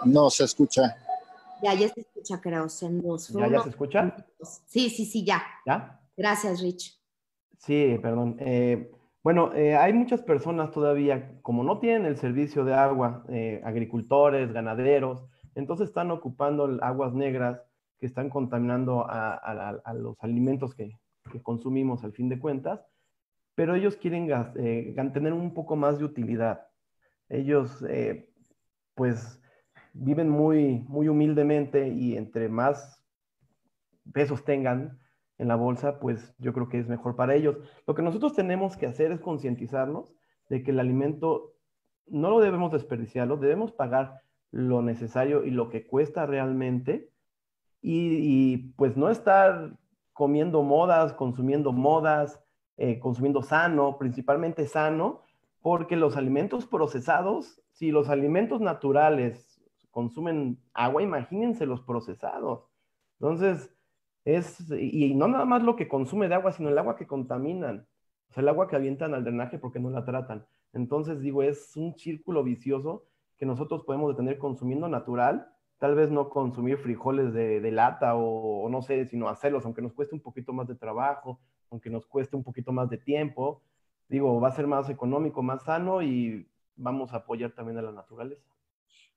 No 0.05 0.29
se 0.29 0.43
escucha. 0.43 0.97
Ya, 1.65 1.73
ya 1.73 1.89
se 1.89 2.01
escucha, 2.01 2.39
creo. 2.39 2.67
¿Ya, 2.67 3.47
¿Ya 3.47 3.63
se 3.63 3.69
escucha? 3.69 4.15
Sí, 4.67 4.91
sí, 4.91 5.03
sí, 5.03 5.25
ya. 5.25 5.41
¿Ya? 5.65 5.99
Gracias, 6.15 6.61
Rich. 6.61 7.01
Sí, 7.57 7.97
perdón. 8.03 8.37
Eh, 8.39 8.91
bueno, 9.23 9.51
eh, 9.55 9.75
hay 9.75 9.91
muchas 9.91 10.21
personas 10.21 10.69
todavía, 10.69 11.39
como 11.41 11.63
no 11.63 11.79
tienen 11.79 12.05
el 12.05 12.17
servicio 12.17 12.65
de 12.65 12.75
agua, 12.75 13.25
eh, 13.29 13.63
agricultores, 13.65 14.53
ganaderos, 14.53 15.25
entonces 15.55 15.87
están 15.87 16.11
ocupando 16.11 16.77
aguas 16.83 17.15
negras 17.15 17.59
que 17.97 18.05
están 18.05 18.29
contaminando 18.29 19.03
a, 19.09 19.95
los 19.95 20.15
alimentos 20.21 20.75
que, 20.75 20.99
que, 21.31 21.41
consumimos 21.41 22.03
al 22.03 22.13
fin 22.13 22.29
de 22.29 22.37
cuentas, 22.37 22.85
pero 23.55 23.73
ellos 23.73 23.95
quieren 23.95 24.27
tener 25.13 25.33
un 25.33 25.51
poco 25.55 25.75
más 25.75 25.97
de 25.97 26.05
utilidad. 26.05 26.67
Ellos, 27.27 27.83
pues, 28.93 29.41
viven 29.95 30.29
muy, 30.29 30.83
muy 30.87 31.07
humildemente 31.07 31.87
y 31.87 32.17
entre 32.17 32.49
más 32.49 33.01
pesos 34.13 34.43
tengan 34.43 34.99
en 35.37 35.47
la 35.47 35.55
bolsa, 35.55 35.99
pues 35.99 36.33
yo 36.37 36.53
creo 36.53 36.69
que 36.69 36.79
es 36.79 36.87
mejor 36.87 37.15
para 37.15 37.35
ellos. 37.35 37.57
Lo 37.87 37.95
que 37.95 38.01
nosotros 38.01 38.33
tenemos 38.33 38.77
que 38.77 38.87
hacer 38.87 39.11
es 39.11 39.19
concientizarnos 39.19 40.13
de 40.49 40.63
que 40.63 40.71
el 40.71 40.79
alimento 40.79 41.53
no 42.07 42.29
lo 42.29 42.39
debemos 42.39 42.71
desperdiciarlo, 42.71 43.37
debemos 43.37 43.71
pagar 43.71 44.21
lo 44.51 44.81
necesario 44.81 45.43
y 45.43 45.51
lo 45.51 45.69
que 45.69 45.87
cuesta 45.87 46.25
realmente 46.25 47.09
y, 47.81 48.73
pues 48.77 48.97
no 48.97 49.09
estar 49.09 49.77
comiendo 50.11 50.63
modas, 50.63 51.13
consumiendo 51.13 51.71
modas, 51.71 52.41
eh, 52.77 52.99
consumiendo 52.99 53.43
sano, 53.43 53.97
principalmente 53.99 54.65
sano, 54.65 55.21
porque 55.61 55.95
los 55.95 56.17
alimentos 56.17 56.65
procesados, 56.65 57.61
si 57.73 57.91
los 57.91 58.09
alimentos 58.09 58.59
naturales 58.59 59.54
consumen 59.95 60.59
agua, 60.73 61.01
imagínense 61.01 61.65
los 61.65 61.81
procesados. 61.81 62.65
Entonces, 63.21 63.73
es, 64.25 64.69
y 64.69 65.15
no 65.15 65.29
nada 65.29 65.45
más 65.45 65.63
lo 65.63 65.77
que 65.77 65.87
consume 65.87 66.27
de 66.27 66.35
agua, 66.35 66.51
sino 66.51 66.67
el 66.67 66.77
agua 66.77 66.97
que 66.97 67.07
contaminan, 67.07 67.87
o 68.29 68.33
sea, 68.33 68.41
el 68.41 68.49
agua 68.49 68.67
que 68.67 68.75
avientan 68.75 69.13
al 69.13 69.23
drenaje 69.23 69.57
porque 69.57 69.79
no 69.79 69.89
la 69.89 70.03
tratan. 70.03 70.45
Entonces, 70.73 71.21
digo, 71.21 71.43
es 71.43 71.77
un 71.77 71.95
círculo 71.95 72.43
vicioso 72.43 73.05
que 73.37 73.45
nosotros 73.45 73.83
podemos 73.85 74.09
detener 74.11 74.37
consumiendo 74.37 74.89
natural 74.89 75.47
tal 75.77 75.95
vez 75.95 76.11
no 76.11 76.29
consumir 76.29 76.77
frijoles 76.77 77.33
de, 77.33 77.71
lata 77.71 78.15
o, 78.15 78.67
no 78.69 78.81
sé, 78.81 79.05
sino 79.05 79.29
hacerlos, 79.29 79.63
aunque 79.63 79.81
nos 79.81 79.93
cueste 79.93 80.15
un 80.15 80.21
poquito 80.21 80.51
más 80.51 80.67
de 80.67 80.75
trabajo, 80.75 81.39
aunque 81.69 81.89
nos 81.89 82.05
cueste 82.05 82.35
un 82.35 82.43
poquito 82.43 82.73
más 82.73 82.89
de 82.89 82.97
tiempo. 82.97 83.61
Digo, 84.09 84.41
va 84.41 84.49
a 84.49 84.55
ser 84.55 84.67
más 84.67 84.89
económico, 84.89 85.41
más 85.41 85.63
sano 85.63 86.01
y 86.01 86.49
vamos 86.75 87.13
a 87.13 87.17
apoyar 87.17 87.51
también 87.51 87.77
a 87.77 87.81
la 87.81 87.91
naturaleza. 87.91 88.54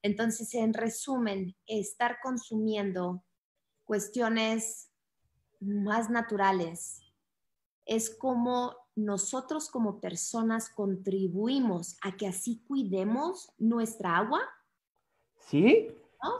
Entonces, 0.02 0.54
en 0.54 0.74
resumen, 0.74 1.56
estar 1.66 2.18
consumiendo 2.22 3.24
cuestiones 3.84 4.90
más 5.60 6.10
naturales 6.10 7.00
es 7.84 8.14
como 8.14 8.76
nosotros 8.94 9.70
como 9.70 10.00
personas 10.00 10.68
contribuimos 10.70 11.96
a 12.02 12.16
que 12.16 12.26
así 12.26 12.62
cuidemos 12.66 13.52
nuestra 13.58 14.18
agua. 14.18 14.40
Sí, 15.38 15.88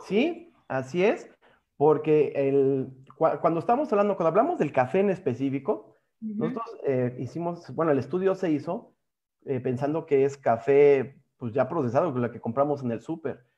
sí, 0.05 0.53
así 0.67 1.03
es, 1.03 1.27
porque 1.75 2.33
el, 2.35 2.89
cuando 3.17 3.59
estamos 3.59 3.91
hablando, 3.91 4.15
cuando 4.15 4.29
hablamos 4.29 4.59
del 4.59 4.71
café 4.71 4.99
en 4.99 5.09
específico, 5.09 5.97
nosotros 6.21 6.65
eh, 6.85 7.15
hicimos, 7.17 7.73
bueno, 7.73 7.93
el 7.93 7.99
estudio 7.99 8.35
se 8.35 8.51
hizo 8.51 8.93
eh, 9.45 9.59
pensando 9.61 10.05
que 10.05 10.25
es 10.25 10.37
café 10.37 11.19
pues 11.37 11.53
ya 11.53 11.69
procesado, 11.69 12.11
la 12.19 12.31
que 12.31 12.41
compramos 12.41 12.83
en 12.83 12.91
el 12.91 13.01
súper. 13.01 13.48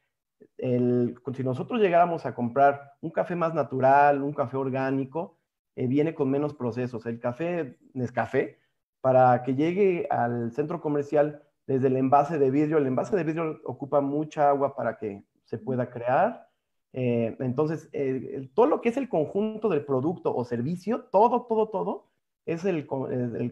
Si 0.58 1.44
nosotros 1.44 1.82
llegáramos 1.82 2.26
a 2.26 2.36
comprar 2.36 2.94
un 3.02 3.12
café 3.12 3.36
más 3.36 3.54
natural, 3.54 4.22
un 4.22 4.34
café 4.34 4.58
orgánico, 4.58 5.38
eh, 5.76 5.88
viene 5.88 6.14
con 6.14 6.30
menos 6.30 6.54
procesos. 6.54 7.06
El 7.06 7.20
café 7.20 7.78
Nescafé, 7.94 8.60
para 9.02 9.44
que 9.44 9.56
llegue 9.56 10.08
al 10.10 10.52
centro 10.52 10.82
comercial 10.82 11.44
desde 11.66 11.88
el 11.88 11.98
envase 11.98 12.38
de 12.38 12.52
vidrio, 12.52 12.78
el 12.78 12.88
envase 12.88 13.16
de 13.16 13.24
vidrio 13.24 13.62
ocupa 13.66 14.02
mucha 14.02 14.50
agua 14.50 14.76
para 14.76 14.98
que 14.98 15.24
se 15.46 15.58
pueda 15.58 15.90
crear. 15.90 16.48
Eh, 16.94 17.36
entonces, 17.40 17.90
todo 18.54 18.66
lo 18.66 18.82
que 18.82 18.90
es 18.90 18.98
el 18.98 19.10
conjunto 19.10 19.70
del 19.70 19.86
producto 19.86 20.36
o 20.36 20.44
servicio, 20.44 21.06
todo, 21.12 21.44
todo, 21.44 21.70
todo, 21.70 22.12
es 22.46 22.66
el, 22.66 22.86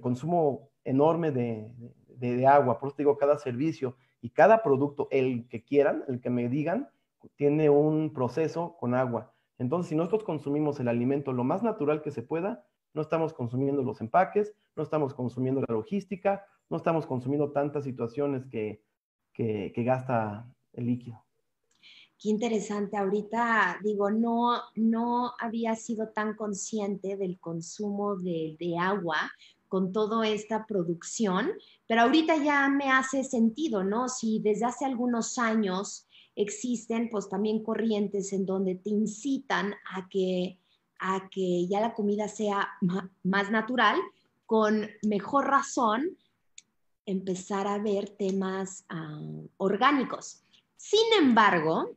consumo 0.01 0.69
enorme 0.83 1.31
de, 1.31 2.47
agua. 2.47 2.79
Por 2.79 2.89
eso 2.89 2.95
digo, 2.97 3.17
cada 3.17 3.37
servicio 3.37 3.95
y 4.21 4.31
cada 4.31 4.63
producto, 4.63 5.07
el 5.11 5.47
que 5.47 5.63
quieran, 5.63 6.03
el 6.07 6.19
que 6.21 6.29
me 6.29 6.49
digan, 6.49 6.89
tiene 7.35 7.69
un 7.69 8.13
proceso 8.13 8.75
con 8.77 8.93
agua. 8.93 9.33
Entonces, 9.57 9.89
si 9.89 9.95
nosotros 9.95 10.23
consumimos 10.23 10.79
el 10.79 10.87
alimento 10.87 11.33
lo 11.33 11.43
más 11.43 11.63
natural 11.63 12.01
que 12.01 12.11
se 12.11 12.21
pueda, 12.21 12.65
no 12.93 13.01
estamos 13.01 13.33
consumiendo 13.33 13.83
los 13.83 14.01
empaques, 14.01 14.53
no 14.75 14.83
estamos 14.83 15.13
consumiendo 15.13 15.61
la 15.61 15.73
logística, 15.73 16.45
no 16.69 16.77
estamos 16.77 17.05
consumiendo 17.05 17.51
tantas 17.51 17.83
situaciones 17.83 18.45
que, 18.45 18.83
que, 19.33 19.83
gasta 19.83 20.47
el 20.73 20.85
líquido. 20.85 21.23
Qué 22.21 22.29
interesante. 22.29 22.97
Ahorita 22.97 23.79
digo, 23.83 24.11
no, 24.11 24.61
no 24.75 25.33
había 25.39 25.75
sido 25.75 26.09
tan 26.09 26.35
consciente 26.35 27.15
del 27.17 27.39
consumo 27.39 28.17
de, 28.17 28.57
de 28.59 28.77
agua 28.77 29.17
con 29.69 29.93
toda 29.93 30.27
esta 30.27 30.65
producción, 30.65 31.51
pero 31.87 32.01
ahorita 32.01 32.35
ya 32.43 32.67
me 32.67 32.91
hace 32.91 33.23
sentido, 33.23 33.83
¿no? 33.83 34.09
Si 34.09 34.39
desde 34.39 34.65
hace 34.65 34.85
algunos 34.85 35.37
años 35.37 36.07
existen 36.35 37.09
pues 37.09 37.29
también 37.29 37.63
corrientes 37.63 38.33
en 38.33 38.45
donde 38.45 38.75
te 38.75 38.89
incitan 38.89 39.73
a 39.93 40.09
que, 40.09 40.59
a 40.99 41.29
que 41.29 41.67
ya 41.67 41.79
la 41.79 41.93
comida 41.93 42.27
sea 42.27 42.67
más 43.23 43.51
natural, 43.51 43.97
con 44.45 44.89
mejor 45.03 45.47
razón 45.47 46.17
empezar 47.05 47.67
a 47.67 47.77
ver 47.77 48.09
temas 48.09 48.85
ah, 48.89 49.21
orgánicos. 49.57 50.43
Sin 50.75 51.13
embargo, 51.19 51.95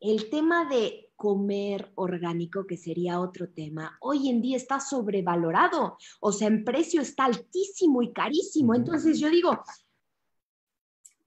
el 0.00 0.30
tema 0.30 0.64
de 0.66 1.01
comer 1.22 1.92
orgánico, 1.94 2.66
que 2.66 2.76
sería 2.76 3.20
otro 3.20 3.48
tema, 3.48 3.96
hoy 4.00 4.28
en 4.28 4.42
día 4.42 4.56
está 4.56 4.80
sobrevalorado, 4.80 5.96
o 6.18 6.32
sea, 6.32 6.48
en 6.48 6.64
precio 6.64 7.00
está 7.00 7.26
altísimo 7.26 8.02
y 8.02 8.12
carísimo. 8.12 8.74
Entonces 8.74 9.20
yo 9.20 9.30
digo, 9.30 9.56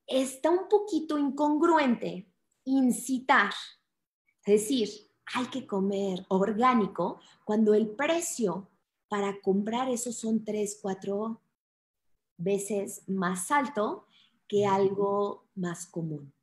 está 0.06 0.50
un 0.50 0.68
poquito 0.68 1.18
incongruente 1.18 2.30
incitar, 2.66 3.54
es 4.46 4.62
decir, 4.62 4.90
hay 5.34 5.46
que 5.46 5.66
comer 5.66 6.26
orgánico 6.28 7.22
cuando 7.46 7.74
el 7.74 7.88
precio 7.88 8.70
para 9.08 9.40
comprar 9.40 9.88
eso 9.88 10.12
son 10.12 10.44
tres, 10.44 10.78
cuatro 10.82 11.42
veces 12.36 13.02
más 13.08 13.50
alto 13.50 14.08
que 14.46 14.66
algo 14.66 15.46
más 15.56 15.88
común. 15.88 16.35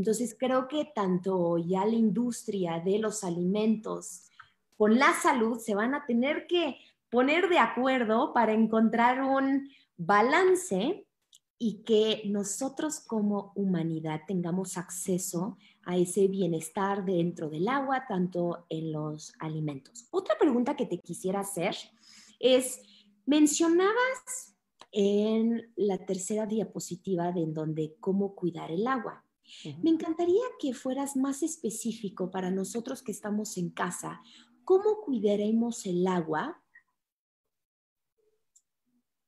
Entonces 0.00 0.34
creo 0.38 0.66
que 0.66 0.86
tanto 0.94 1.58
ya 1.58 1.84
la 1.84 1.94
industria 1.94 2.80
de 2.80 2.98
los 2.98 3.22
alimentos 3.22 4.30
con 4.78 4.98
la 4.98 5.12
salud 5.12 5.58
se 5.58 5.74
van 5.74 5.94
a 5.94 6.06
tener 6.06 6.46
que 6.46 6.78
poner 7.10 7.50
de 7.50 7.58
acuerdo 7.58 8.32
para 8.32 8.54
encontrar 8.54 9.22
un 9.22 9.68
balance 9.98 11.06
y 11.58 11.82
que 11.82 12.22
nosotros 12.24 13.00
como 13.00 13.52
humanidad 13.54 14.22
tengamos 14.26 14.78
acceso 14.78 15.58
a 15.84 15.98
ese 15.98 16.28
bienestar 16.28 17.04
dentro 17.04 17.50
del 17.50 17.68
agua, 17.68 18.06
tanto 18.08 18.64
en 18.70 18.92
los 18.92 19.34
alimentos. 19.38 20.08
Otra 20.10 20.38
pregunta 20.38 20.76
que 20.76 20.86
te 20.86 20.98
quisiera 20.98 21.40
hacer 21.40 21.76
es, 22.38 22.80
mencionabas 23.26 24.56
en 24.92 25.70
la 25.76 25.98
tercera 26.06 26.46
diapositiva 26.46 27.32
de 27.32 27.42
en 27.42 27.52
donde 27.52 27.96
cómo 28.00 28.34
cuidar 28.34 28.70
el 28.70 28.86
agua. 28.86 29.26
Me 29.82 29.90
encantaría 29.90 30.42
que 30.58 30.74
fueras 30.74 31.16
más 31.16 31.42
específico 31.42 32.30
para 32.30 32.50
nosotros 32.50 33.02
que 33.02 33.12
estamos 33.12 33.56
en 33.56 33.70
casa. 33.70 34.20
¿Cómo 34.64 35.00
cuidaremos 35.04 35.86
el 35.86 36.06
agua 36.06 36.62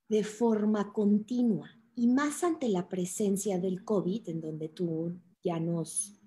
de 0.08 0.24
forma 0.24 0.92
continua? 0.92 1.70
Y 1.94 2.06
más 2.06 2.42
ante 2.44 2.68
la 2.68 2.88
presencia 2.88 3.58
del 3.58 3.84
COVID, 3.84 4.28
en 4.28 4.40
donde 4.40 4.68
tú 4.68 5.20
ya 5.42 5.60
nos 5.60 6.21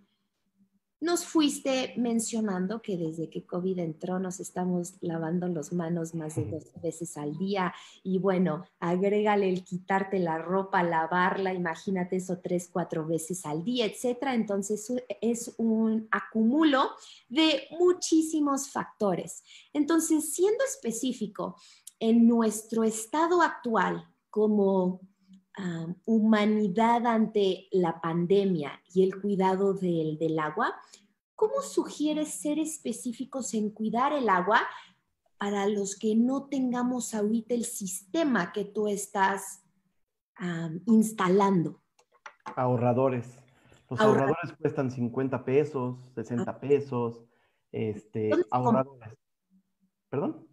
nos 1.02 1.26
fuiste 1.26 1.94
mencionando 1.98 2.82
que 2.82 2.98
desde 2.98 3.30
que 3.30 3.46
COVID 3.46 3.80
entró 3.80 4.20
nos 4.20 4.40
estamos 4.40 4.94
lavando 5.02 5.48
las 5.48 5.74
manos 5.74 6.16
más 6.16 6.36
de 6.36 6.46
dos 6.46 6.72
veces 6.82 7.18
al 7.18 7.38
día 7.38 7.74
y 8.04 8.20
bueno, 8.20 8.66
agrégale 8.80 9.50
el 9.50 9.64
quitarte 9.64 10.20
la 10.20 10.38
ropa, 10.38 10.84
lavarla, 10.84 11.54
imagínate 11.54 12.16
eso 12.18 12.40
tres, 12.42 12.70
cuatro 12.72 13.06
veces 13.06 13.46
al 13.46 13.64
día, 13.64 13.86
etcétera. 13.86 14.34
Entonces 14.34 14.92
es 15.22 15.54
un 15.58 16.08
acumulo 16.12 16.92
de 17.30 17.68
muchísimos 17.78 18.70
factores. 18.70 19.44
Entonces, 19.74 20.34
siendo 20.34 20.64
específico, 20.64 21.58
en 22.00 22.28
nuestro 22.28 22.84
estado 22.84 23.42
actual 23.42 24.08
como 24.30 25.02
humanidad 26.06 27.06
ante 27.06 27.68
la 27.72 28.02
pandemia 28.02 28.82
y 28.94 29.04
el 29.04 29.22
cuidado 29.22 29.74
del, 29.74 30.18
del 30.18 30.40
agua, 30.40 30.76
¿cómo 31.36 31.62
sugieres 31.62 32.30
ser 32.30 32.60
específicos 32.60 33.54
en 33.54 33.70
cuidar 33.70 34.14
el 34.14 34.30
agua 34.30 34.62
para 35.38 35.68
los 35.68 35.98
que 35.98 36.16
no 36.16 36.48
tengamos 36.48 37.14
ahorita 37.14 37.54
el 37.54 37.66
sistema 37.66 38.52
que 38.52 38.66
tú 38.66 38.88
estás 38.88 39.64
instalando? 40.86 41.82
Ahorradores. 42.56 43.28
Los 43.90 44.00
ahorradores 44.00 44.54
cuestan 44.60 44.92
50 44.92 45.46
pesos, 45.46 45.98
60 46.16 46.50
ah. 46.50 46.60
pesos. 46.60 47.24
Este, 47.72 48.32
ahorradores. 48.52 49.14
¿Perdón? 50.10 50.48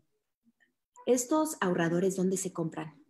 ¿Estos 1.06 1.56
ahorradores 1.60 2.16
dónde 2.16 2.36
se 2.36 2.52
compran? 2.52 3.01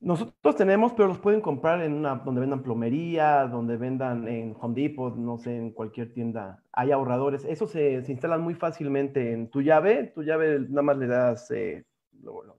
Nosotros 0.00 0.54
tenemos, 0.54 0.92
pero 0.92 1.08
los 1.08 1.18
pueden 1.18 1.40
comprar 1.40 1.82
en 1.82 1.92
una, 1.92 2.14
donde 2.16 2.40
vendan 2.40 2.62
plomería, 2.62 3.48
donde 3.48 3.76
vendan 3.76 4.28
en 4.28 4.54
Home 4.60 4.80
Depot, 4.80 5.16
no 5.16 5.38
sé, 5.38 5.56
en 5.56 5.72
cualquier 5.72 6.12
tienda. 6.12 6.62
Hay 6.72 6.92
ahorradores. 6.92 7.44
Eso 7.44 7.66
se, 7.66 8.04
se 8.04 8.12
instalan 8.12 8.40
muy 8.40 8.54
fácilmente 8.54 9.32
en 9.32 9.50
tu 9.50 9.60
llave. 9.60 10.04
Tu 10.14 10.22
llave 10.22 10.60
nada 10.60 10.82
más 10.82 10.98
le 10.98 11.08
das, 11.08 11.50
eh, 11.50 11.84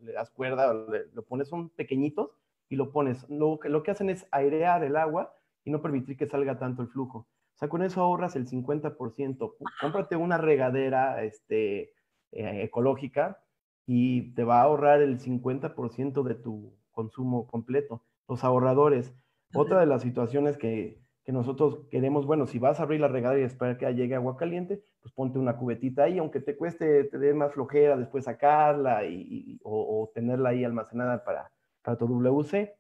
le 0.03 0.11
das 0.11 0.29
cuerda, 0.31 0.73
lo 0.73 1.23
pones, 1.23 1.47
son 1.47 1.69
pequeñitos 1.69 2.31
y 2.67 2.75
lo 2.75 2.91
pones. 2.91 3.27
Lo, 3.29 3.57
lo 3.63 3.83
que 3.83 3.91
hacen 3.91 4.09
es 4.09 4.27
airear 4.31 4.83
el 4.83 4.97
agua 4.97 5.33
y 5.63 5.71
no 5.71 5.81
permitir 5.81 6.17
que 6.17 6.27
salga 6.27 6.59
tanto 6.59 6.81
el 6.81 6.89
flujo. 6.89 7.19
O 7.19 7.57
sea, 7.57 7.69
con 7.69 7.83
eso 7.83 8.01
ahorras 8.01 8.35
el 8.35 8.47
50%. 8.47 9.55
Cómprate 9.79 10.15
una 10.17 10.37
regadera 10.37 11.23
este, 11.23 11.93
eh, 12.31 12.63
ecológica 12.63 13.41
y 13.85 14.33
te 14.33 14.43
va 14.43 14.59
a 14.59 14.63
ahorrar 14.63 15.01
el 15.01 15.19
50% 15.19 16.23
de 16.23 16.35
tu 16.35 16.78
consumo 16.99 17.47
completo. 17.47 18.01
Los 18.27 18.43
ahorradores. 18.43 19.13
Otra 19.53 19.79
de 19.79 19.85
las 19.85 20.01
situaciones 20.01 20.57
que, 20.57 20.99
que, 21.23 21.31
nosotros 21.31 21.79
queremos, 21.89 22.25
bueno, 22.25 22.45
si 22.45 22.59
vas 22.59 22.79
a 22.79 22.83
abrir 22.83 22.99
la 22.99 23.07
regadera 23.07 23.41
y 23.41 23.45
esperar 23.45 23.77
que 23.77 23.91
llegue 23.93 24.15
agua 24.15 24.35
caliente, 24.35 24.83
pues 25.01 25.13
ponte 25.13 25.39
una 25.39 25.55
cubetita 25.55 26.03
ahí, 26.03 26.19
aunque 26.19 26.41
te 26.41 26.57
cueste, 26.57 27.05
te 27.05 27.17
dé 27.17 27.33
más 27.33 27.53
flojera 27.53 27.95
después 27.95 28.25
sacarla 28.25 29.05
y, 29.05 29.59
o, 29.63 30.11
tenerla 30.13 30.49
ahí 30.49 30.65
almacenada 30.65 31.23
para, 31.23 31.49
para 31.81 31.97
tu 31.97 32.05
WC. 32.05 32.75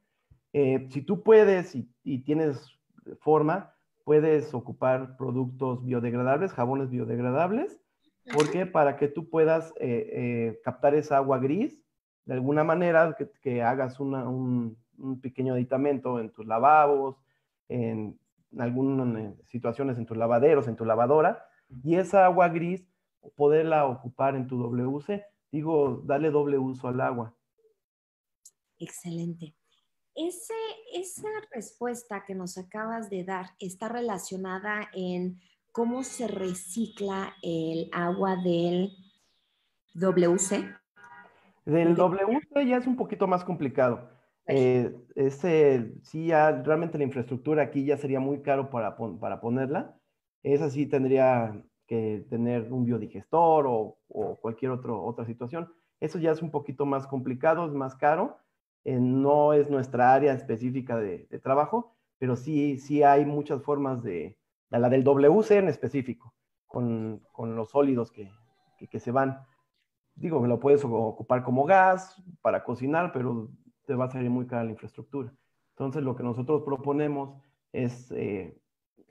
Eh, 0.51 0.87
si 0.91 1.01
tú 1.01 1.23
puedes 1.23 1.73
y, 1.75 1.89
y, 2.03 2.19
tienes 2.19 2.77
forma, 3.21 3.73
puedes 4.03 4.53
ocupar 4.53 5.15
productos 5.15 5.83
biodegradables, 5.85 6.51
jabones 6.51 6.89
biodegradables, 6.89 7.79
porque 8.33 8.65
para 8.65 8.97
que 8.97 9.07
tú 9.07 9.29
puedas 9.29 9.73
eh, 9.79 10.09
eh, 10.11 10.61
captar 10.63 10.93
esa 10.93 11.17
agua 11.17 11.39
gris, 11.39 11.81
de 12.29 12.35
alguna 12.35 12.63
manera 12.63 13.17
que, 13.41 13.63
hagas 13.63 13.99
un, 13.99 14.77
pequeño 15.19 15.55
aditamento 15.55 16.19
en 16.19 16.29
tus 16.29 16.45
lavabos, 16.45 17.17
en 17.67 18.19
algunas 18.59 19.33
situaciones 19.47 19.97
en 19.97 20.05
tus 20.05 20.15
lavaderos, 20.15 20.67
en 20.67 20.75
tu 20.75 20.85
lavadora, 20.85 21.43
y 21.83 21.95
esa 21.95 22.25
agua 22.25 22.49
gris 22.49 22.87
poderla 23.35 23.87
ocupar 23.87 24.35
en 24.35 24.45
tu 24.45 24.61
WC. 24.61 25.25
Digo, 25.51 26.03
dale 26.05 26.29
doble 26.29 26.59
uso 26.59 26.87
al 26.87 27.01
agua. 27.01 27.35
Excelente. 28.77 29.55
Ese, 30.13 30.53
esa 30.93 31.29
respuesta 31.51 32.25
que 32.27 32.35
nos 32.35 32.59
acabas 32.59 33.09
de 33.09 33.23
dar 33.23 33.55
está 33.57 33.89
relacionada 33.89 34.87
en 34.93 35.41
cómo 35.71 36.03
se 36.03 36.27
recicla 36.27 37.33
el 37.41 37.89
agua 37.91 38.35
del 38.35 38.91
WC. 39.95 40.78
Del 41.65 41.95
WC 41.95 42.65
ya 42.65 42.77
es 42.77 42.87
un 42.87 42.95
poquito 42.95 43.27
más 43.27 43.43
complicado. 43.43 44.09
Eh, 44.47 44.95
ese, 45.15 45.93
sí, 46.01 46.27
ya 46.27 46.51
realmente 46.63 46.97
la 46.97 47.03
infraestructura 47.03 47.63
aquí 47.63 47.85
ya 47.85 47.97
sería 47.97 48.19
muy 48.19 48.41
caro 48.41 48.69
para, 48.69 48.97
para 48.97 49.39
ponerla. 49.41 49.95
Esa 50.41 50.69
sí 50.69 50.87
tendría 50.87 51.61
que 51.89 52.25
tener 52.29 52.71
un 52.71 52.85
biodigestor 52.85 53.65
o, 53.67 53.97
cualquier 54.41 54.71
otro, 54.71 55.03
otra 55.03 55.25
situación. 55.25 55.73
Eso 55.99 56.19
ya 56.19 56.31
es 56.31 56.41
un 56.41 56.51
poquito 56.51 56.85
más 56.85 57.07
complicado, 57.07 57.65
es 57.65 57.73
más 57.73 57.95
caro. 57.95 58.37
Eh, 58.85 58.99
no 58.99 59.53
es 59.53 59.69
nuestra 59.69 60.13
área 60.13 60.33
específica 60.33 60.97
de, 60.97 61.27
trabajo, 61.43 61.95
pero 62.17 62.35
sí, 62.35 62.77
sí 62.77 63.03
hay 63.03 63.25
muchas 63.25 63.61
formas 63.61 64.01
de, 64.03 64.37
la 64.69 64.89
del 64.89 65.03
WC 65.03 65.57
en 65.57 65.67
específico, 65.67 66.33
con, 66.67 67.21
con 67.31 67.55
los 67.55 67.69
sólidos 67.69 68.11
que, 68.11 68.31
que, 68.89 68.99
se 68.99 69.11
van. 69.11 69.45
Digo, 70.19 70.45
lo 70.45 70.59
puedes 70.59 70.83
ocupar 70.83 71.43
como 71.43 71.65
gas 71.65 72.21
para 72.41 72.63
cocinar, 72.63 73.11
pero 73.11 73.49
te 73.85 73.95
va 73.95 74.05
a 74.05 74.11
salir 74.11 74.29
muy 74.29 74.45
cara 74.47 74.63
la 74.63 74.71
infraestructura. 74.71 75.33
Entonces, 75.71 76.03
lo 76.03 76.15
que 76.15 76.23
nosotros 76.23 76.63
proponemos 76.63 77.41
es 77.71 78.11
eh, 78.11 78.59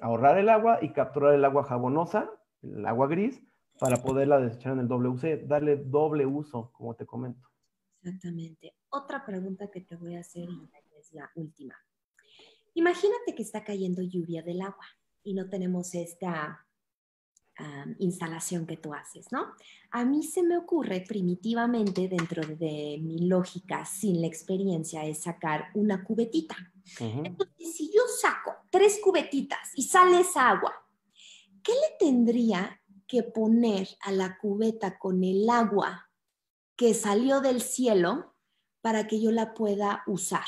ahorrar 0.00 0.38
el 0.38 0.48
agua 0.48 0.78
y 0.82 0.92
capturar 0.92 1.34
el 1.34 1.44
agua 1.44 1.64
jabonosa 1.64 2.30
el 2.62 2.86
agua 2.86 3.06
gris, 3.06 3.40
para 3.78 4.02
poderla 4.02 4.40
desechar 4.40 4.72
en 4.72 4.80
el 4.80 4.88
WC, 4.88 5.46
darle 5.46 5.76
doble 5.76 6.26
uso, 6.26 6.72
como 6.72 6.96
te 6.96 7.06
comento. 7.06 7.48
Exactamente. 8.02 8.74
Otra 8.88 9.24
pregunta 9.24 9.70
que 9.70 9.82
te 9.82 9.96
voy 9.96 10.16
a 10.16 10.20
hacer 10.20 10.48
es 10.98 11.12
la 11.12 11.30
última. 11.36 11.76
Imagínate 12.74 13.34
que 13.36 13.42
está 13.42 13.62
cayendo 13.62 14.02
lluvia 14.02 14.42
del 14.42 14.62
agua 14.62 14.84
y 15.22 15.34
no 15.34 15.48
tenemos 15.48 15.94
esta 15.94 16.66
instalación 17.98 18.66
que 18.66 18.76
tú 18.76 18.94
haces, 18.94 19.32
¿no? 19.32 19.54
A 19.90 20.04
mí 20.04 20.22
se 20.22 20.42
me 20.42 20.56
ocurre 20.56 21.04
primitivamente 21.06 22.08
dentro 22.08 22.42
de 22.46 22.98
mi 23.02 23.26
lógica, 23.26 23.84
sin 23.84 24.20
la 24.20 24.26
experiencia, 24.26 25.04
es 25.04 25.22
sacar 25.22 25.66
una 25.74 26.04
cubetita. 26.04 26.56
Entonces, 27.00 27.76
si 27.76 27.92
yo 27.92 28.02
saco 28.20 28.54
tres 28.70 29.00
cubetitas 29.02 29.72
y 29.74 29.82
sale 29.82 30.20
esa 30.20 30.50
agua, 30.50 30.72
¿qué 31.62 31.72
le 31.72 32.06
tendría 32.06 32.80
que 33.06 33.22
poner 33.22 33.88
a 34.02 34.12
la 34.12 34.38
cubeta 34.38 34.98
con 34.98 35.24
el 35.24 35.48
agua 35.50 36.08
que 36.76 36.94
salió 36.94 37.40
del 37.40 37.60
cielo 37.60 38.34
para 38.80 39.06
que 39.06 39.20
yo 39.20 39.32
la 39.32 39.54
pueda 39.54 40.02
usar? 40.06 40.46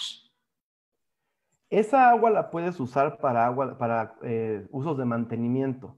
Esa 1.71 2.11
agua 2.11 2.31
la 2.31 2.51
puedes 2.51 2.81
usar 2.81 3.19
para, 3.19 3.47
agua, 3.47 3.79
para 3.79 4.17
eh, 4.23 4.67
usos 4.71 4.99
de 4.99 5.05
mantenimiento, 5.05 5.97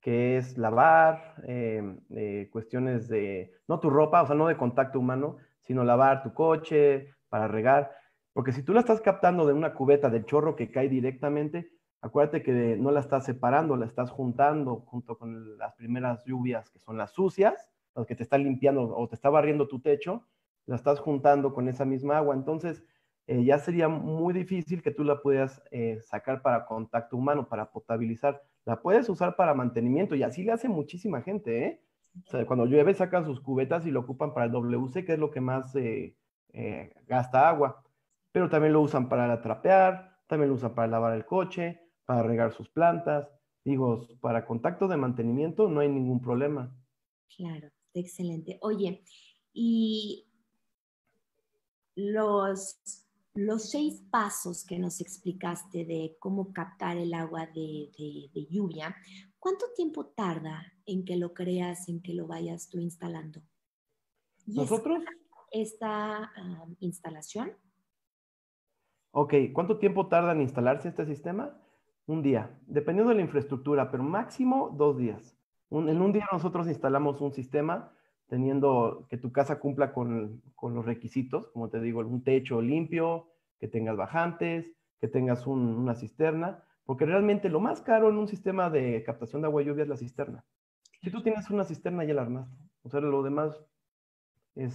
que 0.00 0.36
es 0.36 0.56
lavar, 0.58 1.34
em, 1.46 2.00
eh, 2.10 2.48
cuestiones 2.52 3.08
de, 3.08 3.52
no 3.68 3.80
tu 3.80 3.90
ropa, 3.90 4.22
o 4.22 4.26
sea, 4.26 4.34
no 4.34 4.48
de 4.48 4.56
contacto 4.56 4.98
humano, 4.98 5.36
sino 5.60 5.84
lavar 5.84 6.22
tu 6.22 6.32
coche, 6.34 7.14
para 7.28 7.48
regar. 7.48 7.92
Porque 8.32 8.52
si 8.52 8.62
tú 8.62 8.72
la 8.72 8.80
estás 8.80 9.00
captando 9.00 9.46
de 9.46 9.52
una 9.52 9.74
cubeta 9.74 10.10
de 10.10 10.24
chorro 10.24 10.56
que 10.56 10.70
cae 10.70 10.88
directamente, 10.88 11.70
Acuérdate 12.02 12.42
que 12.42 12.76
no 12.78 12.90
la 12.92 13.00
estás 13.00 13.26
separando, 13.26 13.76
la 13.76 13.84
estás 13.84 14.10
juntando 14.10 14.76
junto 14.86 15.18
con 15.18 15.58
las 15.58 15.74
primeras 15.74 16.24
lluvias 16.24 16.70
que 16.70 16.78
son 16.78 16.96
las 16.96 17.12
sucias, 17.12 17.68
las 17.94 18.06
que 18.06 18.16
te 18.16 18.22
están 18.22 18.42
limpiando 18.42 18.96
o 18.96 19.06
te 19.06 19.16
está 19.16 19.28
barriendo 19.28 19.68
tu 19.68 19.80
techo, 19.80 20.24
la 20.64 20.76
estás 20.76 20.98
juntando 20.98 21.52
con 21.52 21.68
esa 21.68 21.84
misma 21.84 22.16
agua. 22.16 22.34
Entonces, 22.34 22.82
eh, 23.26 23.44
ya 23.44 23.58
sería 23.58 23.88
muy 23.88 24.32
difícil 24.32 24.82
que 24.82 24.92
tú 24.92 25.04
la 25.04 25.20
eh, 25.70 26.00
sacar 26.00 26.40
para 26.40 26.64
contacto 26.64 27.18
humano, 27.18 27.46
para 27.48 27.70
potabilizar. 27.70 28.42
La 28.64 28.80
puedes 28.80 29.08
usar 29.08 29.36
para 29.36 29.54
mantenimiento 29.54 30.14
y 30.14 30.22
así 30.22 30.42
le 30.42 30.52
hace 30.52 30.68
muchísima 30.68 31.22
gente, 31.22 31.64
¿eh? 31.66 31.82
O 32.26 32.30
sea, 32.30 32.44
cuando 32.44 32.66
llueve 32.66 32.94
sacan 32.94 33.24
sus 33.24 33.40
cubetas 33.40 33.86
y 33.86 33.90
lo 33.90 34.00
ocupan 34.00 34.34
para 34.34 34.46
el 34.46 34.52
WC, 34.52 35.04
que 35.04 35.12
es 35.12 35.18
lo 35.18 35.30
que 35.30 35.40
más 35.40 35.74
eh, 35.76 36.16
gasta 37.06 37.48
agua. 37.48 37.84
Pero 38.32 38.48
también 38.48 38.72
lo 38.72 38.80
usan 38.80 39.08
para 39.08 39.40
trapear, 39.40 40.18
también 40.26 40.50
lo 40.50 40.56
usan 40.56 40.74
para 40.74 40.88
lavar 40.88 41.14
el 41.14 41.24
coche, 41.24 41.80
para 42.04 42.22
regar 42.22 42.52
sus 42.52 42.68
plantas. 42.68 43.28
Digo, 43.64 44.08
para 44.20 44.46
contacto 44.46 44.88
de 44.88 44.96
mantenimiento 44.96 45.68
no 45.68 45.80
hay 45.80 45.88
ningún 45.88 46.20
problema. 46.20 46.74
Claro, 47.36 47.68
excelente. 47.94 48.58
Oye, 48.62 49.04
y 49.52 50.26
los, 51.94 53.06
los 53.34 53.70
seis 53.70 54.02
pasos 54.10 54.64
que 54.66 54.78
nos 54.78 55.00
explicaste 55.00 55.84
de 55.84 56.16
cómo 56.18 56.52
captar 56.52 56.96
el 56.96 57.14
agua 57.14 57.46
de, 57.46 57.90
lluvia, 58.50 58.96
¿cuánto 59.38 59.66
tiempo 59.74 60.06
tarda 60.06 60.62
en 60.86 61.04
que 61.04 61.16
lo 61.16 61.32
creas, 61.32 61.88
en 61.88 62.02
que 62.02 62.14
lo 62.14 62.26
vayas 62.26 62.68
tú 62.68 62.78
instalando? 62.78 63.40
¿Nosotros? 64.46 65.04
Esta, 65.52 66.32
instalación. 66.80 67.52
Ok, 69.12 69.34
¿cuánto 69.52 69.78
tiempo 69.78 70.08
tarda 70.08 70.32
en 70.32 70.42
instalarse 70.42 70.88
este 70.88 71.04
sistema? 71.06 71.56
Un 72.06 72.22
día, 72.22 72.58
dependiendo 72.66 73.10
de 73.10 73.16
la 73.16 73.22
infraestructura, 73.22 73.90
pero 73.90 74.02
máximo 74.02 74.74
dos 74.76 74.96
días. 74.96 75.36
en 75.70 76.00
un 76.00 76.12
día 76.12 76.26
nosotros 76.32 76.66
instalamos 76.68 77.20
un 77.20 77.32
sistema 77.32 77.92
teniendo 78.30 79.08
que 79.10 79.18
tu 79.18 79.32
casa 79.32 79.58
cumpla 79.58 79.92
con, 79.92 80.40
los 80.62 80.84
requisitos, 80.86 81.48
como 81.48 81.68
te 81.68 81.80
digo, 81.80 81.98
un 82.00 82.22
techo 82.22 82.62
limpio, 82.62 83.26
que 83.58 83.66
tengas 83.66 83.96
bajantes, 83.96 84.72
que 85.00 85.08
tengas 85.08 85.48
una 85.48 85.96
cisterna, 85.96 86.64
porque 86.84 87.06
realmente 87.06 87.48
lo 87.48 87.58
más 87.58 87.82
caro 87.82 88.08
en 88.08 88.16
un 88.16 88.28
sistema 88.28 88.70
de 88.70 89.02
captación 89.02 89.42
de 89.42 89.48
agua 89.48 89.62
y 89.62 89.66
lluvia 89.66 89.82
es 89.82 89.88
la 89.88 89.96
cisterna. 89.96 90.44
Si 91.02 91.10
tú 91.10 91.22
tienes 91.22 91.50
una 91.50 91.64
cisterna, 91.64 92.04
ya 92.04 92.14
la 92.14 92.22
armaste. 92.22 92.56
O 92.82 92.88
sea, 92.88 93.00
lo 93.00 93.22
demás 93.22 93.60
es 94.54 94.74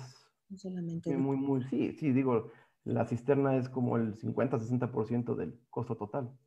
muy, 1.18 1.38
muy, 1.38 1.64
sí, 1.64 1.94
sí, 1.94 2.12
digo, 2.12 2.52
la 2.84 3.06
cisterna 3.08 3.56
es 3.56 3.70
como 3.70 3.96
el 3.96 4.18
50-60% 4.18 5.34
del 5.36 5.60
costo 5.70 5.96
total. 5.96 6.38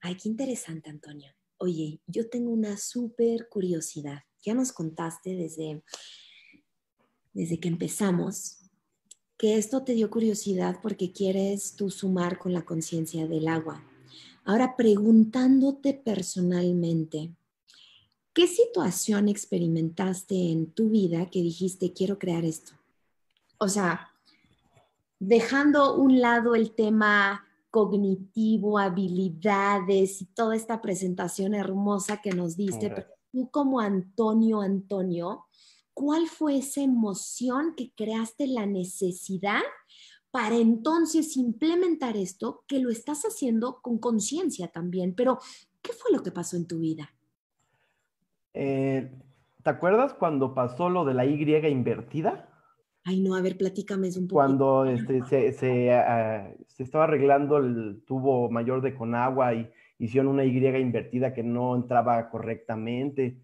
Ay, 0.00 0.16
qué 0.16 0.28
interesante, 0.28 0.90
Antonio. 0.90 1.30
Oye, 1.58 2.00
yo 2.08 2.28
tengo 2.28 2.50
una 2.50 2.76
súper 2.76 3.48
curiosidad. 3.48 4.18
Ya 4.44 4.54
nos 4.54 4.72
contaste 4.72 5.34
desde, 5.34 5.82
desde 7.32 7.58
que 7.58 7.68
empezamos 7.68 8.58
que 9.36 9.58
esto 9.58 9.82
te 9.82 9.94
dio 9.94 10.10
curiosidad 10.10 10.78
porque 10.82 11.12
quieres 11.12 11.74
tú 11.76 11.90
sumar 11.90 12.38
con 12.38 12.52
la 12.52 12.64
conciencia 12.64 13.26
del 13.26 13.48
agua. 13.48 13.82
Ahora, 14.44 14.76
preguntándote 14.76 15.94
personalmente, 15.94 17.30
¿qué 18.32 18.46
situación 18.46 19.28
experimentaste 19.28 20.52
en 20.52 20.70
tu 20.70 20.90
vida 20.90 21.30
que 21.30 21.40
dijiste, 21.40 21.92
quiero 21.92 22.18
crear 22.18 22.44
esto? 22.44 22.72
O 23.58 23.68
sea, 23.68 24.12
dejando 25.18 25.96
un 25.96 26.20
lado 26.20 26.54
el 26.54 26.72
tema 26.72 27.46
cognitivo, 27.70 28.78
habilidades 28.78 30.22
y 30.22 30.26
toda 30.26 30.54
esta 30.54 30.80
presentación 30.80 31.54
hermosa 31.54 32.20
que 32.22 32.30
nos 32.32 32.56
diste, 32.56 32.90
pero 32.90 33.13
tú 33.34 33.50
como 33.50 33.80
Antonio, 33.80 34.60
Antonio, 34.60 35.46
¿cuál 35.92 36.28
fue 36.28 36.58
esa 36.58 36.82
emoción 36.82 37.74
que 37.76 37.92
creaste 37.96 38.46
la 38.46 38.64
necesidad 38.64 39.60
para 40.30 40.56
entonces 40.56 41.36
implementar 41.36 42.16
esto, 42.16 42.62
que 42.68 42.78
lo 42.78 42.90
estás 42.90 43.24
haciendo 43.24 43.80
con 43.82 43.98
conciencia 43.98 44.68
también? 44.68 45.14
Pero, 45.16 45.40
¿qué 45.82 45.92
fue 45.92 46.12
lo 46.12 46.22
que 46.22 46.30
pasó 46.30 46.56
en 46.56 46.68
tu 46.68 46.78
vida? 46.78 47.10
Eh, 48.52 49.10
¿Te 49.64 49.70
acuerdas 49.70 50.14
cuando 50.14 50.54
pasó 50.54 50.88
lo 50.88 51.04
de 51.04 51.14
la 51.14 51.26
Y 51.26 51.42
invertida? 51.68 52.48
Ay, 53.02 53.20
no, 53.20 53.34
a 53.34 53.42
ver, 53.42 53.58
platícame 53.58 54.08
un 54.16 54.28
poco. 54.28 54.34
Cuando 54.36 54.84
este, 54.84 55.24
se, 55.24 55.92
ah, 55.92 56.54
se, 56.68 56.82
estaba 56.84 57.04
arreglando 57.04 57.58
el 57.58 58.02
tubo 58.06 58.48
mayor 58.48 58.80
de 58.80 58.94
Conagua 58.94 59.54
y 59.54 59.68
hicieron 59.98 60.32
una 60.32 60.44
Y 60.44 60.56
invertida 60.58 61.32
que 61.32 61.42
no 61.42 61.76
entraba 61.76 62.30
correctamente. 62.30 63.38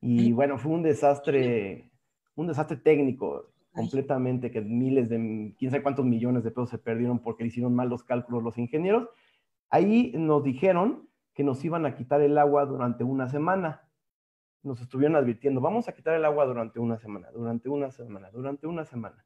Y 0.00 0.32
bueno, 0.32 0.58
fue 0.58 0.72
un 0.72 0.82
desastre, 0.82 1.90
un 2.34 2.46
desastre 2.46 2.76
técnico 2.76 3.52
completamente, 3.72 4.50
que 4.50 4.60
miles 4.60 5.08
de, 5.08 5.54
quién 5.58 5.70
sabe 5.70 5.82
cuántos 5.82 6.04
millones 6.04 6.44
de 6.44 6.50
pesos 6.50 6.70
se 6.70 6.78
perdieron 6.78 7.20
porque 7.20 7.46
hicieron 7.46 7.74
mal 7.74 7.88
los 7.88 8.02
cálculos 8.02 8.42
los 8.42 8.58
ingenieros. 8.58 9.08
Ahí 9.70 10.12
nos 10.16 10.42
dijeron 10.42 11.08
que 11.34 11.44
nos 11.44 11.64
iban 11.64 11.86
a 11.86 11.94
quitar 11.94 12.20
el 12.20 12.36
agua 12.36 12.66
durante 12.66 13.04
una 13.04 13.28
semana. 13.28 13.88
Nos 14.62 14.80
estuvieron 14.80 15.16
advirtiendo, 15.16 15.60
vamos 15.60 15.88
a 15.88 15.92
quitar 15.92 16.14
el 16.14 16.24
agua 16.24 16.46
durante 16.46 16.78
una 16.78 16.98
semana, 16.98 17.30
durante 17.30 17.68
una 17.68 17.90
semana, 17.90 18.30
durante 18.30 18.66
una 18.66 18.84
semana. 18.84 19.24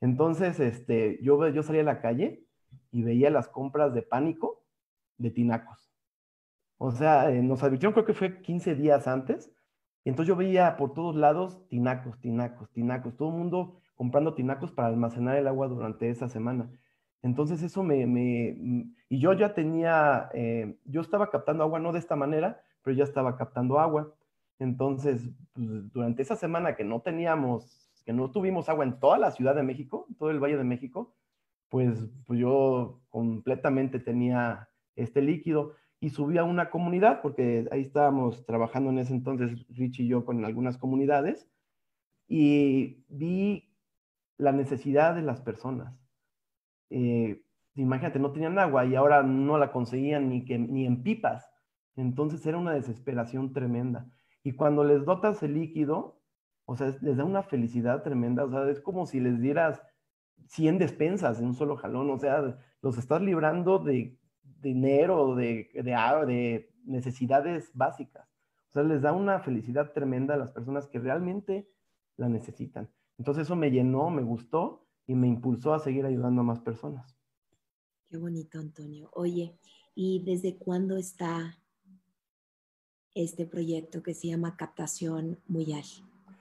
Entonces, 0.00 0.60
este, 0.60 1.18
yo, 1.22 1.48
yo 1.48 1.62
salí 1.62 1.78
a 1.78 1.84
la 1.84 2.00
calle 2.00 2.44
y 2.90 3.02
veía 3.02 3.30
las 3.30 3.48
compras 3.48 3.94
de 3.94 4.02
pánico 4.02 4.64
de 5.16 5.30
tinacos. 5.30 5.95
O 6.78 6.90
sea, 6.90 7.30
eh, 7.30 7.42
nos 7.42 7.62
advirtieron, 7.62 7.92
creo 7.92 8.04
que 8.04 8.14
fue 8.14 8.42
15 8.42 8.74
días 8.74 9.06
antes. 9.06 9.52
Y 10.04 10.10
entonces 10.10 10.28
yo 10.28 10.36
veía 10.36 10.76
por 10.76 10.92
todos 10.94 11.16
lados 11.16 11.66
tinacos, 11.68 12.20
tinacos, 12.20 12.70
tinacos, 12.70 13.16
todo 13.16 13.30
el 13.30 13.34
mundo 13.36 13.80
comprando 13.96 14.34
tinacos 14.34 14.70
para 14.70 14.88
almacenar 14.88 15.36
el 15.36 15.48
agua 15.48 15.68
durante 15.68 16.10
esa 16.10 16.28
semana. 16.28 16.70
Entonces 17.22 17.62
eso 17.62 17.82
me, 17.82 18.06
me 18.06 18.56
y 19.08 19.18
yo 19.18 19.32
ya 19.32 19.54
tenía, 19.54 20.28
eh, 20.34 20.76
yo 20.84 21.00
estaba 21.00 21.30
captando 21.30 21.64
agua, 21.64 21.80
no 21.80 21.92
de 21.92 21.98
esta 21.98 22.16
manera, 22.16 22.60
pero 22.82 22.96
ya 22.96 23.04
estaba 23.04 23.36
captando 23.36 23.80
agua. 23.80 24.14
Entonces, 24.58 25.30
pues, 25.52 25.92
durante 25.92 26.22
esa 26.22 26.36
semana 26.36 26.76
que 26.76 26.84
no 26.84 27.00
teníamos, 27.00 27.90
que 28.04 28.12
no 28.12 28.30
tuvimos 28.30 28.68
agua 28.68 28.84
en 28.84 28.98
toda 28.98 29.18
la 29.18 29.30
Ciudad 29.30 29.54
de 29.54 29.62
México, 29.62 30.06
todo 30.18 30.30
el 30.30 30.40
Valle 30.40 30.56
de 30.56 30.64
México, 30.64 31.14
pues, 31.68 32.06
pues 32.26 32.38
yo 32.38 33.00
completamente 33.10 33.98
tenía 33.98 34.68
este 34.94 35.20
líquido 35.20 35.74
y 36.00 36.10
subí 36.10 36.38
a 36.38 36.44
una 36.44 36.70
comunidad, 36.70 37.22
porque 37.22 37.66
ahí 37.70 37.82
estábamos 37.82 38.44
trabajando 38.44 38.90
en 38.90 38.98
ese 38.98 39.14
entonces, 39.14 39.66
Rich 39.70 40.00
y 40.00 40.08
yo, 40.08 40.24
con 40.24 40.44
algunas 40.44 40.76
comunidades, 40.76 41.48
y 42.28 43.04
vi 43.08 43.72
la 44.36 44.52
necesidad 44.52 45.14
de 45.14 45.22
las 45.22 45.40
personas. 45.40 45.98
Eh, 46.90 47.42
imagínate, 47.74 48.18
no 48.18 48.32
tenían 48.32 48.58
agua 48.58 48.84
y 48.84 48.94
ahora 48.94 49.22
no 49.22 49.58
la 49.58 49.72
conseguían 49.72 50.28
ni, 50.28 50.44
que, 50.44 50.58
ni 50.58 50.86
en 50.86 51.02
pipas. 51.02 51.50
Entonces 51.96 52.44
era 52.46 52.58
una 52.58 52.74
desesperación 52.74 53.52
tremenda. 53.52 54.10
Y 54.42 54.52
cuando 54.52 54.84
les 54.84 55.04
dotas 55.04 55.42
el 55.42 55.54
líquido, 55.54 56.20
o 56.66 56.76
sea, 56.76 56.94
les 57.00 57.16
da 57.16 57.24
una 57.24 57.42
felicidad 57.42 58.02
tremenda. 58.02 58.44
O 58.44 58.50
sea, 58.50 58.68
es 58.68 58.80
como 58.80 59.06
si 59.06 59.20
les 59.20 59.40
dieras 59.40 59.82
100 60.48 60.78
despensas 60.78 61.40
en 61.40 61.46
un 61.46 61.54
solo 61.54 61.76
jalón. 61.76 62.10
O 62.10 62.18
sea, 62.18 62.58
los 62.82 62.98
estás 62.98 63.22
librando 63.22 63.78
de 63.78 64.18
dinero, 64.60 65.34
de, 65.34 65.70
de, 65.74 65.82
de 65.82 66.70
necesidades 66.84 67.70
básicas. 67.74 68.28
O 68.70 68.72
sea, 68.72 68.82
les 68.82 69.02
da 69.02 69.12
una 69.12 69.40
felicidad 69.40 69.92
tremenda 69.92 70.34
a 70.34 70.38
las 70.38 70.52
personas 70.52 70.86
que 70.86 70.98
realmente 70.98 71.68
la 72.16 72.28
necesitan. 72.28 72.90
Entonces 73.18 73.44
eso 73.44 73.56
me 73.56 73.70
llenó, 73.70 74.10
me 74.10 74.22
gustó 74.22 74.86
y 75.06 75.14
me 75.14 75.28
impulsó 75.28 75.72
a 75.74 75.78
seguir 75.78 76.04
ayudando 76.04 76.40
a 76.42 76.44
más 76.44 76.60
personas. 76.60 77.16
Qué 78.08 78.18
bonito, 78.18 78.58
Antonio. 78.58 79.10
Oye, 79.12 79.58
¿y 79.94 80.22
desde 80.24 80.56
cuándo 80.56 80.96
está 80.96 81.58
este 83.14 83.46
proyecto 83.46 84.02
que 84.02 84.14
se 84.14 84.28
llama 84.28 84.56
Captación 84.56 85.38
Mundial? 85.48 85.84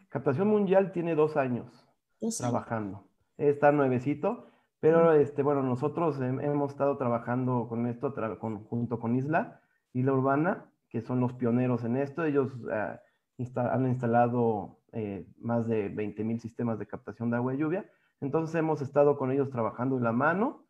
Captación 0.09 0.47
Mundial 0.47 0.91
tiene 0.91 1.15
dos 1.15 1.37
años 1.37 1.85
trabajando. 2.37 3.07
Está 3.37 3.71
nuevecito, 3.71 4.47
pero 4.85 5.13
este, 5.13 5.41
bueno, 5.41 5.63
nosotros 5.63 6.21
hemos 6.21 6.69
estado 6.69 6.95
trabajando 6.95 7.65
con 7.67 7.87
esto 7.87 8.13
junto 8.69 8.99
con 8.99 9.15
Isla, 9.15 9.59
Isla 9.93 10.13
Urbana, 10.13 10.65
que 10.89 11.01
son 11.01 11.19
los 11.19 11.33
pioneros 11.33 11.83
en 11.85 11.97
esto. 11.97 12.23
Ellos 12.23 12.51
ah, 12.71 13.01
han 13.55 13.87
instalado 13.87 14.77
eh, 14.91 15.25
más 15.39 15.65
de 15.65 15.89
20 15.89 16.23
mil 16.23 16.39
sistemas 16.39 16.77
de 16.77 16.85
captación 16.85 17.31
de 17.31 17.37
agua 17.37 17.55
y 17.55 17.57
lluvia. 17.57 17.89
Entonces 18.21 18.53
hemos 18.53 18.79
estado 18.83 19.17
con 19.17 19.31
ellos 19.31 19.49
trabajando 19.49 19.97
en 19.97 20.03
la 20.03 20.11
mano 20.11 20.67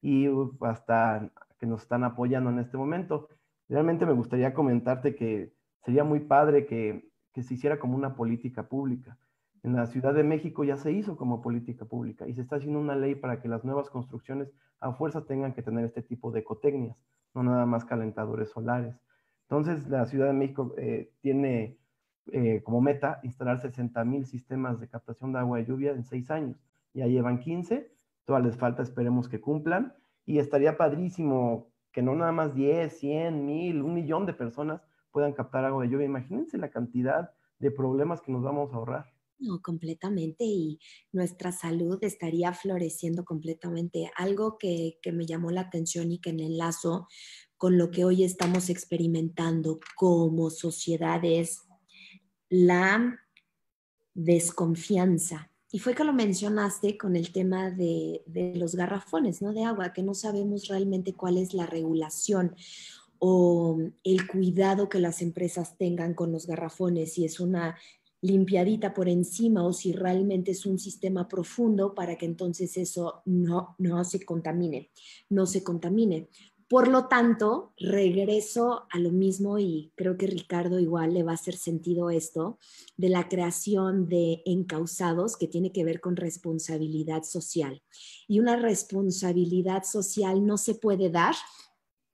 y 0.00 0.28
hasta 0.60 1.28
que 1.58 1.66
nos 1.66 1.82
están 1.82 2.04
apoyando 2.04 2.50
en 2.50 2.60
este 2.60 2.76
momento. 2.76 3.30
Realmente 3.68 4.06
me 4.06 4.12
gustaría 4.12 4.54
comentarte 4.54 5.16
que 5.16 5.52
sería 5.84 6.04
muy 6.04 6.20
padre 6.20 6.66
que, 6.66 7.10
que 7.32 7.42
se 7.42 7.54
hiciera 7.54 7.80
como 7.80 7.96
una 7.96 8.14
política 8.14 8.68
pública. 8.68 9.18
En 9.66 9.74
la 9.74 9.86
Ciudad 9.86 10.14
de 10.14 10.22
México 10.22 10.62
ya 10.62 10.76
se 10.76 10.92
hizo 10.92 11.16
como 11.16 11.42
política 11.42 11.84
pública 11.86 12.28
y 12.28 12.34
se 12.34 12.42
está 12.42 12.54
haciendo 12.54 12.78
una 12.78 12.94
ley 12.94 13.16
para 13.16 13.40
que 13.40 13.48
las 13.48 13.64
nuevas 13.64 13.90
construcciones 13.90 14.48
a 14.78 14.92
fuerza 14.92 15.24
tengan 15.26 15.54
que 15.54 15.62
tener 15.62 15.84
este 15.84 16.02
tipo 16.02 16.30
de 16.30 16.38
ecotecnias, 16.38 16.96
no 17.34 17.42
nada 17.42 17.66
más 17.66 17.84
calentadores 17.84 18.50
solares. 18.50 18.94
Entonces, 19.42 19.88
la 19.88 20.06
Ciudad 20.06 20.28
de 20.28 20.34
México 20.34 20.72
eh, 20.78 21.10
tiene 21.20 21.78
eh, 22.30 22.62
como 22.62 22.80
meta 22.80 23.18
instalar 23.24 23.58
60 23.58 24.04
mil 24.04 24.24
sistemas 24.24 24.78
de 24.78 24.86
captación 24.86 25.32
de 25.32 25.40
agua 25.40 25.58
y 25.58 25.66
lluvia 25.66 25.90
en 25.90 26.04
seis 26.04 26.30
años. 26.30 26.56
Ya 26.94 27.08
llevan 27.08 27.40
15, 27.40 27.90
todavía 28.24 28.50
les 28.50 28.56
falta, 28.56 28.84
esperemos 28.84 29.28
que 29.28 29.40
cumplan. 29.40 29.94
Y 30.26 30.38
estaría 30.38 30.76
padrísimo 30.76 31.72
que 31.90 32.02
no 32.02 32.14
nada 32.14 32.30
más 32.30 32.54
10, 32.54 32.96
100, 33.00 33.44
1000, 33.44 33.82
un 33.82 33.94
millón 33.94 34.26
de 34.26 34.32
personas 34.32 34.80
puedan 35.10 35.32
captar 35.32 35.64
agua 35.64 35.82
de 35.82 35.88
lluvia. 35.88 36.06
Imagínense 36.06 36.56
la 36.56 36.70
cantidad 36.70 37.32
de 37.58 37.72
problemas 37.72 38.22
que 38.22 38.30
nos 38.30 38.44
vamos 38.44 38.72
a 38.72 38.76
ahorrar. 38.76 39.15
No, 39.38 39.60
completamente. 39.60 40.44
Y 40.44 40.78
nuestra 41.12 41.52
salud 41.52 41.98
estaría 42.02 42.52
floreciendo 42.52 43.24
completamente. 43.24 44.10
Algo 44.16 44.56
que, 44.58 44.98
que 45.02 45.12
me 45.12 45.26
llamó 45.26 45.50
la 45.50 45.62
atención 45.62 46.12
y 46.12 46.18
que 46.18 46.30
en 46.30 46.40
enlazo 46.40 47.06
con 47.56 47.78
lo 47.78 47.90
que 47.90 48.04
hoy 48.04 48.24
estamos 48.24 48.68
experimentando 48.70 49.80
como 49.96 50.50
sociedades 50.50 51.62
la 52.48 53.18
desconfianza. 54.14 55.50
Y 55.70 55.78
fue 55.78 55.94
que 55.94 56.04
lo 56.04 56.12
mencionaste 56.12 56.96
con 56.96 57.16
el 57.16 57.32
tema 57.32 57.70
de, 57.70 58.22
los 58.54 58.74
garrafones, 58.74 59.42
¿no? 59.42 59.52
De 59.52 59.64
agua, 59.64 59.92
que 59.92 60.02
no 60.02 60.14
sabemos 60.14 60.68
realmente 60.68 61.14
cuál 61.14 61.36
es 61.36 61.54
la 61.54 61.66
regulación 61.66 62.54
o 63.18 63.78
el 64.04 64.26
cuidado 64.26 64.88
que 64.88 65.00
las 65.00 65.22
empresas 65.22 65.76
tengan 65.76 66.14
con 66.14 66.32
los 66.32 66.46
garrafones, 66.46 67.14
si 67.14 67.24
es 67.24 67.40
una 67.40 67.76
limpiadita 68.22 68.94
por 68.94 69.08
encima 69.08 69.64
o 69.64 69.72
si 69.72 69.92
realmente 69.92 70.52
es 70.52 70.66
un 70.66 70.78
sistema 70.78 71.28
profundo 71.28 71.94
para 71.94 72.16
que 72.16 72.26
entonces 72.26 72.76
eso 72.76 73.22
no, 73.24 73.74
no 73.78 74.04
se 74.04 74.24
contamine, 74.24 74.90
no 75.28 75.46
se 75.46 75.62
contamine. 75.62 76.28
Por 76.68 76.88
lo 76.88 77.06
tanto, 77.06 77.72
regreso 77.78 78.86
a 78.90 78.98
lo 78.98 79.12
mismo 79.12 79.56
y 79.60 79.92
creo 79.94 80.16
que 80.16 80.26
Ricardo 80.26 80.80
igual 80.80 81.14
le 81.14 81.22
va 81.22 81.30
a 81.30 81.36
hacer 81.36 81.54
sentido 81.54 82.10
esto 82.10 82.58
de 82.96 83.08
la 83.08 83.28
creación 83.28 84.08
de 84.08 84.42
encausados 84.44 85.36
que 85.36 85.46
tiene 85.46 85.70
que 85.70 85.84
ver 85.84 86.00
con 86.00 86.16
responsabilidad 86.16 87.22
social. 87.22 87.82
Y 88.26 88.40
una 88.40 88.56
responsabilidad 88.56 89.84
social 89.84 90.44
no 90.44 90.56
se 90.56 90.74
puede 90.74 91.08
dar 91.08 91.36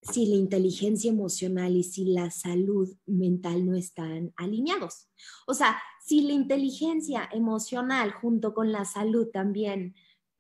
si 0.02 0.26
la 0.26 0.34
inteligencia 0.34 1.10
emocional 1.10 1.76
y 1.76 1.84
si 1.84 2.06
la 2.06 2.30
salud 2.30 2.88
mental 3.06 3.64
no 3.64 3.76
están 3.76 4.32
alineados. 4.36 5.08
O 5.46 5.54
sea, 5.54 5.80
si 6.04 6.22
la 6.22 6.32
inteligencia 6.32 7.28
emocional 7.32 8.12
junto 8.12 8.52
con 8.52 8.72
la 8.72 8.84
salud 8.84 9.28
también 9.32 9.94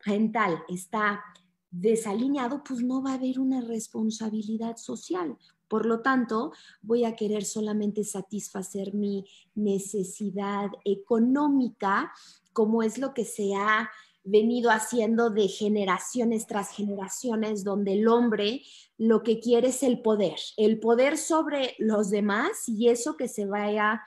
mental 0.04 0.64
está 0.68 1.22
desalineado, 1.70 2.62
pues 2.64 2.82
no 2.82 3.02
va 3.02 3.12
a 3.12 3.14
haber 3.14 3.38
una 3.38 3.60
responsabilidad 3.60 4.76
social. 4.76 5.38
Por 5.68 5.86
lo 5.86 6.00
tanto, 6.02 6.52
voy 6.82 7.04
a 7.04 7.16
querer 7.16 7.44
solamente 7.44 8.04
satisfacer 8.04 8.92
mi 8.94 9.24
necesidad 9.54 10.70
económica, 10.84 12.12
como 12.52 12.82
es 12.82 12.98
lo 12.98 13.14
que 13.14 13.24
se 13.24 13.54
ha 13.54 13.90
venido 14.24 14.70
haciendo 14.70 15.30
de 15.30 15.48
generaciones 15.48 16.46
tras 16.46 16.70
generaciones, 16.70 17.64
donde 17.64 17.94
el 17.94 18.08
hombre 18.08 18.62
lo 18.98 19.22
que 19.22 19.40
quiere 19.40 19.68
es 19.68 19.82
el 19.82 20.00
poder, 20.00 20.38
el 20.56 20.78
poder 20.78 21.18
sobre 21.18 21.74
los 21.78 22.10
demás 22.10 22.68
y 22.68 22.88
eso 22.88 23.16
que 23.16 23.28
se 23.28 23.46
vaya 23.46 24.02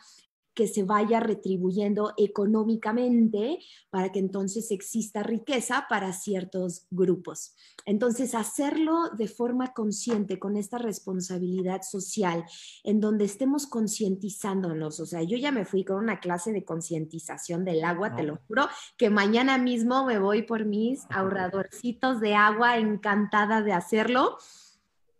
que 0.55 0.67
se 0.67 0.83
vaya 0.83 1.19
retribuyendo 1.19 2.13
económicamente 2.17 3.59
para 3.89 4.11
que 4.11 4.19
entonces 4.19 4.71
exista 4.71 5.21
riqueza 5.21 5.85
para 5.89 6.13
ciertos 6.13 6.87
grupos. 6.89 7.55
Entonces, 7.85 8.33
hacerlo 8.33 9.09
de 9.15 9.27
forma 9.27 9.73
consciente 9.73 10.39
con 10.39 10.57
esta 10.57 10.77
responsabilidad 10.77 11.81
social, 11.83 12.45
en 12.83 12.99
donde 12.99 13.25
estemos 13.25 13.67
concientizándonos. 13.67 14.99
O 14.99 15.05
sea, 15.05 15.21
yo 15.21 15.37
ya 15.37 15.51
me 15.51 15.65
fui 15.65 15.83
con 15.83 15.97
una 15.97 16.19
clase 16.19 16.51
de 16.51 16.63
concientización 16.65 17.65
del 17.65 17.83
agua, 17.83 18.15
te 18.15 18.23
lo 18.23 18.37
juro, 18.47 18.67
que 18.97 19.09
mañana 19.09 19.57
mismo 19.57 20.05
me 20.05 20.17
voy 20.17 20.43
por 20.43 20.65
mis 20.65 21.05
ahorradorcitos 21.09 22.21
de 22.21 22.33
agua, 22.33 22.77
encantada 22.77 23.61
de 23.61 23.73
hacerlo. 23.73 24.37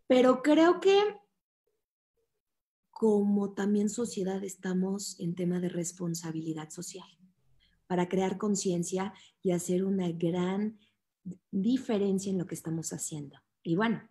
Pero 0.08 0.42
creo 0.42 0.80
que 0.80 1.00
como 2.96 3.52
también 3.52 3.90
sociedad 3.90 4.42
estamos 4.46 5.20
en 5.20 5.36
tema 5.36 5.60
de 5.60 5.68
responsabilidad 5.68 6.70
social 6.70 7.06
para 7.88 8.08
crear 8.08 8.38
conciencia 8.38 9.14
y 9.44 9.52
hacer 9.52 9.84
una 9.84 10.10
gran 10.14 10.80
diferencia 11.52 12.32
en 12.32 12.38
lo 12.38 12.48
que 12.48 12.56
estamos 12.56 12.94
haciendo. 12.94 13.38
Y 13.64 13.76
bueno, 13.76 14.02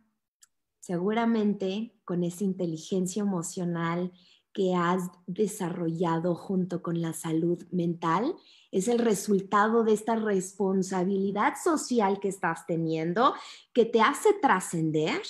seguramente 0.80 1.98
con 2.04 2.24
esa 2.24 2.44
inteligencia 2.44 3.22
emocional 3.22 4.12
que 4.52 4.74
has 4.74 5.10
desarrollado 5.26 6.34
junto 6.34 6.82
con 6.82 7.00
la 7.00 7.14
salud 7.14 7.64
mental 7.70 8.36
es 8.70 8.88
el 8.88 8.98
resultado 8.98 9.82
de 9.84 9.94
esta 9.94 10.16
responsabilidad 10.16 11.54
social 11.56 12.20
que 12.20 12.28
estás 12.28 12.66
teniendo 12.66 13.32
que 13.72 13.86
te 13.86 14.02
hace 14.02 14.34
trascender 14.34 15.22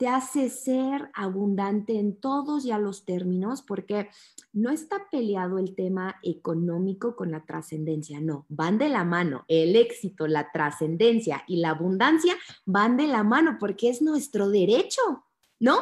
te 0.00 0.08
hace 0.08 0.48
ser 0.48 1.10
abundante 1.12 1.98
en 1.98 2.18
todos 2.18 2.64
ya 2.64 2.78
los 2.78 3.04
términos, 3.04 3.60
porque 3.60 4.08
no 4.50 4.70
está 4.70 5.10
peleado 5.10 5.58
el 5.58 5.74
tema 5.74 6.16
económico 6.22 7.14
con 7.14 7.30
la 7.30 7.44
trascendencia, 7.44 8.18
no, 8.18 8.46
van 8.48 8.78
de 8.78 8.88
la 8.88 9.04
mano. 9.04 9.44
El 9.46 9.76
éxito, 9.76 10.26
la 10.26 10.50
trascendencia 10.52 11.44
y 11.46 11.58
la 11.58 11.72
abundancia 11.72 12.34
van 12.64 12.96
de 12.96 13.08
la 13.08 13.24
mano 13.24 13.58
porque 13.60 13.90
es 13.90 14.00
nuestro 14.00 14.48
derecho, 14.48 15.02
¿no? 15.58 15.76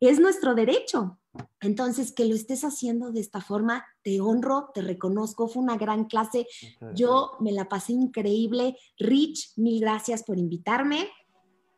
Es 0.00 0.18
nuestro 0.18 0.56
derecho. 0.56 1.20
Entonces, 1.60 2.10
que 2.10 2.24
lo 2.24 2.34
estés 2.34 2.64
haciendo 2.64 3.12
de 3.12 3.20
esta 3.20 3.40
forma, 3.40 3.86
te 4.02 4.20
honro, 4.20 4.72
te 4.74 4.82
reconozco, 4.82 5.46
fue 5.46 5.62
una 5.62 5.76
gran 5.76 6.06
clase. 6.06 6.48
Yo 6.96 7.36
me 7.38 7.52
la 7.52 7.68
pasé 7.68 7.92
increíble. 7.92 8.76
Rich, 8.98 9.52
mil 9.54 9.80
gracias 9.80 10.24
por 10.24 10.36
invitarme. 10.36 11.08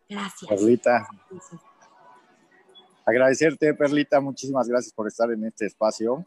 Gracias. 0.09 0.49
Perlita. 0.49 1.07
Agradecerte, 3.07 3.75
Perlita, 3.75 4.19
muchísimas 4.21 4.67
gracias 4.67 4.95
por 4.95 5.07
estar 5.07 5.31
en 5.31 5.45
este 5.45 5.67
espacio. 5.67 6.25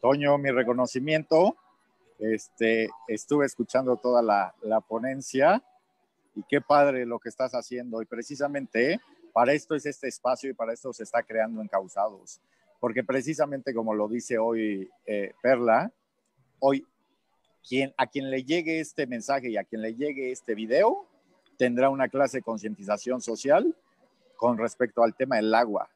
Toño, 0.00 0.38
mi 0.38 0.50
reconocimiento. 0.50 1.56
Este, 2.18 2.88
estuve 3.06 3.44
escuchando 3.44 3.96
toda 3.96 4.22
la, 4.22 4.54
la 4.62 4.80
ponencia 4.80 5.62
y 6.34 6.42
qué 6.48 6.62
padre 6.62 7.04
lo 7.04 7.18
que 7.18 7.28
estás 7.28 7.52
haciendo. 7.52 8.00
Y 8.00 8.06
precisamente 8.06 8.98
para 9.34 9.52
esto 9.52 9.74
es 9.74 9.84
este 9.84 10.08
espacio 10.08 10.48
y 10.48 10.54
para 10.54 10.72
esto 10.72 10.90
se 10.94 11.02
está 11.02 11.22
creando 11.22 11.60
Encausados. 11.60 12.40
Porque 12.78 13.04
precisamente 13.04 13.74
como 13.74 13.94
lo 13.94 14.08
dice 14.08 14.38
hoy 14.38 14.90
eh, 15.04 15.34
Perla, 15.42 15.92
hoy 16.60 16.86
quien, 17.68 17.92
a 17.98 18.06
quien 18.06 18.30
le 18.30 18.42
llegue 18.42 18.80
este 18.80 19.06
mensaje 19.06 19.50
y 19.50 19.58
a 19.58 19.64
quien 19.64 19.82
le 19.82 19.94
llegue 19.94 20.32
este 20.32 20.54
video 20.54 21.06
tendrá 21.58 21.90
una 21.90 22.08
clase 22.08 22.38
de 22.38 22.42
concientización 22.42 23.20
social 23.20 23.76
con 24.40 24.56
respecto 24.56 25.02
al 25.02 25.14
tema 25.14 25.36
del 25.36 25.54
agua. 25.54 25.90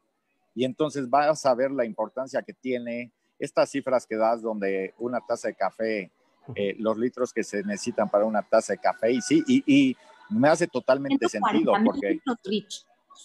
Y 0.55 0.67
entonces 0.67 1.09
vas 1.09 1.47
a 1.47 1.55
ver 1.55 1.71
la 1.71 1.87
importancia 1.87 2.43
que 2.43 2.53
tiene 2.53 3.11
estas 3.39 3.71
cifras 3.71 4.07
que 4.07 4.17
das 4.17 4.43
donde 4.43 4.93
una 4.99 5.19
taza 5.23 5.49
de 5.49 5.55
café, 5.55 6.11
eh, 6.55 6.77
los 6.79 6.99
litros 6.99 7.33
que 7.33 7.43
se 7.43 7.63
necesitan 7.63 8.11
para 8.11 8.27
una 8.27 8.43
taza 8.43 8.75
de 8.75 8.79
café, 8.81 9.13
y 9.13 9.23
sí, 9.23 9.43
y, 9.47 9.97
me 10.29 10.49
hace 10.49 10.67
totalmente 10.67 11.29
sentido 11.29 11.73
porque... 11.85 12.21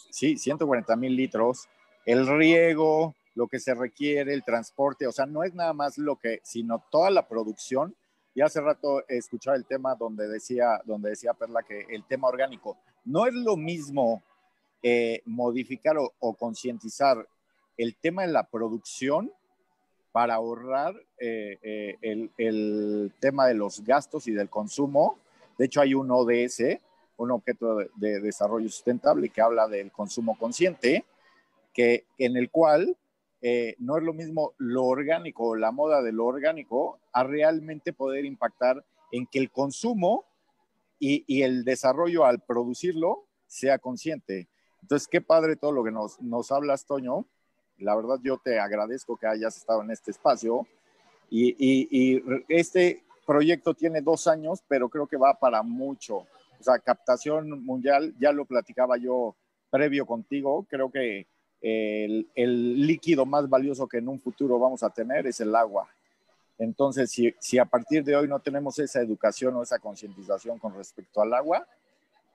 Sí, 0.10 0.38
140 0.38 0.96
mil 0.96 1.16
litros, 1.16 1.68
el 2.06 2.26
riego, 2.26 3.14
lo 3.36 3.48
que 3.48 3.60
se 3.60 3.74
requiere, 3.74 4.34
el 4.34 4.44
transporte, 4.44 5.06
o 5.06 5.12
sea, 5.12 5.26
no 5.26 5.44
es 5.44 5.54
nada 5.54 5.74
más 5.74 5.98
lo 5.98 6.16
que, 6.16 6.40
sino 6.44 6.84
toda 6.90 7.10
la 7.10 7.28
producción. 7.28 7.94
Y 8.36 8.42
hace 8.42 8.62
rato 8.62 9.04
escuchaba 9.08 9.58
el 9.58 9.66
tema 9.66 9.96
donde 9.96 10.28
decía, 10.28 10.82
donde 10.86 11.10
decía 11.10 11.34
Perla 11.34 11.64
que 11.64 11.86
el 11.90 12.06
tema 12.06 12.28
orgánico 12.28 12.78
no 13.06 13.26
es 13.26 13.34
lo 13.34 13.58
mismo 13.58 14.24
eh, 14.82 15.22
modificar 15.26 15.98
o, 15.98 16.34
concientizar 16.36 17.28
el 17.76 17.98
tema 17.98 18.22
de 18.22 18.32
la 18.32 18.44
producción 18.44 19.30
para 20.14 20.36
ahorrar 20.36 20.96
eh, 21.20 21.58
eh, 22.02 22.30
el, 22.38 23.12
tema 23.20 23.46
de 23.48 23.56
los 23.56 23.84
gastos 23.84 24.28
y 24.28 24.32
del 24.32 24.50
consumo. 24.50 25.18
De 25.58 25.66
hecho, 25.66 25.82
hay 25.82 25.94
un 25.94 26.10
ODS, 26.12 26.80
un 27.18 27.32
objeto 27.32 27.76
de, 27.96 28.22
desarrollo 28.22 28.70
sustentable 28.70 29.28
que 29.28 29.42
habla 29.42 29.68
del 29.68 29.92
consumo 29.92 30.38
consciente, 30.38 31.04
que, 31.74 32.06
en 32.18 32.38
el 32.38 32.50
cual 32.50 32.96
no 33.80 33.98
es 33.98 34.04
lo 34.04 34.14
mismo 34.14 34.54
lo 34.58 34.86
orgánico, 34.86 35.58
la 35.58 35.72
moda 35.72 36.02
de 36.02 36.14
lo 36.14 36.26
orgánico, 36.26 37.00
a 37.12 37.24
realmente 37.24 37.92
poder 37.92 38.24
impactar 38.24 38.86
en 39.12 39.28
que 39.28 39.40
el 39.40 39.52
consumo 39.52 40.26
y 41.00 41.42
el 41.42 41.66
desarrollo 41.66 42.26
al 42.26 42.40
producirlo 42.40 43.26
sea 43.46 43.78
consciente. 43.80 44.48
Entonces, 44.82 45.08
qué 45.08 45.22
padre 45.22 45.56
todo 45.56 45.72
lo 45.72 45.84
que 45.84 45.92
nos, 45.92 46.20
nos 46.22 46.52
hablas, 46.52 46.86
Toño. 46.86 47.26
La 47.78 47.96
verdad, 47.96 48.20
yo 48.22 48.38
te 48.38 48.60
agradezco 48.60 49.18
que 49.18 49.28
hayas 49.28 49.56
estado 49.58 49.82
en 49.82 49.92
este 49.92 50.12
espacio. 50.12 50.68
Y, 51.30 52.24
este 52.48 53.04
proyecto 53.26 53.74
tiene 53.74 54.02
dos 54.02 54.28
años, 54.28 54.64
pero 54.68 54.90
creo 54.90 55.08
que 55.08 55.18
va 55.18 55.34
para 55.34 55.62
mucho. 55.62 56.18
O 56.60 56.64
sea, 56.64 56.80
captación 56.80 57.64
mundial, 57.64 58.14
ya 58.20 58.32
lo 58.32 58.46
platicaba 58.46 58.98
yo 58.98 59.36
previo 59.70 60.06
contigo, 60.06 60.66
creo 60.68 60.92
que 60.92 61.28
el, 61.62 62.28
líquido 62.88 63.26
más 63.26 63.48
valioso 63.48 63.88
que 63.88 63.98
en 63.98 64.08
un 64.08 64.20
futuro 64.20 64.58
vamos 64.58 64.82
a 64.84 64.90
tener 64.90 65.28
es 65.28 65.40
el 65.40 65.56
agua. 65.56 65.88
Entonces, 66.58 67.16
si 67.40 67.58
a 67.58 67.66
partir 67.66 68.04
de 68.04 68.16
hoy 68.16 68.28
no 68.28 68.40
tenemos 68.40 68.78
esa 68.80 69.00
educación 69.00 69.56
o 69.56 69.64
esa 69.64 69.80
concientización 69.80 70.58
con 70.60 70.76
respecto 70.76 71.22
al 71.22 71.34
agua, 71.34 71.66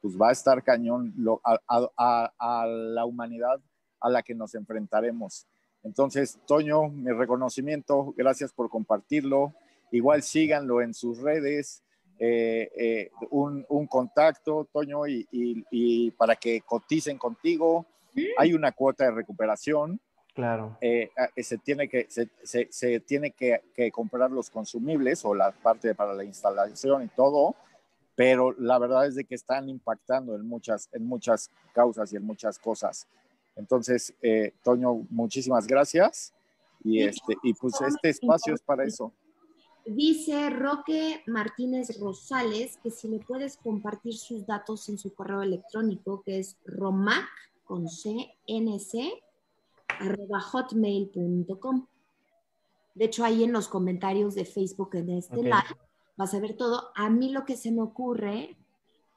pues 0.04 0.20
va 0.20 0.28
a 0.28 0.32
estar 0.32 0.62
cañón 0.62 1.14
a, 1.42 2.66
la 2.66 3.06
humanidad 3.06 3.58
a 3.98 4.10
la 4.10 4.22
que 4.22 4.34
nos 4.34 4.54
enfrentaremos. 4.54 5.46
Entonces, 5.82 6.38
Toño, 6.46 6.90
mi 6.90 7.10
reconocimiento, 7.10 8.12
gracias 8.14 8.52
por 8.52 8.68
compartirlo. 8.68 9.54
Igual 9.92 10.22
síganlo 10.22 10.82
en 10.82 10.92
sus 10.92 11.22
redes, 11.22 11.82
eh, 12.18 12.70
eh, 12.76 13.10
un, 13.30 13.64
contacto, 13.86 14.68
Toño, 14.70 15.06
y, 15.06 16.10
para 16.18 16.36
que 16.36 16.60
coticen 16.60 17.16
contigo. 17.16 17.86
Hay 18.36 18.52
una 18.52 18.72
cuota 18.72 19.04
de 19.04 19.12
recuperación. 19.12 19.98
Claro. 20.34 20.76
Eh, 20.82 21.08
se 21.38 21.56
tiene, 21.56 21.88
que, 21.88 22.08
se, 22.10 23.00
tiene 23.00 23.30
que, 23.30 23.62
que, 23.74 23.90
comprar 23.90 24.30
los 24.30 24.50
consumibles 24.50 25.24
o 25.24 25.34
la 25.34 25.50
parte 25.52 25.94
para 25.94 26.12
la 26.12 26.24
instalación 26.24 27.04
y 27.04 27.08
todo 27.08 27.56
pero 28.16 28.52
la 28.58 28.78
verdad 28.78 29.06
es 29.06 29.14
de 29.16 29.24
que 29.24 29.34
están 29.34 29.68
impactando 29.68 30.34
en 30.36 30.46
muchas, 30.46 30.88
en 30.92 31.06
muchas 31.06 31.50
causas 31.72 32.12
y 32.12 32.16
en 32.16 32.24
muchas 32.24 32.58
cosas. 32.58 33.06
Entonces, 33.56 34.14
eh, 34.22 34.52
Toño, 34.62 35.06
muchísimas 35.10 35.66
gracias. 35.66 36.32
Y, 36.82 37.02
este, 37.02 37.36
y 37.42 37.54
pues 37.54 37.80
este 37.80 38.10
espacio 38.10 38.54
es 38.54 38.60
para 38.60 38.84
eso. 38.84 39.12
Dice 39.86 40.50
Roque 40.50 41.22
Martínez 41.26 41.98
Rosales 42.00 42.78
que 42.82 42.90
si 42.90 43.08
le 43.08 43.18
puedes 43.20 43.56
compartir 43.58 44.16
sus 44.16 44.46
datos 44.46 44.88
en 44.88 44.98
su 44.98 45.14
correo 45.14 45.42
electrónico, 45.42 46.22
que 46.22 46.38
es 46.38 46.56
romac 46.64 47.28
con 47.64 47.86
cnc 47.88 49.22
arroba 49.88 50.40
hotmail.com. 50.40 51.86
De 52.94 53.04
hecho, 53.06 53.24
ahí 53.24 53.44
en 53.44 53.52
los 53.52 53.68
comentarios 53.68 54.34
de 54.34 54.44
Facebook 54.44 54.90
en 54.94 55.10
este 55.10 55.36
live 55.36 55.76
vas 56.16 56.34
a 56.34 56.40
ver 56.40 56.56
todo. 56.56 56.90
A 56.94 57.10
mí 57.10 57.30
lo 57.30 57.44
que 57.44 57.56
se 57.56 57.70
me 57.70 57.82
ocurre 57.82 58.56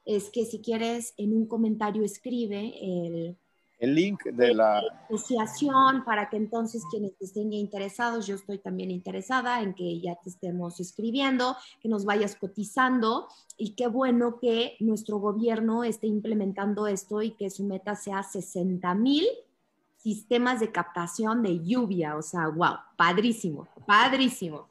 es 0.04 0.30
que 0.30 0.44
si 0.44 0.60
quieres 0.60 1.14
en 1.16 1.34
un 1.34 1.46
comentario 1.46 2.04
escribe 2.04 2.72
el, 2.80 3.36
el 3.78 3.94
link 3.94 4.24
de 4.24 4.54
la 4.54 4.82
asociación 5.08 6.04
para 6.04 6.28
que 6.28 6.36
entonces 6.36 6.82
quienes 6.90 7.12
estén 7.20 7.52
interesados, 7.52 8.26
yo 8.26 8.34
estoy 8.34 8.58
también 8.58 8.90
interesada 8.90 9.62
en 9.62 9.74
que 9.74 10.00
ya 10.00 10.16
te 10.16 10.30
estemos 10.30 10.80
escribiendo, 10.80 11.56
que 11.80 11.88
nos 11.88 12.04
vayas 12.04 12.34
cotizando 12.34 13.28
y 13.56 13.74
qué 13.74 13.86
bueno 13.86 14.38
que 14.40 14.76
nuestro 14.80 15.18
gobierno 15.18 15.84
esté 15.84 16.08
implementando 16.08 16.86
esto 16.88 17.22
y 17.22 17.32
que 17.32 17.50
su 17.50 17.64
meta 17.64 17.94
sea 17.94 18.22
60 18.22 18.94
mil 18.94 19.26
sistemas 19.96 20.60
de 20.60 20.72
captación 20.72 21.42
de 21.42 21.60
lluvia, 21.64 22.16
o 22.16 22.22
sea, 22.22 22.48
wow, 22.48 22.76
padrísimo, 22.96 23.68
padrísimo. 23.86 24.66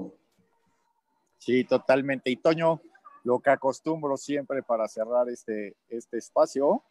Sí, 1.38 1.64
totalmente. 1.64 2.30
Y 2.30 2.38
Toño, 2.38 2.82
lo 3.24 3.40
que 3.40 3.50
acostumbro 3.50 4.18
siempre 4.18 4.64
para 4.64 4.88
cerrar 4.88 5.30
este, 5.30 5.76
este 5.90 6.18
espacio 6.18 6.84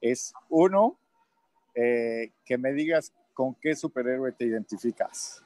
es 0.00 0.32
uno, 0.48 0.98
eh, 1.74 2.32
que 2.44 2.58
me 2.58 2.72
digas 2.72 3.12
con 3.34 3.54
qué 3.54 3.74
superhéroe 3.74 4.32
te 4.32 4.46
identificas. 4.46 5.42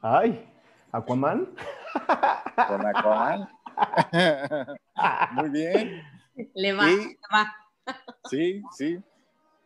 Ay, 0.00 0.48
Aquaman. 0.92 1.54
Con 2.68 2.86
Aquaman. 2.86 3.48
Muy 5.32 5.50
bien. 5.50 6.02
Le 6.54 6.72
va, 6.72 6.86
le 6.86 7.18
va. 7.32 7.54
Sí, 8.28 8.62
sí. 8.76 9.00